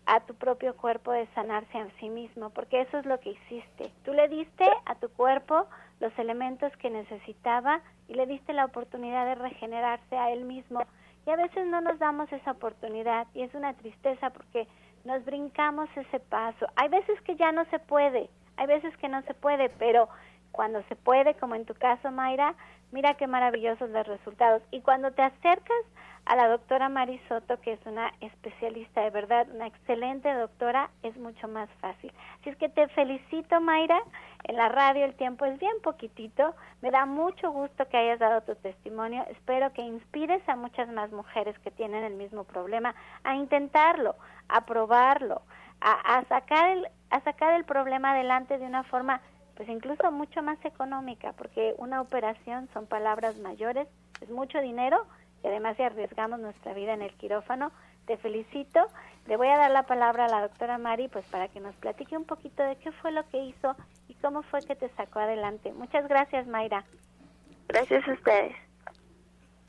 a 0.05 0.19
tu 0.21 0.35
propio 0.35 0.75
cuerpo 0.75 1.11
de 1.11 1.27
sanarse 1.33 1.77
a 1.77 1.87
sí 1.99 2.09
mismo, 2.09 2.49
porque 2.49 2.81
eso 2.81 2.97
es 2.97 3.05
lo 3.05 3.19
que 3.19 3.31
hiciste. 3.31 3.91
Tú 4.03 4.13
le 4.13 4.27
diste 4.27 4.65
a 4.85 4.95
tu 4.95 5.09
cuerpo 5.09 5.67
los 5.99 6.17
elementos 6.17 6.75
que 6.77 6.89
necesitaba 6.89 7.81
y 8.07 8.15
le 8.15 8.25
diste 8.25 8.53
la 8.53 8.65
oportunidad 8.65 9.25
de 9.25 9.35
regenerarse 9.35 10.17
a 10.17 10.31
él 10.31 10.43
mismo 10.43 10.81
y 11.25 11.29
a 11.29 11.35
veces 11.35 11.67
no 11.67 11.81
nos 11.81 11.99
damos 11.99 12.31
esa 12.31 12.51
oportunidad 12.51 13.27
y 13.33 13.43
es 13.43 13.53
una 13.53 13.73
tristeza 13.73 14.29
porque 14.31 14.67
nos 15.03 15.23
brincamos 15.25 15.89
ese 15.95 16.19
paso. 16.19 16.67
Hay 16.75 16.89
veces 16.89 17.19
que 17.21 17.35
ya 17.35 17.51
no 17.51 17.65
se 17.65 17.79
puede, 17.79 18.29
hay 18.57 18.67
veces 18.67 18.95
que 18.97 19.09
no 19.09 19.21
se 19.23 19.33
puede, 19.33 19.69
pero 19.69 20.09
cuando 20.51 20.83
se 20.83 20.95
puede, 20.95 21.35
como 21.35 21.55
en 21.55 21.65
tu 21.65 21.73
caso, 21.73 22.11
Mayra, 22.11 22.55
mira 22.91 23.15
qué 23.15 23.27
maravillosos 23.27 23.89
los 23.89 24.07
resultados. 24.07 24.61
Y 24.71 24.81
cuando 24.81 25.11
te 25.11 25.21
acercas 25.21 25.85
a 26.25 26.35
la 26.35 26.47
doctora 26.47 26.89
Marisoto, 26.89 27.59
que 27.61 27.73
es 27.73 27.79
una 27.85 28.11
especialista 28.21 29.01
de 29.01 29.09
verdad, 29.09 29.47
una 29.53 29.67
excelente 29.67 30.31
doctora, 30.33 30.91
es 31.03 31.17
mucho 31.17 31.47
más 31.47 31.69
fácil. 31.79 32.11
Así 32.39 32.49
es 32.51 32.57
que 32.57 32.69
te 32.69 32.87
felicito, 32.89 33.59
Mayra. 33.59 34.01
En 34.43 34.55
la 34.55 34.69
radio 34.69 35.05
el 35.05 35.15
tiempo 35.15 35.45
es 35.45 35.57
bien 35.59 35.81
poquitito. 35.81 36.55
Me 36.81 36.91
da 36.91 37.05
mucho 37.05 37.51
gusto 37.51 37.87
que 37.87 37.97
hayas 37.97 38.19
dado 38.19 38.41
tu 38.41 38.55
testimonio. 38.55 39.25
Espero 39.29 39.71
que 39.73 39.81
inspires 39.81 40.47
a 40.47 40.55
muchas 40.55 40.89
más 40.89 41.11
mujeres 41.11 41.57
que 41.59 41.71
tienen 41.71 42.03
el 42.03 42.15
mismo 42.15 42.43
problema 42.43 42.93
a 43.23 43.35
intentarlo, 43.35 44.15
a 44.47 44.65
probarlo, 44.65 45.41
a, 45.79 46.17
a 46.17 46.23
sacar 46.25 46.69
el 46.69 46.87
a 47.11 47.19
sacar 47.21 47.53
el 47.53 47.65
problema 47.65 48.11
adelante 48.11 48.57
de 48.57 48.65
una 48.65 48.83
forma 48.83 49.21
pues 49.55 49.69
incluso 49.69 50.11
mucho 50.11 50.41
más 50.41 50.63
económica, 50.65 51.33
porque 51.33 51.75
una 51.77 52.01
operación 52.01 52.69
son 52.73 52.85
palabras 52.87 53.37
mayores, 53.39 53.87
es 54.21 54.29
mucho 54.29 54.59
dinero, 54.61 55.05
y 55.43 55.47
además 55.47 55.79
arriesgamos 55.79 56.39
nuestra 56.39 56.73
vida 56.73 56.93
en 56.93 57.01
el 57.01 57.13
quirófano, 57.13 57.71
te 58.05 58.17
felicito. 58.17 58.79
Le 59.27 59.37
voy 59.37 59.47
a 59.47 59.57
dar 59.57 59.71
la 59.71 59.83
palabra 59.83 60.25
a 60.25 60.29
la 60.29 60.41
doctora 60.41 60.77
Mari 60.77 61.07
pues 61.07 61.25
para 61.25 61.47
que 61.47 61.59
nos 61.59 61.75
platique 61.75 62.17
un 62.17 62.25
poquito 62.25 62.63
de 62.63 62.75
qué 62.77 62.91
fue 62.91 63.11
lo 63.11 63.27
que 63.29 63.43
hizo 63.43 63.75
y 64.07 64.15
cómo 64.15 64.41
fue 64.43 64.61
que 64.61 64.75
te 64.75 64.89
sacó 64.89 65.19
adelante. 65.19 65.71
Muchas 65.73 66.07
gracias, 66.07 66.47
Mayra. 66.47 66.83
Gracias 67.67 68.07
a 68.07 68.13
ustedes. 68.13 68.70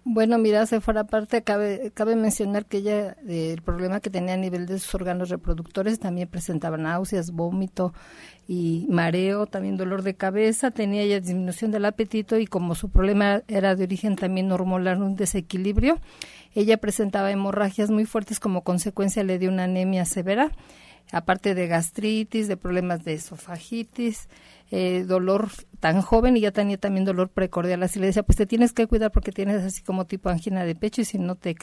Bueno, 0.05 0.37
mira, 0.37 0.67
se 0.67 0.81
fuera 0.81 1.05
parte, 1.05 1.43
cabe, 1.45 1.93
cabe 1.95 2.17
mencionar 2.17 2.67
que 2.67 2.79
ella, 2.79 3.17
eh, 3.29 3.53
el 3.53 3.63
problema 3.63 4.01
que 4.01 4.11
tenía 4.11 4.35
a 4.35 4.37
nivel 4.37 4.67
de 4.67 4.81
sus 4.81 4.93
órganos 4.97 5.29
reproductores, 5.29 6.01
también 6.01 6.27
presentaba 6.27 6.77
náuseas, 6.77 7.31
vómito 7.31 7.95
y 8.49 8.87
mareo, 8.91 9.47
también 9.47 9.77
dolor 9.77 10.03
de 10.03 10.15
cabeza, 10.15 10.73
tenía 10.73 11.03
ella 11.03 11.21
disminución 11.21 11.71
del 11.71 11.85
apetito 11.85 12.37
y 12.37 12.49
como 12.49 12.75
su 12.75 12.91
problema 12.91 13.43
era 13.47 13.77
de 13.77 13.85
origen 13.85 14.17
también 14.17 14.51
hormonal, 14.51 15.01
un 15.01 15.15
desequilibrio, 15.15 16.01
ella 16.53 16.79
presentaba 16.79 17.31
hemorragias 17.31 17.91
muy 17.91 18.05
fuertes 18.05 18.41
como 18.41 18.65
consecuencia 18.65 19.23
le 19.23 19.39
dio 19.39 19.51
una 19.51 19.65
anemia 19.65 20.05
severa 20.05 20.51
aparte 21.13 21.55
de 21.55 21.67
gastritis, 21.69 22.49
de 22.49 22.57
problemas 22.57 23.05
de 23.05 23.15
esofagitis, 23.15 24.29
eh, 24.75 25.05
dolor 25.07 25.51
tan 25.81 26.01
joven 26.01 26.35
y 26.39 26.41
ya 26.41 26.51
tenía 26.51 26.79
también 26.79 27.05
dolor 27.05 27.29
precordial. 27.29 27.83
Así 27.83 28.01
le 28.01 28.07
decía, 28.07 28.23
pues 28.23 28.39
te 28.39 28.47
tienes 28.47 28.73
que 28.73 28.87
cuidar 28.87 29.12
porque 29.12 29.31
tienes 29.31 29.62
así 29.62 29.83
como 29.83 30.07
tipo 30.07 30.31
angina 30.31 30.64
de 30.64 30.75
pecho 30.75 31.03
y 31.03 31.05
si 31.05 31.18
no 31.18 31.35
te 31.35 31.57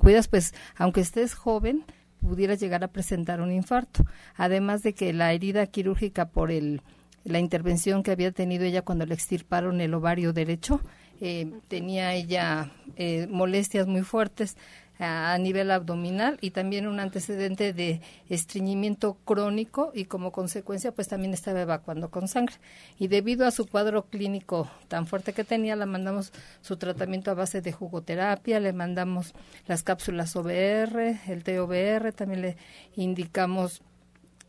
cuidas, 0.00 0.26
pues 0.26 0.52
aunque 0.74 1.00
estés 1.00 1.34
joven, 1.34 1.84
pudieras 2.20 2.58
llegar 2.58 2.82
a 2.82 2.88
presentar 2.88 3.40
un 3.40 3.52
infarto. 3.52 4.04
Además 4.34 4.82
de 4.82 4.94
que 4.94 5.12
la 5.12 5.32
herida 5.32 5.66
quirúrgica 5.66 6.28
por 6.30 6.50
el, 6.50 6.82
la 7.22 7.38
intervención 7.38 8.02
que 8.02 8.10
había 8.10 8.32
tenido 8.32 8.64
ella 8.64 8.82
cuando 8.82 9.06
le 9.06 9.14
extirparon 9.14 9.80
el 9.80 9.94
ovario 9.94 10.32
derecho, 10.32 10.80
eh, 11.20 11.48
tenía 11.68 12.14
ella 12.14 12.72
eh, 12.96 13.28
molestias 13.30 13.86
muy 13.86 14.02
fuertes 14.02 14.56
a 14.98 15.36
nivel 15.38 15.70
abdominal 15.70 16.38
y 16.40 16.50
también 16.50 16.86
un 16.86 17.00
antecedente 17.00 17.72
de 17.72 18.00
estreñimiento 18.28 19.18
crónico 19.24 19.92
y 19.94 20.06
como 20.06 20.32
consecuencia 20.32 20.92
pues 20.92 21.08
también 21.08 21.34
estaba 21.34 21.60
evacuando 21.60 22.10
con 22.10 22.28
sangre. 22.28 22.56
Y 22.98 23.08
debido 23.08 23.46
a 23.46 23.50
su 23.50 23.66
cuadro 23.66 24.06
clínico 24.06 24.70
tan 24.88 25.06
fuerte 25.06 25.32
que 25.32 25.44
tenía 25.44 25.76
la 25.76 25.86
mandamos 25.86 26.32
su 26.62 26.76
tratamiento 26.76 27.30
a 27.30 27.34
base 27.34 27.60
de 27.60 27.72
jugoterapia, 27.72 28.60
le 28.60 28.72
mandamos 28.72 29.34
las 29.66 29.82
cápsulas 29.82 30.34
OBR, 30.36 31.20
el 31.28 31.44
TOBR, 31.44 32.12
también 32.12 32.42
le 32.42 32.56
indicamos 32.94 33.82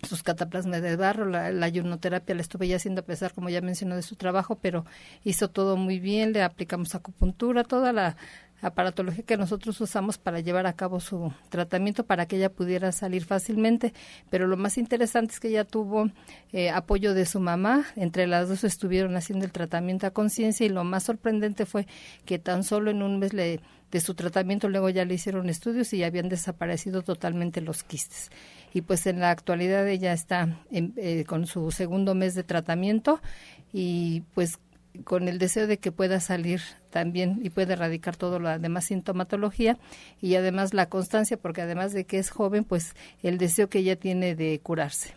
sus 0.04 0.24
cataplasmas 0.24 0.82
de 0.82 0.96
barro, 0.96 1.26
la, 1.26 1.52
la 1.52 1.70
ionoterapia 1.70 2.36
la 2.36 2.42
estuve 2.42 2.68
ya 2.68 2.76
haciendo 2.76 3.02
a 3.02 3.06
pesar, 3.06 3.34
como 3.34 3.50
ya 3.50 3.62
mencionó, 3.62 3.96
de 3.96 4.04
su 4.04 4.16
trabajo, 4.16 4.60
pero 4.62 4.86
hizo 5.24 5.50
todo 5.50 5.76
muy 5.76 6.00
bien, 6.00 6.34
le 6.34 6.44
aplicamos 6.44 6.94
acupuntura, 6.94 7.64
toda 7.64 7.94
la 7.94 8.16
aparatología 8.62 9.24
que 9.24 9.38
nosotros 9.38 9.80
usamos 9.82 10.18
para 10.18 10.40
llevar 10.40 10.66
a 10.66 10.74
cabo 10.74 11.00
su 11.00 11.32
tratamiento 11.50 12.06
para 12.06 12.26
que 12.26 12.38
ella 12.38 12.52
pudiera 12.52 12.92
salir 12.92 13.26
fácilmente. 13.26 13.94
Pero 14.30 14.48
lo 14.48 14.58
más 14.58 14.78
interesante 14.78 15.34
es 15.34 15.40
que 15.40 15.50
ella 15.50 15.64
tuvo 15.64 16.10
eh, 16.52 16.70
apoyo 16.70 17.14
de 17.14 17.26
su 17.26 17.40
mamá, 17.40 17.86
entre 17.96 18.28
las 18.28 18.50
dos 18.50 18.64
estuvieron 18.64 19.16
haciendo 19.16 19.46
el 19.46 19.52
tratamiento 19.52 20.08
a 20.08 20.12
conciencia 20.12 20.66
y 20.66 20.70
lo 20.70 20.84
más 20.84 21.04
sorprendente 21.04 21.66
fue 21.66 21.88
que 22.26 22.40
tan 22.40 22.64
solo 22.64 22.92
en 22.92 23.04
un 23.04 23.20
mes 23.20 23.34
le, 23.34 23.60
de 23.92 24.02
su 24.02 24.16
tratamiento 24.16 24.70
luego 24.70 24.90
ya 24.90 25.06
le 25.06 25.14
hicieron 25.14 25.50
estudios 25.50 25.94
y 25.94 26.04
habían 26.04 26.30
desaparecido 26.30 27.04
totalmente 27.04 27.62
los 27.62 27.84
quistes. 27.84 28.32
Y 28.74 28.82
pues 28.82 29.08
en 29.08 29.20
la 29.20 29.32
actualidad 29.32 29.88
ella 29.88 30.14
está 30.14 30.60
eh, 30.72 31.24
con 31.26 31.46
su 31.46 31.72
segundo 31.72 32.16
mes 32.16 32.36
de 32.36 32.44
tratamiento 32.44 33.22
y 33.72 34.22
pues 34.34 34.60
con 35.04 35.28
el 35.28 35.38
deseo 35.38 35.68
de 35.68 35.78
que 35.78 35.92
pueda 35.92 36.20
salir 36.20 36.62
también 36.98 37.38
y 37.44 37.52
pueda 37.52 37.74
erradicar 37.74 38.16
todo 38.16 38.40
la 38.40 38.58
demás 38.58 38.86
sintomatología 38.86 39.78
y 40.20 40.34
además 40.34 40.74
la 40.74 40.90
constancia, 40.90 41.38
porque 41.38 41.62
además 41.62 41.94
de 41.94 42.06
que 42.08 42.18
es 42.18 42.32
joven, 42.32 42.64
pues 42.64 42.96
el 43.22 43.38
deseo 43.38 43.70
que 43.70 43.78
ella 43.80 43.98
tiene 43.98 44.34
de 44.34 44.60
curarse. 44.64 45.14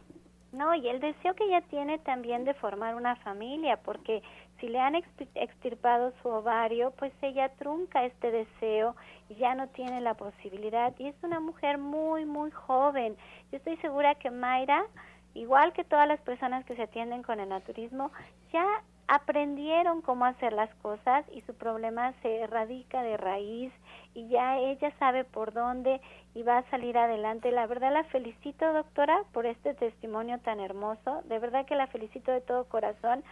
No, 0.52 0.74
y 0.74 0.86
el 0.90 1.00
deseo 1.00 1.34
que 1.34 1.44
ella 1.44 1.62
tiene 1.62 1.98
también 1.98 2.44
de 2.44 2.52
formar 2.52 2.96
una 2.96 3.16
familia, 3.16 3.78
porque 3.78 4.22
si 4.58 4.68
le 4.68 4.78
han 4.78 4.94
extirpado 4.94 6.12
su 6.20 6.28
ovario, 6.28 6.92
pues 6.98 7.14
ella 7.22 7.48
trunca 7.58 8.04
este 8.04 8.30
deseo 8.30 8.94
y 9.30 9.36
ya 9.36 9.54
no 9.54 9.68
tiene 9.68 10.02
la 10.02 10.12
posibilidad. 10.12 10.92
Y 10.98 11.06
es 11.06 11.14
una 11.22 11.40
mujer 11.40 11.78
muy, 11.78 12.26
muy 12.26 12.50
joven. 12.50 13.16
Yo 13.50 13.56
estoy 13.56 13.78
segura 13.78 14.16
que 14.16 14.30
Mayra, 14.30 14.84
igual 15.32 15.72
que 15.72 15.84
todas 15.84 16.06
las 16.06 16.20
personas 16.20 16.66
que 16.66 16.76
se 16.76 16.82
atienden 16.82 17.22
con 17.22 17.40
el 17.40 17.48
naturismo, 17.48 18.12
ya 18.52 18.66
aprendieron 19.10 20.02
cómo 20.02 20.24
hacer 20.24 20.52
las 20.52 20.72
cosas 20.76 21.24
y 21.34 21.40
su 21.40 21.52
problema 21.54 22.14
se 22.22 22.42
erradica 22.42 23.02
de 23.02 23.16
raíz 23.16 23.72
y 24.14 24.28
ya 24.28 24.58
ella 24.58 24.92
sabe 25.00 25.24
por 25.24 25.52
dónde 25.52 26.00
y 26.32 26.44
va 26.44 26.58
a 26.58 26.70
salir 26.70 26.96
adelante. 26.96 27.50
La 27.50 27.66
verdad 27.66 27.92
la 27.92 28.04
felicito, 28.04 28.72
doctora, 28.72 29.24
por 29.32 29.46
este 29.46 29.74
testimonio 29.74 30.38
tan 30.38 30.60
hermoso. 30.60 31.22
De 31.24 31.40
verdad 31.40 31.66
que 31.66 31.74
la 31.74 31.88
felicito 31.88 32.30
de 32.30 32.40
todo 32.40 32.68
corazón 32.68 33.24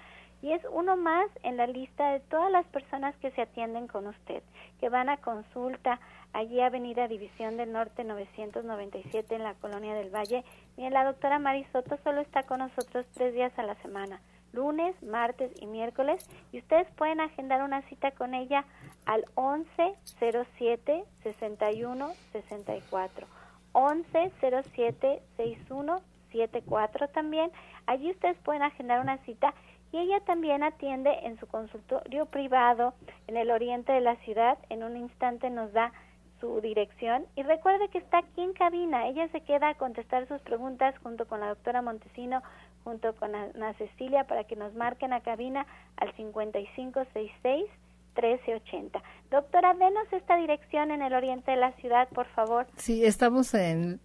y 0.43 0.51
es 0.51 0.63
uno 0.73 0.97
más 0.97 1.31
en 1.45 1.57
la 1.57 1.69
lista 1.69 2.11
de 2.11 2.21
todas 2.21 2.51
las 2.51 2.67
personas 2.67 3.15
que 3.19 3.31
se 3.31 3.43
atienden 3.43 3.87
con 3.87 4.09
usted, 4.09 4.43
que 4.81 4.89
van 4.89 5.09
a 5.09 5.19
consulta 5.19 6.01
allí 6.33 6.61
Avenida 6.61 7.07
División 7.07 7.57
del 7.57 7.73
Norte 7.73 8.03
997 8.03 9.33
en 9.33 9.45
la 9.45 9.55
Colonia 9.55 9.95
del 9.95 10.13
Valle. 10.13 10.43
Bien, 10.77 10.93
la 10.93 11.05
doctora 11.05 11.39
Marisoto 11.39 11.99
solo 12.03 12.21
está 12.21 12.43
con 12.43 12.59
nosotros 12.59 13.07
tres 13.15 13.33
días 13.33 13.57
a 13.57 13.63
la 13.63 13.77
semana, 13.77 14.21
lunes, 14.53 15.01
martes 15.03 15.53
y 15.61 15.67
miércoles, 15.67 16.25
y 16.53 16.59
ustedes 16.59 16.89
pueden 16.93 17.21
agendar 17.21 17.63
una 17.63 17.83
cita 17.83 18.11
con 18.13 18.35
ella 18.35 18.65
al 19.05 19.25
1107 19.37 21.05
61 21.23 22.13
64. 22.33 23.27
1107 23.75 25.23
61 25.37 26.01
74 26.33 27.09
también. 27.09 27.51
Allí 27.87 28.11
ustedes 28.11 28.37
pueden 28.39 28.63
agendar 28.63 29.01
una 29.01 29.19
cita 29.19 29.55
y 29.93 29.99
ella 29.99 30.21
también 30.21 30.63
atiende 30.63 31.11
en 31.23 31.39
su 31.39 31.47
consultorio 31.47 32.27
privado 32.27 32.95
en 33.27 33.37
el 33.37 33.51
oriente 33.51 33.93
de 33.93 34.01
la 34.01 34.17
ciudad. 34.17 34.59
En 34.69 34.83
un 34.83 34.97
instante 34.97 35.49
nos 35.51 35.73
da 35.73 35.93
su 36.41 36.61
dirección 36.61 37.27
y 37.35 37.43
recuerde 37.43 37.89
que 37.89 37.99
está 37.99 38.19
aquí 38.19 38.43
en 38.43 38.53
cabina. 38.53 39.09
Ella 39.09 39.29
se 39.29 39.41
queda 39.41 39.71
a 39.71 39.75
contestar 39.75 40.29
sus 40.29 40.41
preguntas 40.43 40.95
junto 41.03 41.27
con 41.27 41.41
la 41.41 41.49
doctora 41.49 41.83
Montesino, 41.83 42.43
junto 42.85 43.15
con 43.17 43.35
Ana 43.35 43.75
Cecilia 43.75 44.25
para 44.25 44.45
que 44.45 44.57
nos 44.57 44.75
marquen 44.75 45.13
a 45.13 45.21
cabina 45.21 45.67
al 45.97 46.15
5566 46.17 47.67
1380. 48.15 49.03
Doctora, 49.31 49.75
denos 49.75 50.13
esta 50.13 50.37
dirección 50.37 50.91
en 50.91 51.03
el 51.03 51.15
oriente 51.15 51.53
de 51.53 51.57
la 51.57 51.73
ciudad, 51.73 52.09
por 52.09 52.27
favor. 52.29 52.67
Sí, 52.77 53.05
estamos 53.05 53.55
en 53.55 54.01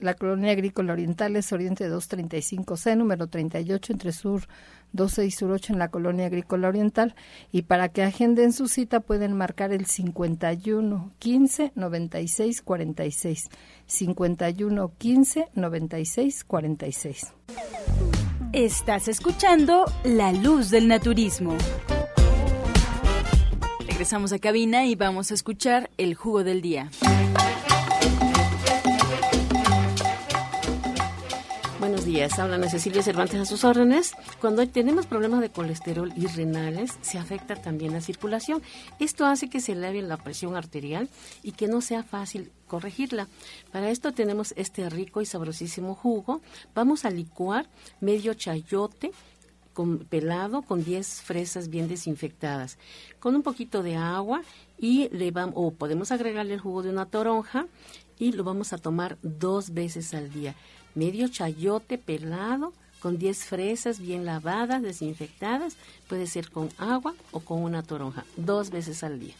la 0.00 0.14
colonia 0.14 0.52
agrícola 0.52 0.92
orientales, 0.92 1.52
Oriente 1.52 1.90
235C, 1.90 2.96
número 2.96 3.26
38, 3.26 3.92
entre 3.92 4.12
Sur 4.12 4.42
12 4.92 5.26
y 5.26 5.30
Sur 5.30 5.50
8 5.50 5.72
en 5.74 5.78
la 5.78 5.88
colonia 5.88 6.26
agrícola 6.26 6.68
oriental. 6.68 7.14
Y 7.52 7.62
para 7.62 7.88
que 7.88 8.02
agenden 8.02 8.52
su 8.52 8.68
cita 8.68 9.00
pueden 9.00 9.34
marcar 9.34 9.72
el 9.72 9.86
51 9.86 11.12
15 11.18 11.72
96 11.74 12.62
46. 12.62 13.50
51 13.86 14.92
15 14.98 15.48
96 15.54 16.44
46. 16.44 17.34
Estás 18.52 19.08
escuchando 19.08 19.84
La 20.04 20.32
Luz 20.32 20.70
del 20.70 20.88
Naturismo. 20.88 21.54
Regresamos 23.86 24.32
a 24.32 24.38
cabina 24.38 24.86
y 24.86 24.94
vamos 24.94 25.30
a 25.30 25.34
escuchar 25.34 25.90
el 25.98 26.14
jugo 26.14 26.44
del 26.44 26.62
día. 26.62 26.90
Días, 32.08 32.38
habla 32.38 32.54
Ana 32.54 32.70
Cecilia 32.70 33.02
Cervantes 33.02 33.38
a 33.38 33.44
sus 33.44 33.64
órdenes. 33.64 34.14
Cuando 34.40 34.66
tenemos 34.66 35.04
problemas 35.04 35.42
de 35.42 35.50
colesterol 35.50 36.10
y 36.16 36.26
renales, 36.26 36.96
se 37.02 37.18
afecta 37.18 37.54
también 37.54 37.92
la 37.92 38.00
circulación. 38.00 38.62
Esto 38.98 39.26
hace 39.26 39.50
que 39.50 39.60
se 39.60 39.72
eleve 39.72 40.00
la 40.00 40.16
presión 40.16 40.56
arterial 40.56 41.10
y 41.42 41.52
que 41.52 41.68
no 41.68 41.82
sea 41.82 42.02
fácil 42.02 42.50
corregirla. 42.66 43.28
Para 43.72 43.90
esto 43.90 44.12
tenemos 44.12 44.54
este 44.56 44.88
rico 44.88 45.20
y 45.20 45.26
sabrosísimo 45.26 45.94
jugo. 45.94 46.40
Vamos 46.74 47.04
a 47.04 47.10
licuar 47.10 47.68
medio 48.00 48.32
chayote 48.32 49.12
con, 49.74 49.98
pelado 49.98 50.62
con 50.62 50.82
10 50.82 51.20
fresas 51.20 51.68
bien 51.68 51.88
desinfectadas, 51.88 52.78
con 53.20 53.36
un 53.36 53.42
poquito 53.42 53.82
de 53.82 53.96
agua 53.96 54.40
y 54.78 55.10
le 55.10 55.30
vamos, 55.30 55.52
o 55.58 55.72
podemos 55.72 56.10
agregarle 56.10 56.54
el 56.54 56.60
jugo 56.60 56.82
de 56.82 56.88
una 56.88 57.04
toronja 57.04 57.66
y 58.18 58.32
lo 58.32 58.44
vamos 58.44 58.72
a 58.72 58.78
tomar 58.78 59.18
dos 59.20 59.74
veces 59.74 60.14
al 60.14 60.32
día 60.32 60.54
medio 60.94 61.28
chayote 61.28 61.98
pelado 61.98 62.72
con 63.00 63.18
10 63.18 63.44
fresas 63.44 64.00
bien 64.00 64.24
lavadas, 64.24 64.82
desinfectadas, 64.82 65.76
puede 66.08 66.26
ser 66.26 66.50
con 66.50 66.68
agua 66.78 67.14
o 67.30 67.40
con 67.40 67.62
una 67.62 67.82
toronja, 67.82 68.24
dos 68.36 68.70
veces 68.70 69.04
al 69.04 69.20
día. 69.20 69.34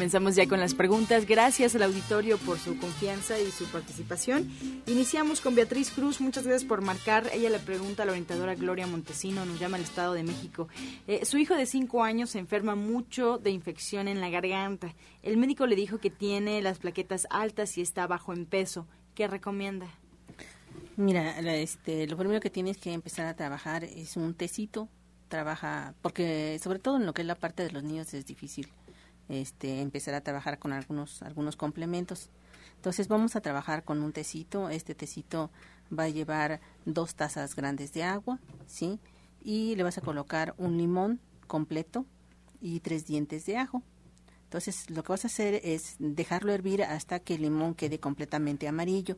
Comenzamos 0.00 0.34
ya 0.34 0.48
con 0.48 0.60
las 0.60 0.72
preguntas. 0.72 1.26
Gracias 1.26 1.74
al 1.74 1.82
auditorio 1.82 2.38
por 2.38 2.58
su 2.58 2.78
confianza 2.78 3.38
y 3.38 3.50
su 3.50 3.66
participación. 3.66 4.50
Iniciamos 4.86 5.42
con 5.42 5.54
Beatriz 5.54 5.90
Cruz. 5.90 6.22
Muchas 6.22 6.44
gracias 6.44 6.66
por 6.66 6.80
marcar. 6.80 7.28
Ella 7.34 7.50
le 7.50 7.58
pregunta 7.58 8.02
a 8.02 8.06
la 8.06 8.12
orientadora 8.12 8.54
Gloria 8.54 8.86
Montesino, 8.86 9.44
nos 9.44 9.60
llama 9.60 9.76
el 9.76 9.82
Estado 9.82 10.14
de 10.14 10.22
México. 10.22 10.68
Eh, 11.06 11.26
su 11.26 11.36
hijo 11.36 11.54
de 11.54 11.66
cinco 11.66 12.02
años 12.02 12.30
se 12.30 12.38
enferma 12.38 12.74
mucho 12.76 13.36
de 13.36 13.50
infección 13.50 14.08
en 14.08 14.22
la 14.22 14.30
garganta. 14.30 14.94
El 15.22 15.36
médico 15.36 15.66
le 15.66 15.76
dijo 15.76 15.98
que 15.98 16.08
tiene 16.08 16.62
las 16.62 16.78
plaquetas 16.78 17.26
altas 17.28 17.76
y 17.76 17.82
está 17.82 18.06
bajo 18.06 18.32
en 18.32 18.46
peso. 18.46 18.86
¿Qué 19.14 19.28
recomienda? 19.28 19.86
Mira, 20.96 21.38
este, 21.56 22.06
lo 22.06 22.16
primero 22.16 22.40
que 22.40 22.48
tienes 22.48 22.78
que 22.78 22.94
empezar 22.94 23.26
a 23.26 23.36
trabajar 23.36 23.84
es 23.84 24.16
un 24.16 24.32
tecito. 24.32 24.88
Trabaja, 25.28 25.94
porque 26.00 26.58
sobre 26.60 26.78
todo 26.78 26.96
en 26.96 27.04
lo 27.04 27.12
que 27.12 27.20
es 27.20 27.26
la 27.26 27.34
parte 27.34 27.62
de 27.62 27.70
los 27.70 27.84
niños 27.84 28.14
es 28.14 28.24
difícil 28.24 28.66
este, 29.30 29.80
empezar 29.80 30.14
a 30.14 30.20
trabajar 30.20 30.58
con 30.58 30.72
algunos, 30.72 31.22
algunos 31.22 31.56
complementos. 31.56 32.30
Entonces 32.76 33.08
vamos 33.08 33.36
a 33.36 33.40
trabajar 33.40 33.84
con 33.84 34.02
un 34.02 34.12
tecito. 34.12 34.70
Este 34.70 34.94
tecito 34.94 35.50
va 35.96 36.04
a 36.04 36.08
llevar 36.08 36.60
dos 36.84 37.14
tazas 37.14 37.54
grandes 37.54 37.92
de 37.92 38.02
agua, 38.02 38.40
¿sí? 38.66 38.98
Y 39.42 39.76
le 39.76 39.84
vas 39.84 39.98
a 39.98 40.02
colocar 40.02 40.54
un 40.58 40.76
limón 40.76 41.20
completo 41.46 42.06
y 42.60 42.80
tres 42.80 43.06
dientes 43.06 43.46
de 43.46 43.56
ajo. 43.56 43.82
Entonces 44.44 44.90
lo 44.90 45.04
que 45.04 45.12
vas 45.12 45.24
a 45.24 45.28
hacer 45.28 45.60
es 45.62 45.94
dejarlo 46.00 46.52
hervir 46.52 46.82
hasta 46.82 47.20
que 47.20 47.34
el 47.34 47.42
limón 47.42 47.74
quede 47.74 48.00
completamente 48.00 48.66
amarillo. 48.66 49.16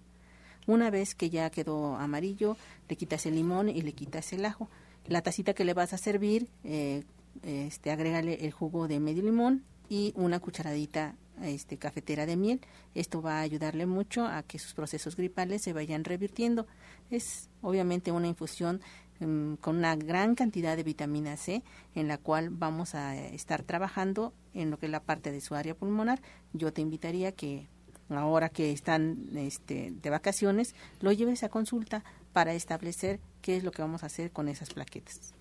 Una 0.66 0.90
vez 0.90 1.14
que 1.14 1.30
ya 1.30 1.50
quedó 1.50 1.96
amarillo, 1.96 2.56
le 2.88 2.96
quitas 2.96 3.24
el 3.26 3.34
limón 3.34 3.68
y 3.68 3.80
le 3.80 3.92
quitas 3.94 4.32
el 4.32 4.44
ajo. 4.44 4.68
La 5.06 5.22
tacita 5.22 5.54
que 5.54 5.64
le 5.64 5.74
vas 5.74 5.92
a 5.92 5.98
servir, 5.98 6.48
eh, 6.64 7.02
este, 7.42 7.90
agrégale 7.90 8.44
el 8.44 8.52
jugo 8.52 8.88
de 8.88 9.00
medio 9.00 9.22
limón 9.22 9.64
y 9.89 10.12
una 10.16 10.41
cucharadita 10.41 11.14
este, 11.43 11.78
cafetera 11.78 12.26
de 12.26 12.37
miel. 12.37 12.61
Esto 12.95 13.22
va 13.22 13.39
a 13.39 13.43
ayudarle 13.43 13.87
mucho 13.87 14.26
a 14.26 14.43
que 14.43 14.59
sus 14.59 14.74
procesos 14.74 15.16
gripales 15.16 15.62
se 15.62 15.72
vayan 15.72 16.05
revirtiendo. 16.05 16.66
Es 17.11 17.49
obviamente 17.62 18.12
una 18.12 18.28
infusión 18.28 18.80
mm, 19.20 19.55
con 19.55 19.76
una 19.76 19.97
gran 19.97 20.35
cantidad 20.35 20.76
de 20.76 20.83
vitamina 20.83 21.37
C 21.37 21.62
en 21.95 22.09
la 22.09 22.18
cual 22.18 22.51
vamos 22.51 22.95
a 22.95 23.16
estar 23.16 23.62
trabajando 23.62 24.33
en 24.55 24.70
lo 24.70 24.78
que 24.78 24.87
es 24.87 24.93
la 24.93 25.03
parte 25.03 25.33
de 25.33 25.41
su 25.41 25.55
área 25.55 25.74
pulmonar. 25.74 26.20
Yo 26.53 26.72
te 26.72 26.83
invitaría 26.83 27.33
que 27.33 27.68
ahora 28.09 28.49
que 28.51 28.72
están 28.72 29.28
este, 29.37 29.93
de 30.03 30.11
vacaciones 30.11 30.74
lo 31.01 31.12
lleves 31.12 31.43
a 31.45 31.49
consulta 31.49 32.05
para 32.33 32.53
establecer 32.55 33.20
qué 33.41 33.57
es 33.57 33.64
lo 33.64 33.72
que 33.72 33.83
vamos 33.83 34.03
a 34.03 34.07
hacer 34.07 34.33
con 34.33 34.49
esas 34.49 34.72
plaquetas. 34.72 35.35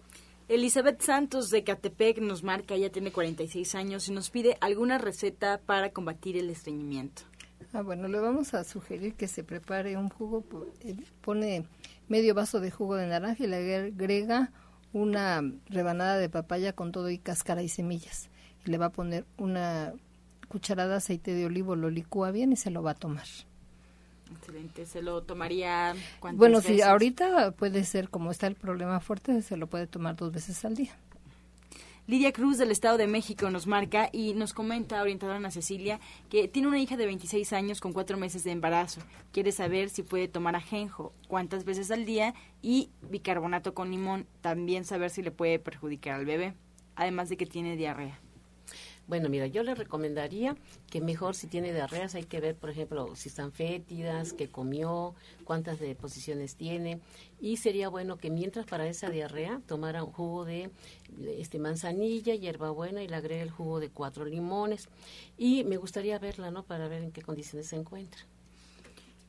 Elizabeth 0.51 1.01
Santos 1.01 1.49
de 1.49 1.63
Catepec 1.63 2.19
nos 2.19 2.43
marca, 2.43 2.75
ella 2.75 2.91
tiene 2.91 3.13
46 3.13 3.73
años 3.73 4.09
y 4.09 4.11
nos 4.11 4.29
pide 4.29 4.57
alguna 4.59 4.97
receta 4.97 5.61
para 5.65 5.91
combatir 5.93 6.35
el 6.35 6.49
estreñimiento. 6.49 7.21
Ah, 7.71 7.81
bueno, 7.81 8.09
le 8.09 8.19
vamos 8.19 8.53
a 8.53 8.65
sugerir 8.65 9.15
que 9.15 9.29
se 9.29 9.45
prepare 9.45 9.95
un 9.95 10.09
jugo, 10.09 10.43
pone 11.21 11.65
medio 12.09 12.35
vaso 12.35 12.59
de 12.59 12.69
jugo 12.69 12.97
de 12.97 13.07
naranja 13.07 13.45
y 13.45 13.47
le 13.47 13.77
agrega 13.77 14.51
una 14.91 15.41
rebanada 15.69 16.17
de 16.17 16.27
papaya 16.27 16.73
con 16.73 16.91
todo 16.91 17.09
y 17.09 17.17
cáscara 17.17 17.63
y 17.63 17.69
semillas. 17.69 18.29
Y 18.65 18.71
le 18.71 18.77
va 18.77 18.87
a 18.87 18.91
poner 18.91 19.25
una 19.37 19.93
cucharada 20.49 20.89
de 20.89 20.97
aceite 20.97 21.33
de 21.33 21.45
olivo, 21.45 21.77
lo 21.77 21.89
licúa 21.89 22.31
bien 22.31 22.51
y 22.51 22.57
se 22.57 22.71
lo 22.71 22.83
va 22.83 22.91
a 22.91 22.95
tomar. 22.95 23.27
Excelente, 24.37 24.85
se 24.85 25.01
lo 25.01 25.21
tomaría 25.23 25.93
Bueno, 26.33 26.61
si 26.61 26.81
ahorita 26.81 27.51
puede 27.51 27.83
ser 27.83 28.09
como 28.09 28.31
está 28.31 28.47
el 28.47 28.55
problema 28.55 28.99
fuerte, 28.99 29.41
se 29.41 29.57
lo 29.57 29.67
puede 29.67 29.87
tomar 29.87 30.15
dos 30.15 30.31
veces 30.31 30.63
al 30.65 30.75
día. 30.75 30.95
Lidia 32.07 32.33
Cruz 32.33 32.57
del 32.57 32.71
Estado 32.71 32.97
de 32.97 33.07
México 33.07 33.49
nos 33.51 33.67
marca 33.67 34.09
y 34.11 34.33
nos 34.33 34.53
comenta, 34.53 35.01
orientadora 35.01 35.37
Ana 35.37 35.51
Cecilia, 35.51 35.99
que 36.29 36.47
tiene 36.47 36.67
una 36.67 36.79
hija 36.79 36.97
de 36.97 37.05
26 37.05 37.53
años 37.53 37.79
con 37.79 37.93
cuatro 37.93 38.17
meses 38.17 38.43
de 38.43 38.51
embarazo. 38.51 39.01
Quiere 39.31 39.51
saber 39.51 39.89
si 39.89 40.01
puede 40.01 40.27
tomar 40.27 40.55
ajenjo, 40.55 41.13
cuántas 41.27 41.63
veces 41.63 41.91
al 41.91 42.05
día 42.05 42.33
y 42.61 42.89
bicarbonato 43.01 43.73
con 43.73 43.91
limón. 43.91 44.25
También 44.41 44.83
saber 44.83 45.11
si 45.11 45.21
le 45.21 45.31
puede 45.31 45.59
perjudicar 45.59 46.15
al 46.15 46.25
bebé, 46.25 46.55
además 46.95 47.29
de 47.29 47.37
que 47.37 47.45
tiene 47.45 47.77
diarrea. 47.77 48.19
Bueno, 49.11 49.27
mira, 49.27 49.45
yo 49.45 49.61
le 49.63 49.75
recomendaría 49.75 50.55
que 50.89 51.01
mejor 51.01 51.35
si 51.35 51.47
tiene 51.47 51.73
diarreas 51.73 52.15
hay 52.15 52.23
que 52.23 52.39
ver, 52.39 52.55
por 52.55 52.69
ejemplo, 52.69 53.13
si 53.17 53.27
están 53.27 53.51
fétidas, 53.51 54.31
qué 54.31 54.47
comió, 54.47 55.15
cuántas 55.43 55.81
deposiciones 55.81 56.55
tiene. 56.55 57.01
Y 57.41 57.57
sería 57.57 57.89
bueno 57.89 58.15
que 58.15 58.29
mientras 58.29 58.65
para 58.65 58.87
esa 58.87 59.09
diarrea 59.09 59.59
tomara 59.67 60.05
un 60.05 60.13
jugo 60.13 60.45
de, 60.45 60.71
este 61.37 61.59
manzanilla, 61.59 62.35
hierbabuena 62.35 63.03
y 63.03 63.09
le 63.09 63.17
agregue 63.17 63.41
el 63.41 63.51
jugo 63.51 63.81
de 63.81 63.89
cuatro 63.89 64.23
limones. 64.23 64.87
Y 65.37 65.65
me 65.65 65.75
gustaría 65.75 66.17
verla, 66.17 66.49
¿no? 66.49 66.63
Para 66.63 66.87
ver 66.87 67.03
en 67.03 67.11
qué 67.11 67.21
condiciones 67.21 67.67
se 67.67 67.75
encuentra. 67.75 68.21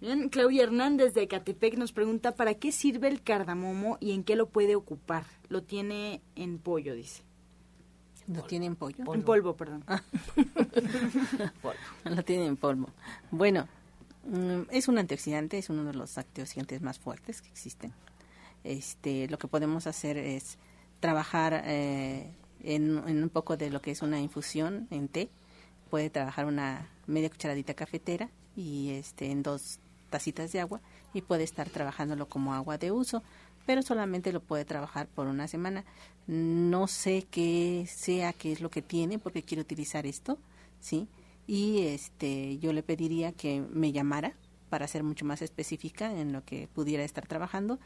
Bien, 0.01 0.28
Claudia 0.28 0.62
Hernández 0.62 1.12
de 1.12 1.26
Catepec 1.26 1.76
nos 1.76 1.91
pregunta 1.91 2.37
para 2.37 2.55
qué 2.55 2.70
sirve 2.70 3.09
el 3.09 3.20
cardamomo 3.20 3.99
y 3.99 4.12
en 4.12 4.22
qué 4.22 4.37
lo 4.37 4.49
puede 4.49 4.76
ocupar. 4.76 5.26
Lo 5.49 5.64
tiene 5.64 6.22
en 6.37 6.61
pollo, 6.61 6.95
dice. 6.95 7.24
¿Lo 8.35 8.43
tiene 8.43 8.66
en 8.66 8.76
pollo? 8.76 9.12
En 9.12 9.22
polvo, 9.22 9.57
perdón. 9.57 9.85
Ah. 9.87 10.03
Lo 12.05 12.24
tiene 12.24 12.47
en 12.47 12.57
polvo. 12.57 12.89
Bueno, 13.30 13.68
mm, 14.26 14.62
es 14.70 14.89
un 14.89 14.99
antioxidante, 14.99 15.59
es 15.59 15.70
uno 15.70 15.85
de 15.85 15.95
los 15.95 16.16
antioxidantes 16.18 16.80
más 16.83 16.99
fuertes 16.99 17.43
que 17.43 17.49
existen. 17.49 17.93
Este, 18.64 19.28
lo 19.28 19.39
que 19.39 19.49
podemos 19.49 19.87
hacer 19.87 20.16
es 20.16 20.59
trabajar 21.01 21.62
eh, 21.66 22.30
en, 22.62 23.03
en 23.07 23.22
un 23.22 23.28
poco 23.28 23.57
de 23.57 23.70
lo 23.70 23.83
que 23.83 23.91
es 23.91 24.03
una 24.03 24.20
infusión 24.20 24.87
en 24.91 25.09
té. 25.09 25.30
Puede 25.91 26.11
trabajar 26.11 26.47
una 26.47 26.89
media 27.07 27.28
cucharadita 27.28 27.74
cafetera 27.74 28.30
y 28.57 28.91
este 28.91 29.30
en 29.30 29.43
dos 29.43 29.78
tacitas 30.11 30.53
de 30.53 30.61
agua 30.61 30.80
y 31.12 31.22
puede 31.22 31.43
estar 31.43 31.68
trabajándolo 31.68 32.28
como 32.28 32.55
agua 32.55 32.78
de 32.78 32.93
uso, 32.93 33.22
pero 33.67 33.83
solamente 33.83 34.33
lo 34.33 34.41
puede 34.41 34.65
trabajar 34.65 35.07
por 35.09 35.27
una 35.27 35.49
semana. 35.49 35.85
No 36.27 36.87
sé 36.87 37.27
qué 37.31 37.87
sea, 37.89 38.33
qué 38.33 38.53
es 38.53 38.61
lo 38.61 38.71
que 38.71 38.83
tiene, 38.83 39.19
porque 39.19 39.43
quiere 39.43 39.63
utilizar 39.63 40.07
esto, 40.07 40.39
¿sí? 40.81 41.09
Y 41.47 41.87
este, 41.87 42.59
yo 42.59 42.73
le 42.73 42.83
pediría 42.83 43.33
que 43.33 43.61
me 43.61 43.93
llamara 43.93 44.35
para 44.71 44.89
ser 44.89 45.03
mucho 45.03 45.25
más 45.25 45.43
específica 45.43 46.13
en 46.13 46.33
lo 46.33 46.45
que 46.45 46.69
pudiera 46.73 47.05
estar 47.05 47.27
trabajando 47.27 47.79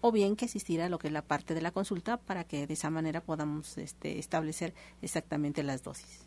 o 0.00 0.12
bien 0.12 0.36
que 0.36 0.46
asistiera 0.46 0.86
a 0.86 0.88
lo 0.88 0.98
que 0.98 1.08
es 1.08 1.12
la 1.12 1.22
parte 1.22 1.54
de 1.54 1.62
la 1.62 1.70
consulta 1.70 2.16
para 2.16 2.44
que 2.44 2.66
de 2.66 2.74
esa 2.74 2.90
manera 2.90 3.20
podamos 3.20 3.78
este, 3.78 4.18
establecer 4.18 4.74
exactamente 5.02 5.62
las 5.62 5.82
dosis. 5.82 6.26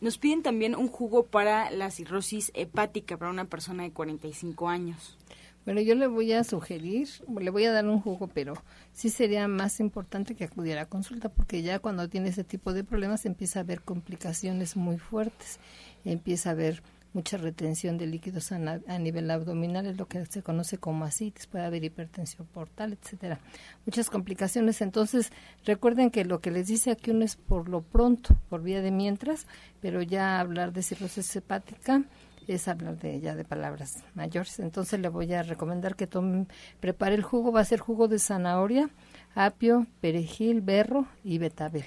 Nos 0.00 0.18
piden 0.18 0.42
también 0.42 0.76
un 0.76 0.88
jugo 0.88 1.26
para 1.26 1.70
la 1.70 1.90
cirrosis 1.90 2.52
hepática 2.54 3.16
para 3.16 3.30
una 3.30 3.46
persona 3.46 3.82
de 3.82 3.90
45 3.90 4.68
años. 4.68 5.16
Bueno, 5.64 5.80
yo 5.80 5.94
le 5.94 6.06
voy 6.06 6.32
a 6.32 6.44
sugerir, 6.44 7.08
le 7.40 7.50
voy 7.50 7.64
a 7.66 7.72
dar 7.72 7.86
un 7.86 8.00
jugo, 8.00 8.28
pero 8.28 8.54
sí 8.92 9.10
sería 9.10 9.48
más 9.48 9.80
importante 9.80 10.34
que 10.34 10.44
acudiera 10.44 10.82
a 10.82 10.86
consulta, 10.86 11.28
porque 11.28 11.62
ya 11.62 11.78
cuando 11.78 12.08
tiene 12.08 12.30
ese 12.30 12.44
tipo 12.44 12.72
de 12.72 12.84
problemas 12.84 13.26
empieza 13.26 13.58
a 13.58 13.62
haber 13.62 13.82
complicaciones 13.82 14.76
muy 14.76 14.98
fuertes, 14.98 15.58
empieza 16.04 16.48
a 16.48 16.52
haber 16.52 16.82
mucha 17.12 17.36
retención 17.36 17.98
de 17.98 18.06
líquidos 18.06 18.52
a, 18.52 18.58
nivel 18.98 19.30
abdominal, 19.30 19.86
es 19.86 19.96
lo 19.96 20.06
que 20.06 20.24
se 20.26 20.42
conoce 20.42 20.78
como 20.78 21.04
asitis, 21.04 21.46
puede 21.46 21.64
haber 21.64 21.84
hipertensión 21.84 22.46
portal, 22.46 22.96
etcétera. 23.00 23.40
Muchas 23.86 24.10
complicaciones. 24.10 24.80
Entonces, 24.82 25.32
recuerden 25.64 26.10
que 26.10 26.24
lo 26.24 26.40
que 26.40 26.50
les 26.50 26.66
dice 26.66 26.90
aquí 26.90 27.10
uno 27.10 27.24
es 27.24 27.36
por 27.36 27.68
lo 27.68 27.82
pronto, 27.82 28.36
por 28.48 28.62
vía 28.62 28.82
de 28.82 28.90
mientras, 28.90 29.46
pero 29.80 30.02
ya 30.02 30.38
hablar 30.38 30.72
de 30.72 30.82
cirrosis 30.82 31.34
hepática 31.34 32.04
es 32.48 32.66
hablar 32.66 32.98
de 32.98 33.20
ya 33.20 33.36
de 33.36 33.44
palabras 33.44 34.02
mayores. 34.14 34.58
Entonces 34.58 34.98
le 34.98 35.08
voy 35.08 35.32
a 35.34 35.42
recomendar 35.42 35.94
que 35.94 36.06
tome, 36.06 36.46
prepare 36.80 37.14
el 37.14 37.22
jugo, 37.22 37.52
va 37.52 37.60
a 37.60 37.64
ser 37.64 37.78
jugo 37.78 38.08
de 38.08 38.18
zanahoria, 38.18 38.90
apio, 39.34 39.86
perejil, 40.00 40.62
berro 40.62 41.06
y 41.22 41.38
betabel. 41.38 41.84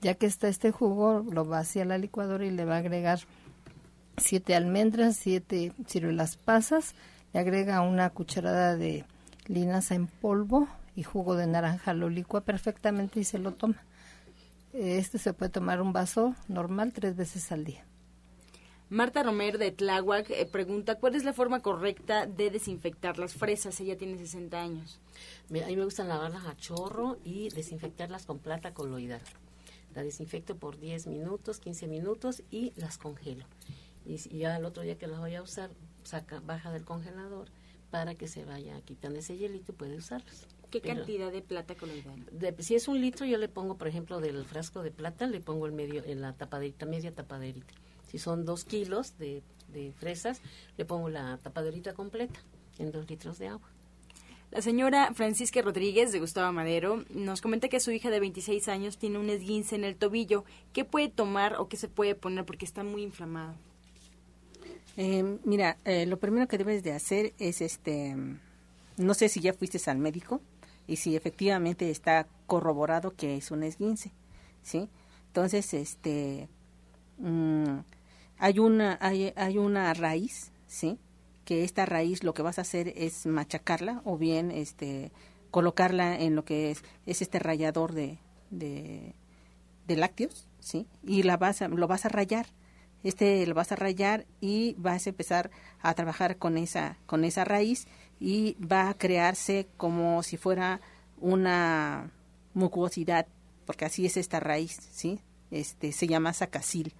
Ya 0.00 0.14
que 0.14 0.26
está 0.26 0.48
este 0.48 0.70
jugo, 0.70 1.24
lo 1.30 1.46
va 1.46 1.58
hacia 1.58 1.84
la 1.84 1.98
licuadora 1.98 2.46
y 2.46 2.50
le 2.50 2.64
va 2.64 2.76
a 2.76 2.78
agregar 2.78 3.20
siete 4.16 4.54
almendras, 4.56 5.16
siete 5.16 5.72
ciruelas 5.86 6.36
pasas, 6.36 6.94
le 7.34 7.40
agrega 7.40 7.82
una 7.82 8.08
cucharada 8.10 8.76
de 8.76 9.04
linaza 9.46 9.94
en 9.94 10.06
polvo 10.06 10.66
y 10.96 11.02
jugo 11.02 11.36
de 11.36 11.46
naranja, 11.46 11.92
lo 11.92 12.08
licua 12.08 12.40
perfectamente 12.40 13.20
y 13.20 13.24
se 13.24 13.38
lo 13.38 13.52
toma. 13.52 13.82
Este 14.72 15.18
se 15.18 15.32
puede 15.32 15.50
tomar 15.50 15.80
un 15.80 15.92
vaso 15.92 16.34
normal 16.48 16.92
tres 16.92 17.16
veces 17.16 17.52
al 17.52 17.64
día. 17.64 17.84
Marta 18.90 19.22
Romer 19.22 19.58
de 19.58 19.70
Tláhuac 19.70 20.30
eh, 20.30 20.46
pregunta, 20.46 20.98
¿cuál 20.98 21.14
es 21.14 21.24
la 21.24 21.34
forma 21.34 21.60
correcta 21.60 22.26
de 22.26 22.50
desinfectar 22.50 23.18
las 23.18 23.34
fresas? 23.34 23.78
Ella 23.80 23.98
tiene 23.98 24.16
60 24.16 24.60
años. 24.60 24.98
a 25.50 25.66
mí 25.66 25.76
me 25.76 25.84
gusta 25.84 26.04
lavarlas 26.04 26.46
a 26.46 26.56
chorro 26.56 27.18
y 27.22 27.50
desinfectarlas 27.50 28.24
con 28.24 28.38
plata 28.38 28.72
coloidal. 28.72 29.20
La 29.94 30.02
desinfecto 30.02 30.56
por 30.56 30.78
10 30.78 31.06
minutos, 31.06 31.60
15 31.60 31.86
minutos 31.86 32.42
y 32.50 32.72
las 32.76 32.98
congelo 32.98 33.44
y, 34.08 34.16
ya 34.38 34.56
el 34.56 34.64
otro 34.64 34.82
día 34.82 34.96
que 34.96 35.06
las 35.06 35.20
voy 35.20 35.34
a 35.34 35.42
usar, 35.42 35.70
saca, 36.02 36.40
baja 36.40 36.72
del 36.72 36.84
congelador 36.84 37.48
para 37.90 38.14
que 38.14 38.26
se 38.26 38.44
vaya 38.44 38.80
quitando 38.82 39.18
ese 39.18 39.36
hielito 39.36 39.72
y 39.72 39.74
puede 39.74 39.96
usarlas. 39.96 40.46
¿Qué 40.70 40.80
cantidad 40.80 41.32
de 41.32 41.40
plata 41.40 41.74
coloidal? 41.74 42.26
si 42.58 42.74
es 42.74 42.88
un 42.88 43.00
litro, 43.00 43.24
yo 43.24 43.38
le 43.38 43.48
pongo, 43.48 43.76
por 43.76 43.88
ejemplo, 43.88 44.20
del 44.20 44.44
frasco 44.44 44.82
de 44.82 44.90
plata, 44.90 45.26
le 45.26 45.40
pongo 45.40 45.66
el 45.66 45.72
medio, 45.72 46.04
en 46.04 46.20
la 46.20 46.34
tapaderita, 46.34 46.84
media 46.84 47.14
tapaderita. 47.14 47.74
Si 48.08 48.18
son 48.18 48.44
dos 48.44 48.64
kilos 48.64 49.16
de, 49.18 49.42
de 49.72 49.92
fresas, 49.92 50.40
le 50.76 50.84
pongo 50.84 51.08
la 51.08 51.38
tapaderita 51.38 51.94
completa 51.94 52.40
en 52.78 52.90
dos 52.90 53.08
litros 53.08 53.38
de 53.38 53.48
agua. 53.48 53.68
La 54.50 54.62
señora 54.62 55.12
Francisca 55.12 55.60
Rodríguez 55.60 56.10
de 56.10 56.20
Gustavo 56.20 56.50
Madero 56.52 57.04
nos 57.10 57.42
comenta 57.42 57.68
que 57.68 57.80
su 57.80 57.90
hija 57.90 58.08
de 58.08 58.18
26 58.18 58.68
años 58.68 58.96
tiene 58.96 59.18
un 59.18 59.28
esguince 59.28 59.74
en 59.74 59.84
el 59.84 59.96
tobillo. 59.96 60.44
¿Qué 60.72 60.86
puede 60.86 61.10
tomar 61.10 61.56
o 61.56 61.68
qué 61.68 61.76
se 61.76 61.88
puede 61.88 62.14
poner 62.14 62.46
porque 62.46 62.64
está 62.64 62.82
muy 62.82 63.02
inflamado? 63.02 63.54
Eh, 64.96 65.38
mira, 65.44 65.76
eh, 65.84 66.06
lo 66.06 66.18
primero 66.18 66.48
que 66.48 66.56
debes 66.56 66.82
de 66.82 66.92
hacer 66.92 67.34
es, 67.38 67.60
este, 67.60 68.16
no 68.96 69.14
sé 69.14 69.28
si 69.28 69.40
ya 69.40 69.52
fuiste 69.52 69.78
al 69.90 69.98
médico 69.98 70.40
y 70.86 70.96
si 70.96 71.14
efectivamente 71.14 71.90
está 71.90 72.26
corroborado 72.46 73.14
que 73.14 73.36
es 73.36 73.50
un 73.50 73.62
esguince, 73.62 74.12
¿sí? 74.62 74.88
Entonces, 75.26 75.74
este, 75.74 76.48
mm, 77.18 77.80
hay 78.38 78.58
una, 78.58 78.98
hay, 79.00 79.32
hay 79.36 79.58
una 79.58 79.92
raíz, 79.94 80.52
¿sí? 80.66 80.98
Que 81.44 81.64
esta 81.64 81.86
raíz 81.86 82.22
lo 82.22 82.34
que 82.34 82.42
vas 82.42 82.58
a 82.58 82.62
hacer 82.62 82.92
es 82.96 83.26
machacarla 83.26 84.02
o 84.04 84.18
bien, 84.18 84.50
este, 84.50 85.12
colocarla 85.50 86.18
en 86.18 86.34
lo 86.34 86.44
que 86.44 86.70
es, 86.70 86.82
es 87.06 87.22
este 87.22 87.38
rallador 87.38 87.92
de, 87.92 88.18
de, 88.50 89.14
lácteos, 89.96 90.46
¿sí? 90.60 90.86
Y 91.02 91.22
la 91.22 91.36
vas 91.36 91.62
a, 91.62 91.68
lo 91.68 91.86
vas 91.88 92.04
a 92.04 92.08
rayar 92.08 92.46
este 93.04 93.46
lo 93.46 93.54
vas 93.54 93.72
a 93.72 93.76
rayar 93.76 94.26
y 94.40 94.74
vas 94.78 95.06
a 95.06 95.10
empezar 95.10 95.50
a 95.80 95.94
trabajar 95.94 96.36
con 96.36 96.58
esa 96.58 96.98
con 97.06 97.24
esa 97.24 97.44
raíz 97.44 97.86
y 98.18 98.54
va 98.54 98.88
a 98.88 98.94
crearse 98.94 99.68
como 99.76 100.22
si 100.22 100.36
fuera 100.36 100.80
una 101.20 102.10
mucosidad 102.54 103.26
porque 103.66 103.84
así 103.84 104.06
es 104.06 104.16
esta 104.16 104.40
raíz 104.40 104.78
sí 104.90 105.20
este 105.50 105.92
se 105.92 106.08
llama 106.08 106.32
sacasil 106.32 106.92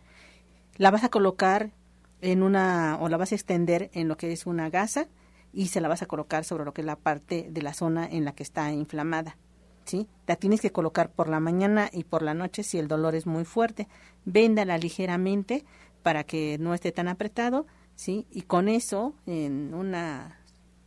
la 0.79 0.91
vas 0.91 1.05
a 1.05 1.11
colocar 1.11 1.73
en 2.21 2.43
una 2.43 2.97
o 3.01 3.09
la 3.09 3.17
vas 3.17 3.33
a 3.33 3.35
extender 3.35 3.91
en 3.93 4.09
lo 4.09 4.17
que 4.17 4.33
es 4.33 4.47
una 4.47 4.71
gasa 4.71 5.09
y 5.53 5.69
se 5.69 5.81
la 5.81 5.89
vas 5.89 6.03
a 6.03 6.07
colocar 6.07 6.45
sobre 6.45 6.65
lo 6.65 6.73
que 6.73 6.81
es 6.81 6.87
la 6.87 6.97
parte 6.97 7.49
de 7.51 7.63
la 7.63 7.75
zona 7.75 8.07
en 8.07 8.25
la 8.25 8.33
que 8.33 8.43
está 8.43 8.73
inflamada 8.73 9.37
¿sí? 9.89 10.07
La 10.27 10.37
tienes 10.37 10.61
que 10.61 10.71
colocar 10.71 11.11
por 11.11 11.29
la 11.29 11.41
mañana 11.41 11.89
y 11.93 12.05
por 12.05 12.23
la 12.23 12.35
noche 12.35 12.63
si 12.63 12.79
el 12.79 12.89
dolor 12.89 13.15
es 13.15 13.27
muy 13.27 13.45
fuerte. 13.45 13.89
Véndala 14.27 14.77
ligeramente 14.77 15.65
para 16.03 16.25
que 16.25 16.59
no 16.61 16.75
esté 16.75 16.93
tan 16.93 17.09
apretado, 17.09 17.67
¿sí? 17.95 18.27
Y 18.31 18.43
con 18.43 18.69
eso, 18.69 19.15
en 19.27 19.73
una 19.75 20.41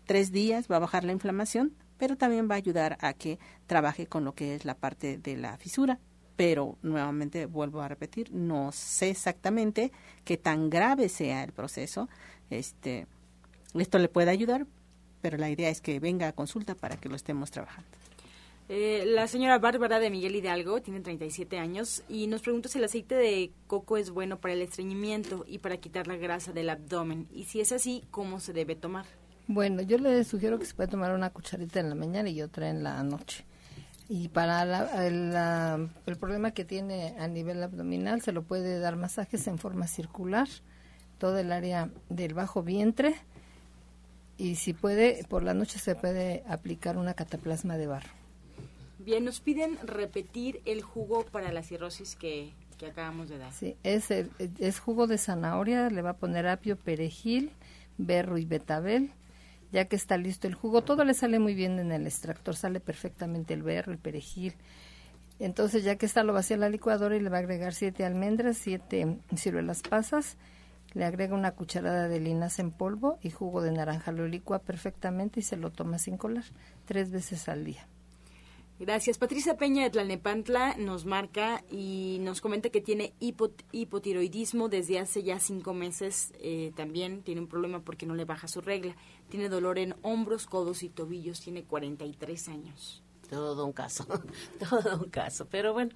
tres 0.06 0.32
días 0.32 0.68
va 0.72 0.76
a 0.76 0.80
bajar 0.80 1.04
la 1.04 1.14
inflamación, 1.14 1.74
pero 1.98 2.16
también 2.16 2.48
va 2.50 2.56
a 2.56 2.58
ayudar 2.58 2.98
a 3.02 3.14
que 3.14 3.40
trabaje 3.66 4.06
con 4.06 4.24
lo 4.24 4.36
que 4.36 4.56
es 4.56 4.66
la 4.66 4.76
parte 4.76 5.18
de 5.18 5.36
la 5.36 5.58
fisura. 5.58 6.00
Pero 6.42 6.76
nuevamente 6.82 7.46
vuelvo 7.46 7.82
a 7.82 7.88
repetir, 7.88 8.32
no 8.34 8.72
sé 8.72 9.12
exactamente 9.12 9.92
qué 10.26 10.38
tan 10.38 10.72
grave 10.72 11.08
sea 11.08 11.44
el 11.44 11.52
proceso. 11.52 12.10
Este, 12.50 13.06
esto 13.76 14.00
le 14.00 14.10
puede 14.10 14.32
ayudar, 14.32 14.66
pero 15.22 15.38
la 15.38 15.52
idea 15.52 15.70
es 15.70 15.82
que 15.82 16.00
venga 16.00 16.28
a 16.28 16.32
consulta 16.34 16.74
para 16.74 16.98
que 16.98 17.10
lo 17.10 17.16
estemos 17.16 17.52
trabajando. 17.52 17.92
Eh, 18.70 19.04
la 19.06 19.28
señora 19.28 19.60
Bárbara 19.60 20.00
de 20.00 20.10
Miguel 20.10 20.36
Hidalgo 20.36 20.82
tiene 20.82 21.02
37 21.02 21.60
años 21.60 22.02
y 22.10 22.26
nos 22.26 22.42
pregunta 22.42 22.70
si 22.70 22.80
el 22.80 22.86
aceite 22.86 23.14
de 23.14 23.52
coco 23.68 23.98
es 23.98 24.10
bueno 24.10 24.40
para 24.40 24.56
el 24.56 24.64
estreñimiento 24.64 25.46
y 25.48 25.60
para 25.60 25.78
quitar 25.78 26.08
la 26.08 26.16
grasa 26.16 26.54
del 26.54 26.72
abdomen. 26.72 27.28
Y 27.32 27.44
si 27.44 27.62
es 27.62 27.72
así, 27.72 28.04
¿cómo 28.10 28.40
se 28.40 28.52
debe 28.52 28.76
tomar? 28.76 29.06
Bueno, 29.46 29.84
yo 29.84 30.00
le 30.00 30.24
sugiero 30.24 30.58
que 30.58 30.66
se 30.66 30.74
puede 30.74 30.90
tomar 30.90 31.14
una 31.14 31.30
cucharita 31.30 31.80
en 31.80 31.90
la 31.90 31.96
mañana 31.96 32.32
y 32.32 32.42
otra 32.42 32.68
en 32.68 32.82
la 32.82 33.04
noche. 33.04 33.46
Y 34.14 34.28
para 34.28 34.90
el 36.06 36.18
problema 36.18 36.52
que 36.52 36.66
tiene 36.66 37.16
a 37.18 37.30
nivel 37.30 37.64
abdominal, 37.64 38.22
se 38.22 38.34
lo 38.34 38.44
puede 38.44 38.78
dar 38.78 38.98
masajes 38.98 39.48
en 39.48 39.58
forma 39.58 39.88
circular, 39.88 40.50
todo 41.18 41.38
el 41.38 41.54
área 41.54 41.90
del 42.10 42.34
bajo 42.34 42.62
vientre. 42.62 43.16
Y 44.38 44.56
si 44.56 44.74
puede, 44.74 45.24
por 45.30 45.44
la 45.44 45.54
noche 45.54 45.80
se 45.80 45.96
puede 45.96 46.44
aplicar 46.46 46.98
una 46.98 47.14
cataplasma 47.14 47.78
de 47.78 47.88
barro. 47.88 48.10
Bien, 49.00 49.24
nos 49.24 49.40
piden 49.40 49.78
repetir 49.82 50.60
el 50.66 50.82
jugo 50.82 51.26
para 51.28 51.54
la 51.54 51.64
cirrosis 51.64 52.18
que, 52.18 52.52
que 52.78 52.88
acabamos 52.88 53.30
de 53.30 53.38
dar. 53.38 53.54
Sí, 53.54 53.78
es, 53.84 54.12
es 54.12 54.80
jugo 54.82 55.08
de 55.08 55.20
zanahoria, 55.20 55.90
le 55.90 56.02
va 56.02 56.10
a 56.10 56.18
poner 56.18 56.48
apio, 56.48 56.76
perejil, 56.76 57.50
berro 57.98 58.38
y 58.38 58.44
betabel. 58.44 59.12
Ya 59.72 59.86
que 59.86 59.96
está 59.96 60.18
listo 60.18 60.48
el 60.48 60.54
jugo, 60.54 60.84
todo 60.84 61.06
le 61.06 61.14
sale 61.14 61.40
muy 61.40 61.56
bien 61.56 61.80
en 61.80 61.92
el 61.92 62.06
extractor, 62.06 62.56
sale 62.56 62.80
perfectamente 62.80 63.54
el 63.54 63.64
berro, 63.64 63.92
el 63.92 64.00
perejil. 64.00 64.56
Entonces, 65.40 65.84
ya 65.84 65.96
que 65.96 66.06
está, 66.06 66.24
lo 66.24 66.34
vacía 66.34 66.58
la 66.58 66.70
licuadora 66.70 67.16
y 67.16 67.20
le 67.20 67.30
va 67.30 67.38
a 67.38 67.40
agregar 67.40 67.74
siete 67.74 68.06
almendras, 68.06 68.58
siete 68.58 69.18
ciruelas 69.36 69.82
pasas, 69.82 70.38
le 70.94 71.06
agrega 71.06 71.36
una 71.36 71.52
cucharada 71.52 72.08
de 72.08 72.20
linaza 72.20 72.62
en 72.62 72.72
polvo 72.72 73.18
y 73.22 73.30
jugo 73.30 73.62
de 73.62 73.72
naranja. 73.72 74.12
Lo 74.12 74.28
licua 74.28 74.60
perfectamente 74.60 75.40
y 75.40 75.44
se 75.44 75.58
lo 75.58 75.72
toma 75.72 75.98
sin 75.98 76.18
colar, 76.18 76.44
tres 76.86 77.12
veces 77.12 77.48
al 77.48 77.64
día. 77.64 77.88
Gracias. 78.82 79.20
Patricia 79.20 79.58
Peña 79.58 79.84
de 79.84 79.92
Tlalnepantla 79.92 80.76
nos 80.76 81.06
marca 81.06 81.64
y 81.70 82.18
nos 82.22 82.42
comenta 82.42 82.72
que 82.72 82.82
tiene 82.82 83.14
hipotiroidismo 83.20 84.70
desde 84.70 84.98
hace 84.98 85.22
ya 85.22 85.38
cinco 85.38 85.76
meses. 85.76 86.34
Eh, 86.40 86.72
también 86.76 87.22
tiene 87.22 87.42
un 87.42 87.48
problema 87.48 87.82
porque 87.82 88.08
no 88.08 88.16
le 88.16 88.26
baja 88.26 88.48
su 88.48 88.60
regla. 88.60 88.96
Tiene 89.30 89.50
dolor 89.50 89.78
en 89.78 89.94
hombros, 90.02 90.48
codos 90.48 90.82
y 90.82 90.90
tobillos. 90.90 91.42
Tiene 91.42 91.64
43 91.64 92.48
años. 92.50 93.04
Todo 93.30 93.68
un 93.68 93.72
caso, 93.72 94.04
todo 94.68 95.04
un 95.04 95.12
caso. 95.12 95.46
Pero 95.46 95.74
bueno, 95.74 95.92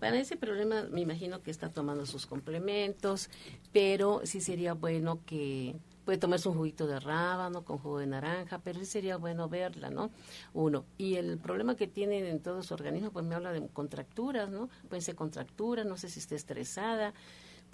para 0.00 0.18
ese 0.18 0.38
problema 0.38 0.84
me 0.84 1.02
imagino 1.02 1.42
que 1.42 1.50
está 1.50 1.68
tomando 1.68 2.06
sus 2.06 2.24
complementos, 2.24 3.28
pero 3.74 4.22
sí 4.24 4.40
sería 4.40 4.72
bueno 4.72 5.20
que 5.26 5.76
puede 6.04 6.18
tomarse 6.18 6.48
un 6.48 6.56
juguito 6.56 6.86
de 6.86 7.00
rábano 7.00 7.64
con 7.64 7.78
jugo 7.78 7.98
de 7.98 8.06
naranja, 8.06 8.58
pero 8.58 8.80
sí 8.80 8.86
sería 8.86 9.16
bueno 9.16 9.48
verla, 9.48 9.90
¿no? 9.90 10.10
Uno. 10.52 10.84
Y 10.98 11.14
el 11.14 11.38
problema 11.38 11.76
que 11.76 11.86
tiene 11.86 12.28
en 12.28 12.40
todo 12.40 12.62
su 12.62 12.74
organismo, 12.74 13.10
pues 13.10 13.24
me 13.24 13.34
habla 13.34 13.52
de 13.52 13.66
contracturas, 13.68 14.50
¿no? 14.50 14.68
Pueden 14.88 15.02
ser 15.02 15.14
contracturas, 15.14 15.86
no 15.86 15.96
sé 15.96 16.08
si 16.08 16.20
esté 16.20 16.34
estresada. 16.34 17.14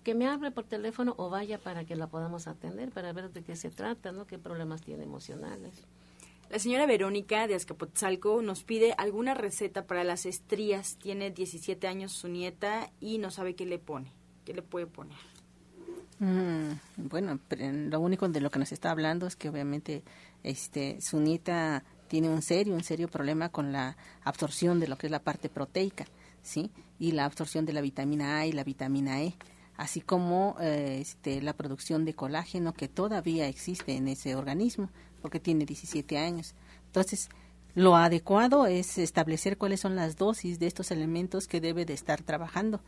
Que 0.04 0.14
me 0.14 0.26
hable 0.26 0.50
por 0.50 0.64
teléfono 0.64 1.14
o 1.18 1.28
vaya 1.28 1.58
para 1.58 1.84
que 1.84 1.96
la 1.96 2.06
podamos 2.06 2.46
atender, 2.46 2.90
para 2.90 3.12
ver 3.12 3.30
de 3.30 3.42
qué 3.42 3.56
se 3.56 3.70
trata, 3.70 4.12
¿no? 4.12 4.26
Qué 4.26 4.38
problemas 4.38 4.82
tiene 4.82 5.04
emocionales. 5.04 5.84
La 6.50 6.58
señora 6.58 6.86
Verónica 6.86 7.46
de 7.46 7.54
Azcapotzalco 7.54 8.40
nos 8.40 8.64
pide 8.64 8.94
alguna 8.96 9.34
receta 9.34 9.86
para 9.86 10.04
las 10.04 10.24
estrías. 10.24 10.96
Tiene 10.96 11.30
17 11.30 11.86
años 11.86 12.12
su 12.12 12.28
nieta 12.28 12.90
y 13.00 13.18
no 13.18 13.30
sabe 13.30 13.54
qué 13.54 13.66
le 13.66 13.78
pone, 13.78 14.12
qué 14.46 14.54
le 14.54 14.62
puede 14.62 14.86
poner. 14.86 15.37
Mm, 16.20 16.72
bueno, 16.96 17.38
lo 17.50 18.00
único 18.00 18.28
de 18.28 18.40
lo 18.40 18.50
que 18.50 18.58
nos 18.58 18.72
está 18.72 18.90
hablando 18.90 19.26
es 19.26 19.36
que 19.36 19.48
obviamente 19.48 20.02
este, 20.42 21.00
su 21.00 21.20
nieta 21.20 21.84
tiene 22.08 22.28
un 22.28 22.42
serio, 22.42 22.74
un 22.74 22.82
serio 22.82 23.08
problema 23.08 23.50
con 23.50 23.70
la 23.72 23.96
absorción 24.24 24.80
de 24.80 24.88
lo 24.88 24.96
que 24.96 25.06
es 25.06 25.10
la 25.10 25.22
parte 25.22 25.48
proteica, 25.48 26.06
¿sí? 26.42 26.70
Y 26.98 27.12
la 27.12 27.24
absorción 27.24 27.66
de 27.66 27.72
la 27.72 27.80
vitamina 27.80 28.38
A 28.38 28.46
y 28.46 28.52
la 28.52 28.64
vitamina 28.64 29.22
E, 29.22 29.34
así 29.76 30.00
como 30.00 30.56
eh, 30.60 30.98
este, 31.00 31.40
la 31.40 31.52
producción 31.52 32.04
de 32.04 32.14
colágeno 32.14 32.72
que 32.72 32.88
todavía 32.88 33.46
existe 33.46 33.94
en 33.94 34.08
ese 34.08 34.34
organismo, 34.34 34.90
porque 35.22 35.38
tiene 35.38 35.66
17 35.66 36.18
años. 36.18 36.54
Entonces, 36.86 37.28
lo 37.74 37.94
adecuado 37.94 38.66
es 38.66 38.98
establecer 38.98 39.56
cuáles 39.56 39.80
son 39.80 39.94
las 39.94 40.16
dosis 40.16 40.58
de 40.58 40.66
estos 40.66 40.90
elementos 40.90 41.46
que 41.46 41.60
debe 41.60 41.84
de 41.84 41.94
estar 41.94 42.22
trabajando 42.22 42.80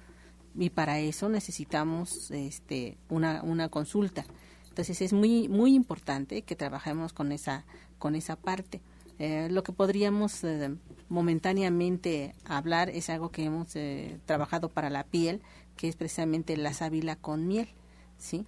y 0.54 0.70
para 0.70 0.98
eso 1.00 1.28
necesitamos 1.28 2.30
este, 2.30 2.98
una, 3.08 3.42
una 3.42 3.68
consulta. 3.68 4.24
Entonces 4.68 5.00
es 5.02 5.12
muy 5.12 5.48
muy 5.48 5.74
importante 5.74 6.42
que 6.42 6.56
trabajemos 6.56 7.12
con 7.12 7.32
esa 7.32 7.64
con 7.98 8.14
esa 8.14 8.36
parte. 8.36 8.80
Eh, 9.18 9.48
lo 9.50 9.62
que 9.62 9.72
podríamos 9.72 10.42
eh, 10.44 10.74
momentáneamente 11.10 12.34
hablar 12.46 12.88
es 12.88 13.10
algo 13.10 13.30
que 13.30 13.44
hemos 13.44 13.76
eh, 13.76 14.18
trabajado 14.24 14.70
para 14.70 14.88
la 14.88 15.04
piel, 15.04 15.42
que 15.76 15.88
es 15.88 15.96
precisamente 15.96 16.56
la 16.56 16.72
sábila 16.72 17.16
con 17.16 17.46
miel, 17.46 17.68
sí, 18.16 18.46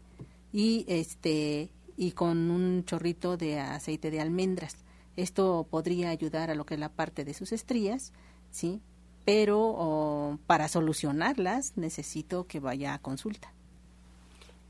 y 0.50 0.86
este 0.88 1.70
y 1.98 2.12
con 2.12 2.50
un 2.50 2.84
chorrito 2.86 3.36
de 3.36 3.61
aceite 3.61 4.11
de 4.11 4.20
almendras. 4.20 4.78
Esto 5.14 5.66
podría 5.70 6.09
ayudar 6.09 6.50
a 6.50 6.55
lo 6.55 6.64
que 6.64 6.74
es 6.74 6.80
la 6.80 6.88
parte 6.88 7.26
de 7.26 7.34
sus 7.34 7.53
estrías, 7.53 8.14
sí, 8.50 8.80
pero 9.25 10.39
para 10.47 10.68
solucionarlas 10.68 11.77
necesito 11.77 12.47
que 12.47 12.61
vaya 12.61 12.95
a 12.95 12.99
consulta. 12.99 13.53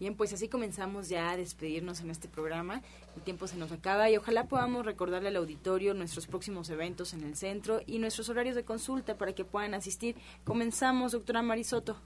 Bien, 0.03 0.17
pues 0.17 0.33
así 0.33 0.49
comenzamos 0.49 1.09
ya 1.09 1.31
a 1.31 1.37
despedirnos 1.37 2.01
en 2.01 2.11
este 2.11 2.27
programa. 2.27 2.83
El 3.15 3.23
tiempo 3.23 3.47
se 3.47 3.57
nos 3.57 3.71
acaba 3.71 4.11
y 4.11 4.17
ojalá 4.17 4.49
podamos 4.49 4.85
recordarle 4.85 5.29
al 5.29 5.37
auditorio 5.37 5.95
nuestros 5.95 6.27
próximos 6.27 6.71
eventos 6.71 7.15
en 7.15 7.23
el 7.23 7.37
centro 7.37 7.81
y 7.87 8.01
nuestros 8.01 8.29
horarios 8.29 8.57
de 8.57 8.65
consulta 8.65 9.17
para 9.17 9.33
que 9.33 9.45
puedan 9.45 9.75
asistir. 9.75 10.17
Comenzamos, 10.43 11.13
doctora 11.13 11.41
Marisoto. 11.43 11.97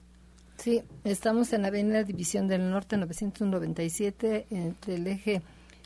Sí, 0.58 0.82
estamos 1.04 1.54
en 1.54 1.62
la 1.62 1.68
Avenida 1.68 2.04
División 2.04 2.48
del 2.48 2.68
Norte 2.70 2.98
997 2.98 4.46
entre 4.50 4.96
el 4.96 5.06
eje 5.06 5.40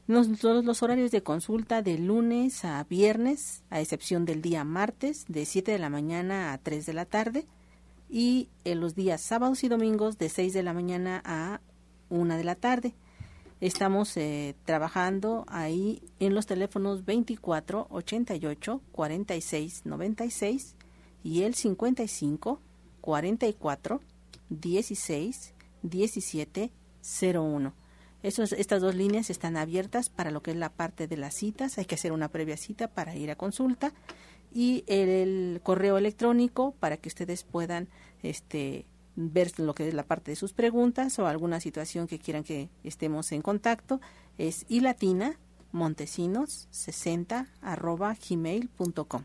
Los, 0.06 0.28
los, 0.44 0.82
horarios 0.84 1.10
de 1.10 1.24
consulta 1.24 1.82
de 1.82 1.98
lunes 1.98 2.64
a 2.64 2.84
viernes, 2.84 3.64
a 3.70 3.80
excepción 3.80 4.24
del 4.24 4.40
día 4.40 4.62
martes, 4.62 5.24
de 5.26 5.44
7 5.44 5.72
de 5.72 5.80
la 5.80 5.90
mañana 5.90 6.52
a 6.52 6.58
3 6.58 6.86
de 6.86 6.92
la 6.92 7.06
tarde, 7.06 7.46
y 8.08 8.48
en 8.64 8.78
los 8.78 8.94
días 8.94 9.20
sábados 9.20 9.64
y 9.64 9.68
domingos 9.68 10.16
de 10.16 10.28
6 10.28 10.52
de 10.52 10.62
la 10.62 10.72
mañana 10.72 11.22
a 11.24 11.60
1 12.10 12.36
de 12.36 12.44
la 12.44 12.54
tarde. 12.54 12.94
Estamos 13.60 14.16
eh, 14.16 14.54
trabajando 14.64 15.44
ahí 15.48 16.02
en 16.20 16.34
los 16.34 16.46
teléfonos 16.46 17.04
24 17.04 17.88
88 17.90 18.82
46 18.92 19.86
96 19.86 20.76
y 21.24 21.42
el 21.42 21.54
55 21.54 22.60
44 23.00 24.00
16 24.50 25.54
17 25.82 26.70
01 27.32 27.85
estas 28.26 28.82
dos 28.82 28.94
líneas 28.94 29.30
están 29.30 29.56
abiertas 29.56 30.08
para 30.10 30.30
lo 30.30 30.42
que 30.42 30.50
es 30.50 30.56
la 30.56 30.70
parte 30.70 31.06
de 31.06 31.16
las 31.16 31.34
citas. 31.34 31.78
Hay 31.78 31.84
que 31.84 31.94
hacer 31.94 32.12
una 32.12 32.28
previa 32.28 32.56
cita 32.56 32.88
para 32.88 33.14
ir 33.14 33.30
a 33.30 33.36
consulta. 33.36 33.92
Y 34.52 34.84
el, 34.86 35.60
correo 35.62 35.96
electrónico 35.98 36.74
para 36.80 36.96
que 36.96 37.08
ustedes 37.08 37.44
puedan 37.44 37.88
este, 38.22 38.86
ver 39.14 39.58
lo 39.58 39.74
que 39.74 39.88
es 39.88 39.94
la 39.94 40.02
parte 40.02 40.32
de 40.32 40.36
sus 40.36 40.52
preguntas 40.52 41.18
o 41.18 41.26
alguna 41.26 41.60
situación 41.60 42.06
que 42.06 42.18
quieran 42.18 42.42
que 42.42 42.68
estemos 42.82 43.32
en 43.32 43.42
contacto. 43.42 44.00
Es 44.38 44.64
ilatina 44.68 45.38
montesinos 45.72 46.68
60 46.70 47.48
arroba 47.60 48.16
gmail.com 48.28 49.24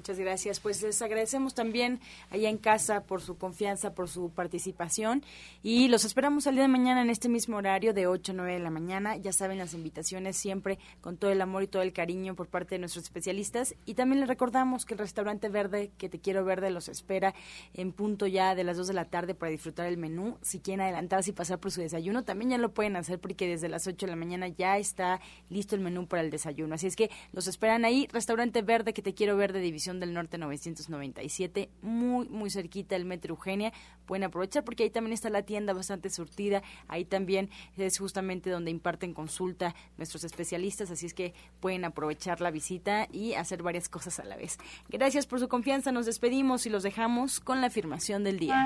Muchas 0.00 0.18
gracias. 0.18 0.60
Pues 0.60 0.80
les 0.80 1.02
agradecemos 1.02 1.52
también 1.52 2.00
allá 2.30 2.48
en 2.48 2.56
casa 2.56 3.02
por 3.02 3.20
su 3.20 3.36
confianza, 3.36 3.92
por 3.92 4.08
su 4.08 4.30
participación 4.30 5.22
y 5.62 5.88
los 5.88 6.06
esperamos 6.06 6.46
al 6.46 6.54
día 6.54 6.62
de 6.62 6.68
mañana 6.68 7.02
en 7.02 7.10
este 7.10 7.28
mismo 7.28 7.58
horario 7.58 7.92
de 7.92 8.06
8 8.06 8.32
a 8.32 8.34
9 8.36 8.52
de 8.54 8.58
la 8.60 8.70
mañana. 8.70 9.18
Ya 9.18 9.34
saben 9.34 9.58
las 9.58 9.74
invitaciones 9.74 10.38
siempre 10.38 10.78
con 11.02 11.18
todo 11.18 11.30
el 11.32 11.42
amor 11.42 11.64
y 11.64 11.66
todo 11.66 11.82
el 11.82 11.92
cariño 11.92 12.34
por 12.34 12.46
parte 12.46 12.76
de 12.76 12.78
nuestros 12.78 13.04
especialistas 13.04 13.74
y 13.84 13.92
también 13.92 14.20
les 14.20 14.28
recordamos 14.30 14.86
que 14.86 14.94
el 14.94 15.00
restaurante 15.00 15.50
Verde, 15.50 15.90
que 15.98 16.08
te 16.08 16.18
quiero 16.18 16.46
verde, 16.46 16.70
los 16.70 16.88
espera 16.88 17.34
en 17.74 17.92
punto 17.92 18.26
ya 18.26 18.54
de 18.54 18.64
las 18.64 18.78
2 18.78 18.86
de 18.86 18.94
la 18.94 19.04
tarde 19.04 19.34
para 19.34 19.52
disfrutar 19.52 19.84
el 19.84 19.98
menú. 19.98 20.38
Si 20.40 20.60
quieren 20.60 20.80
adelantarse 20.80 21.28
y 21.28 21.34
pasar 21.34 21.58
por 21.58 21.72
su 21.72 21.82
desayuno, 21.82 22.24
también 22.24 22.52
ya 22.52 22.56
lo 22.56 22.72
pueden 22.72 22.96
hacer 22.96 23.18
porque 23.18 23.46
desde 23.46 23.68
las 23.68 23.86
8 23.86 24.06
de 24.06 24.10
la 24.12 24.16
mañana 24.16 24.48
ya 24.48 24.78
está 24.78 25.20
listo 25.50 25.74
el 25.74 25.82
menú 25.82 26.06
para 26.06 26.22
el 26.22 26.30
desayuno. 26.30 26.76
Así 26.76 26.86
es 26.86 26.96
que 26.96 27.10
los 27.32 27.48
esperan 27.48 27.84
ahí, 27.84 28.08
restaurante 28.10 28.62
Verde, 28.62 28.94
que 28.94 29.02
te 29.02 29.12
quiero 29.12 29.36
verde, 29.36 29.60
división 29.60 29.89
del 29.98 30.12
Norte 30.14 30.38
997, 30.38 31.70
muy, 31.82 32.28
muy 32.28 32.50
cerquita 32.50 32.94
del 32.94 33.04
Metro 33.04 33.34
Eugenia. 33.34 33.72
Pueden 34.06 34.24
aprovechar 34.24 34.62
porque 34.64 34.84
ahí 34.84 34.90
también 34.90 35.14
está 35.14 35.30
la 35.30 35.42
tienda 35.42 35.72
bastante 35.72 36.10
surtida. 36.10 36.62
Ahí 36.86 37.04
también 37.04 37.50
es 37.76 37.98
justamente 37.98 38.50
donde 38.50 38.70
imparten 38.70 39.14
consulta 39.14 39.74
nuestros 39.96 40.24
especialistas, 40.24 40.90
así 40.90 41.06
es 41.06 41.14
que 41.14 41.34
pueden 41.60 41.84
aprovechar 41.84 42.40
la 42.40 42.50
visita 42.50 43.08
y 43.10 43.34
hacer 43.34 43.62
varias 43.62 43.88
cosas 43.88 44.20
a 44.20 44.24
la 44.24 44.36
vez. 44.36 44.58
Gracias 44.88 45.26
por 45.26 45.40
su 45.40 45.48
confianza, 45.48 45.90
nos 45.90 46.06
despedimos 46.06 46.66
y 46.66 46.70
los 46.70 46.82
dejamos 46.82 47.40
con 47.40 47.60
la 47.60 47.68
afirmación 47.68 48.22
del 48.22 48.38
día. 48.38 48.64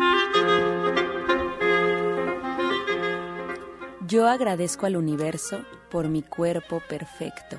Yo 4.06 4.28
agradezco 4.28 4.86
al 4.86 4.96
universo 4.96 5.64
por 5.90 6.08
mi 6.08 6.22
cuerpo 6.22 6.80
perfecto. 6.88 7.58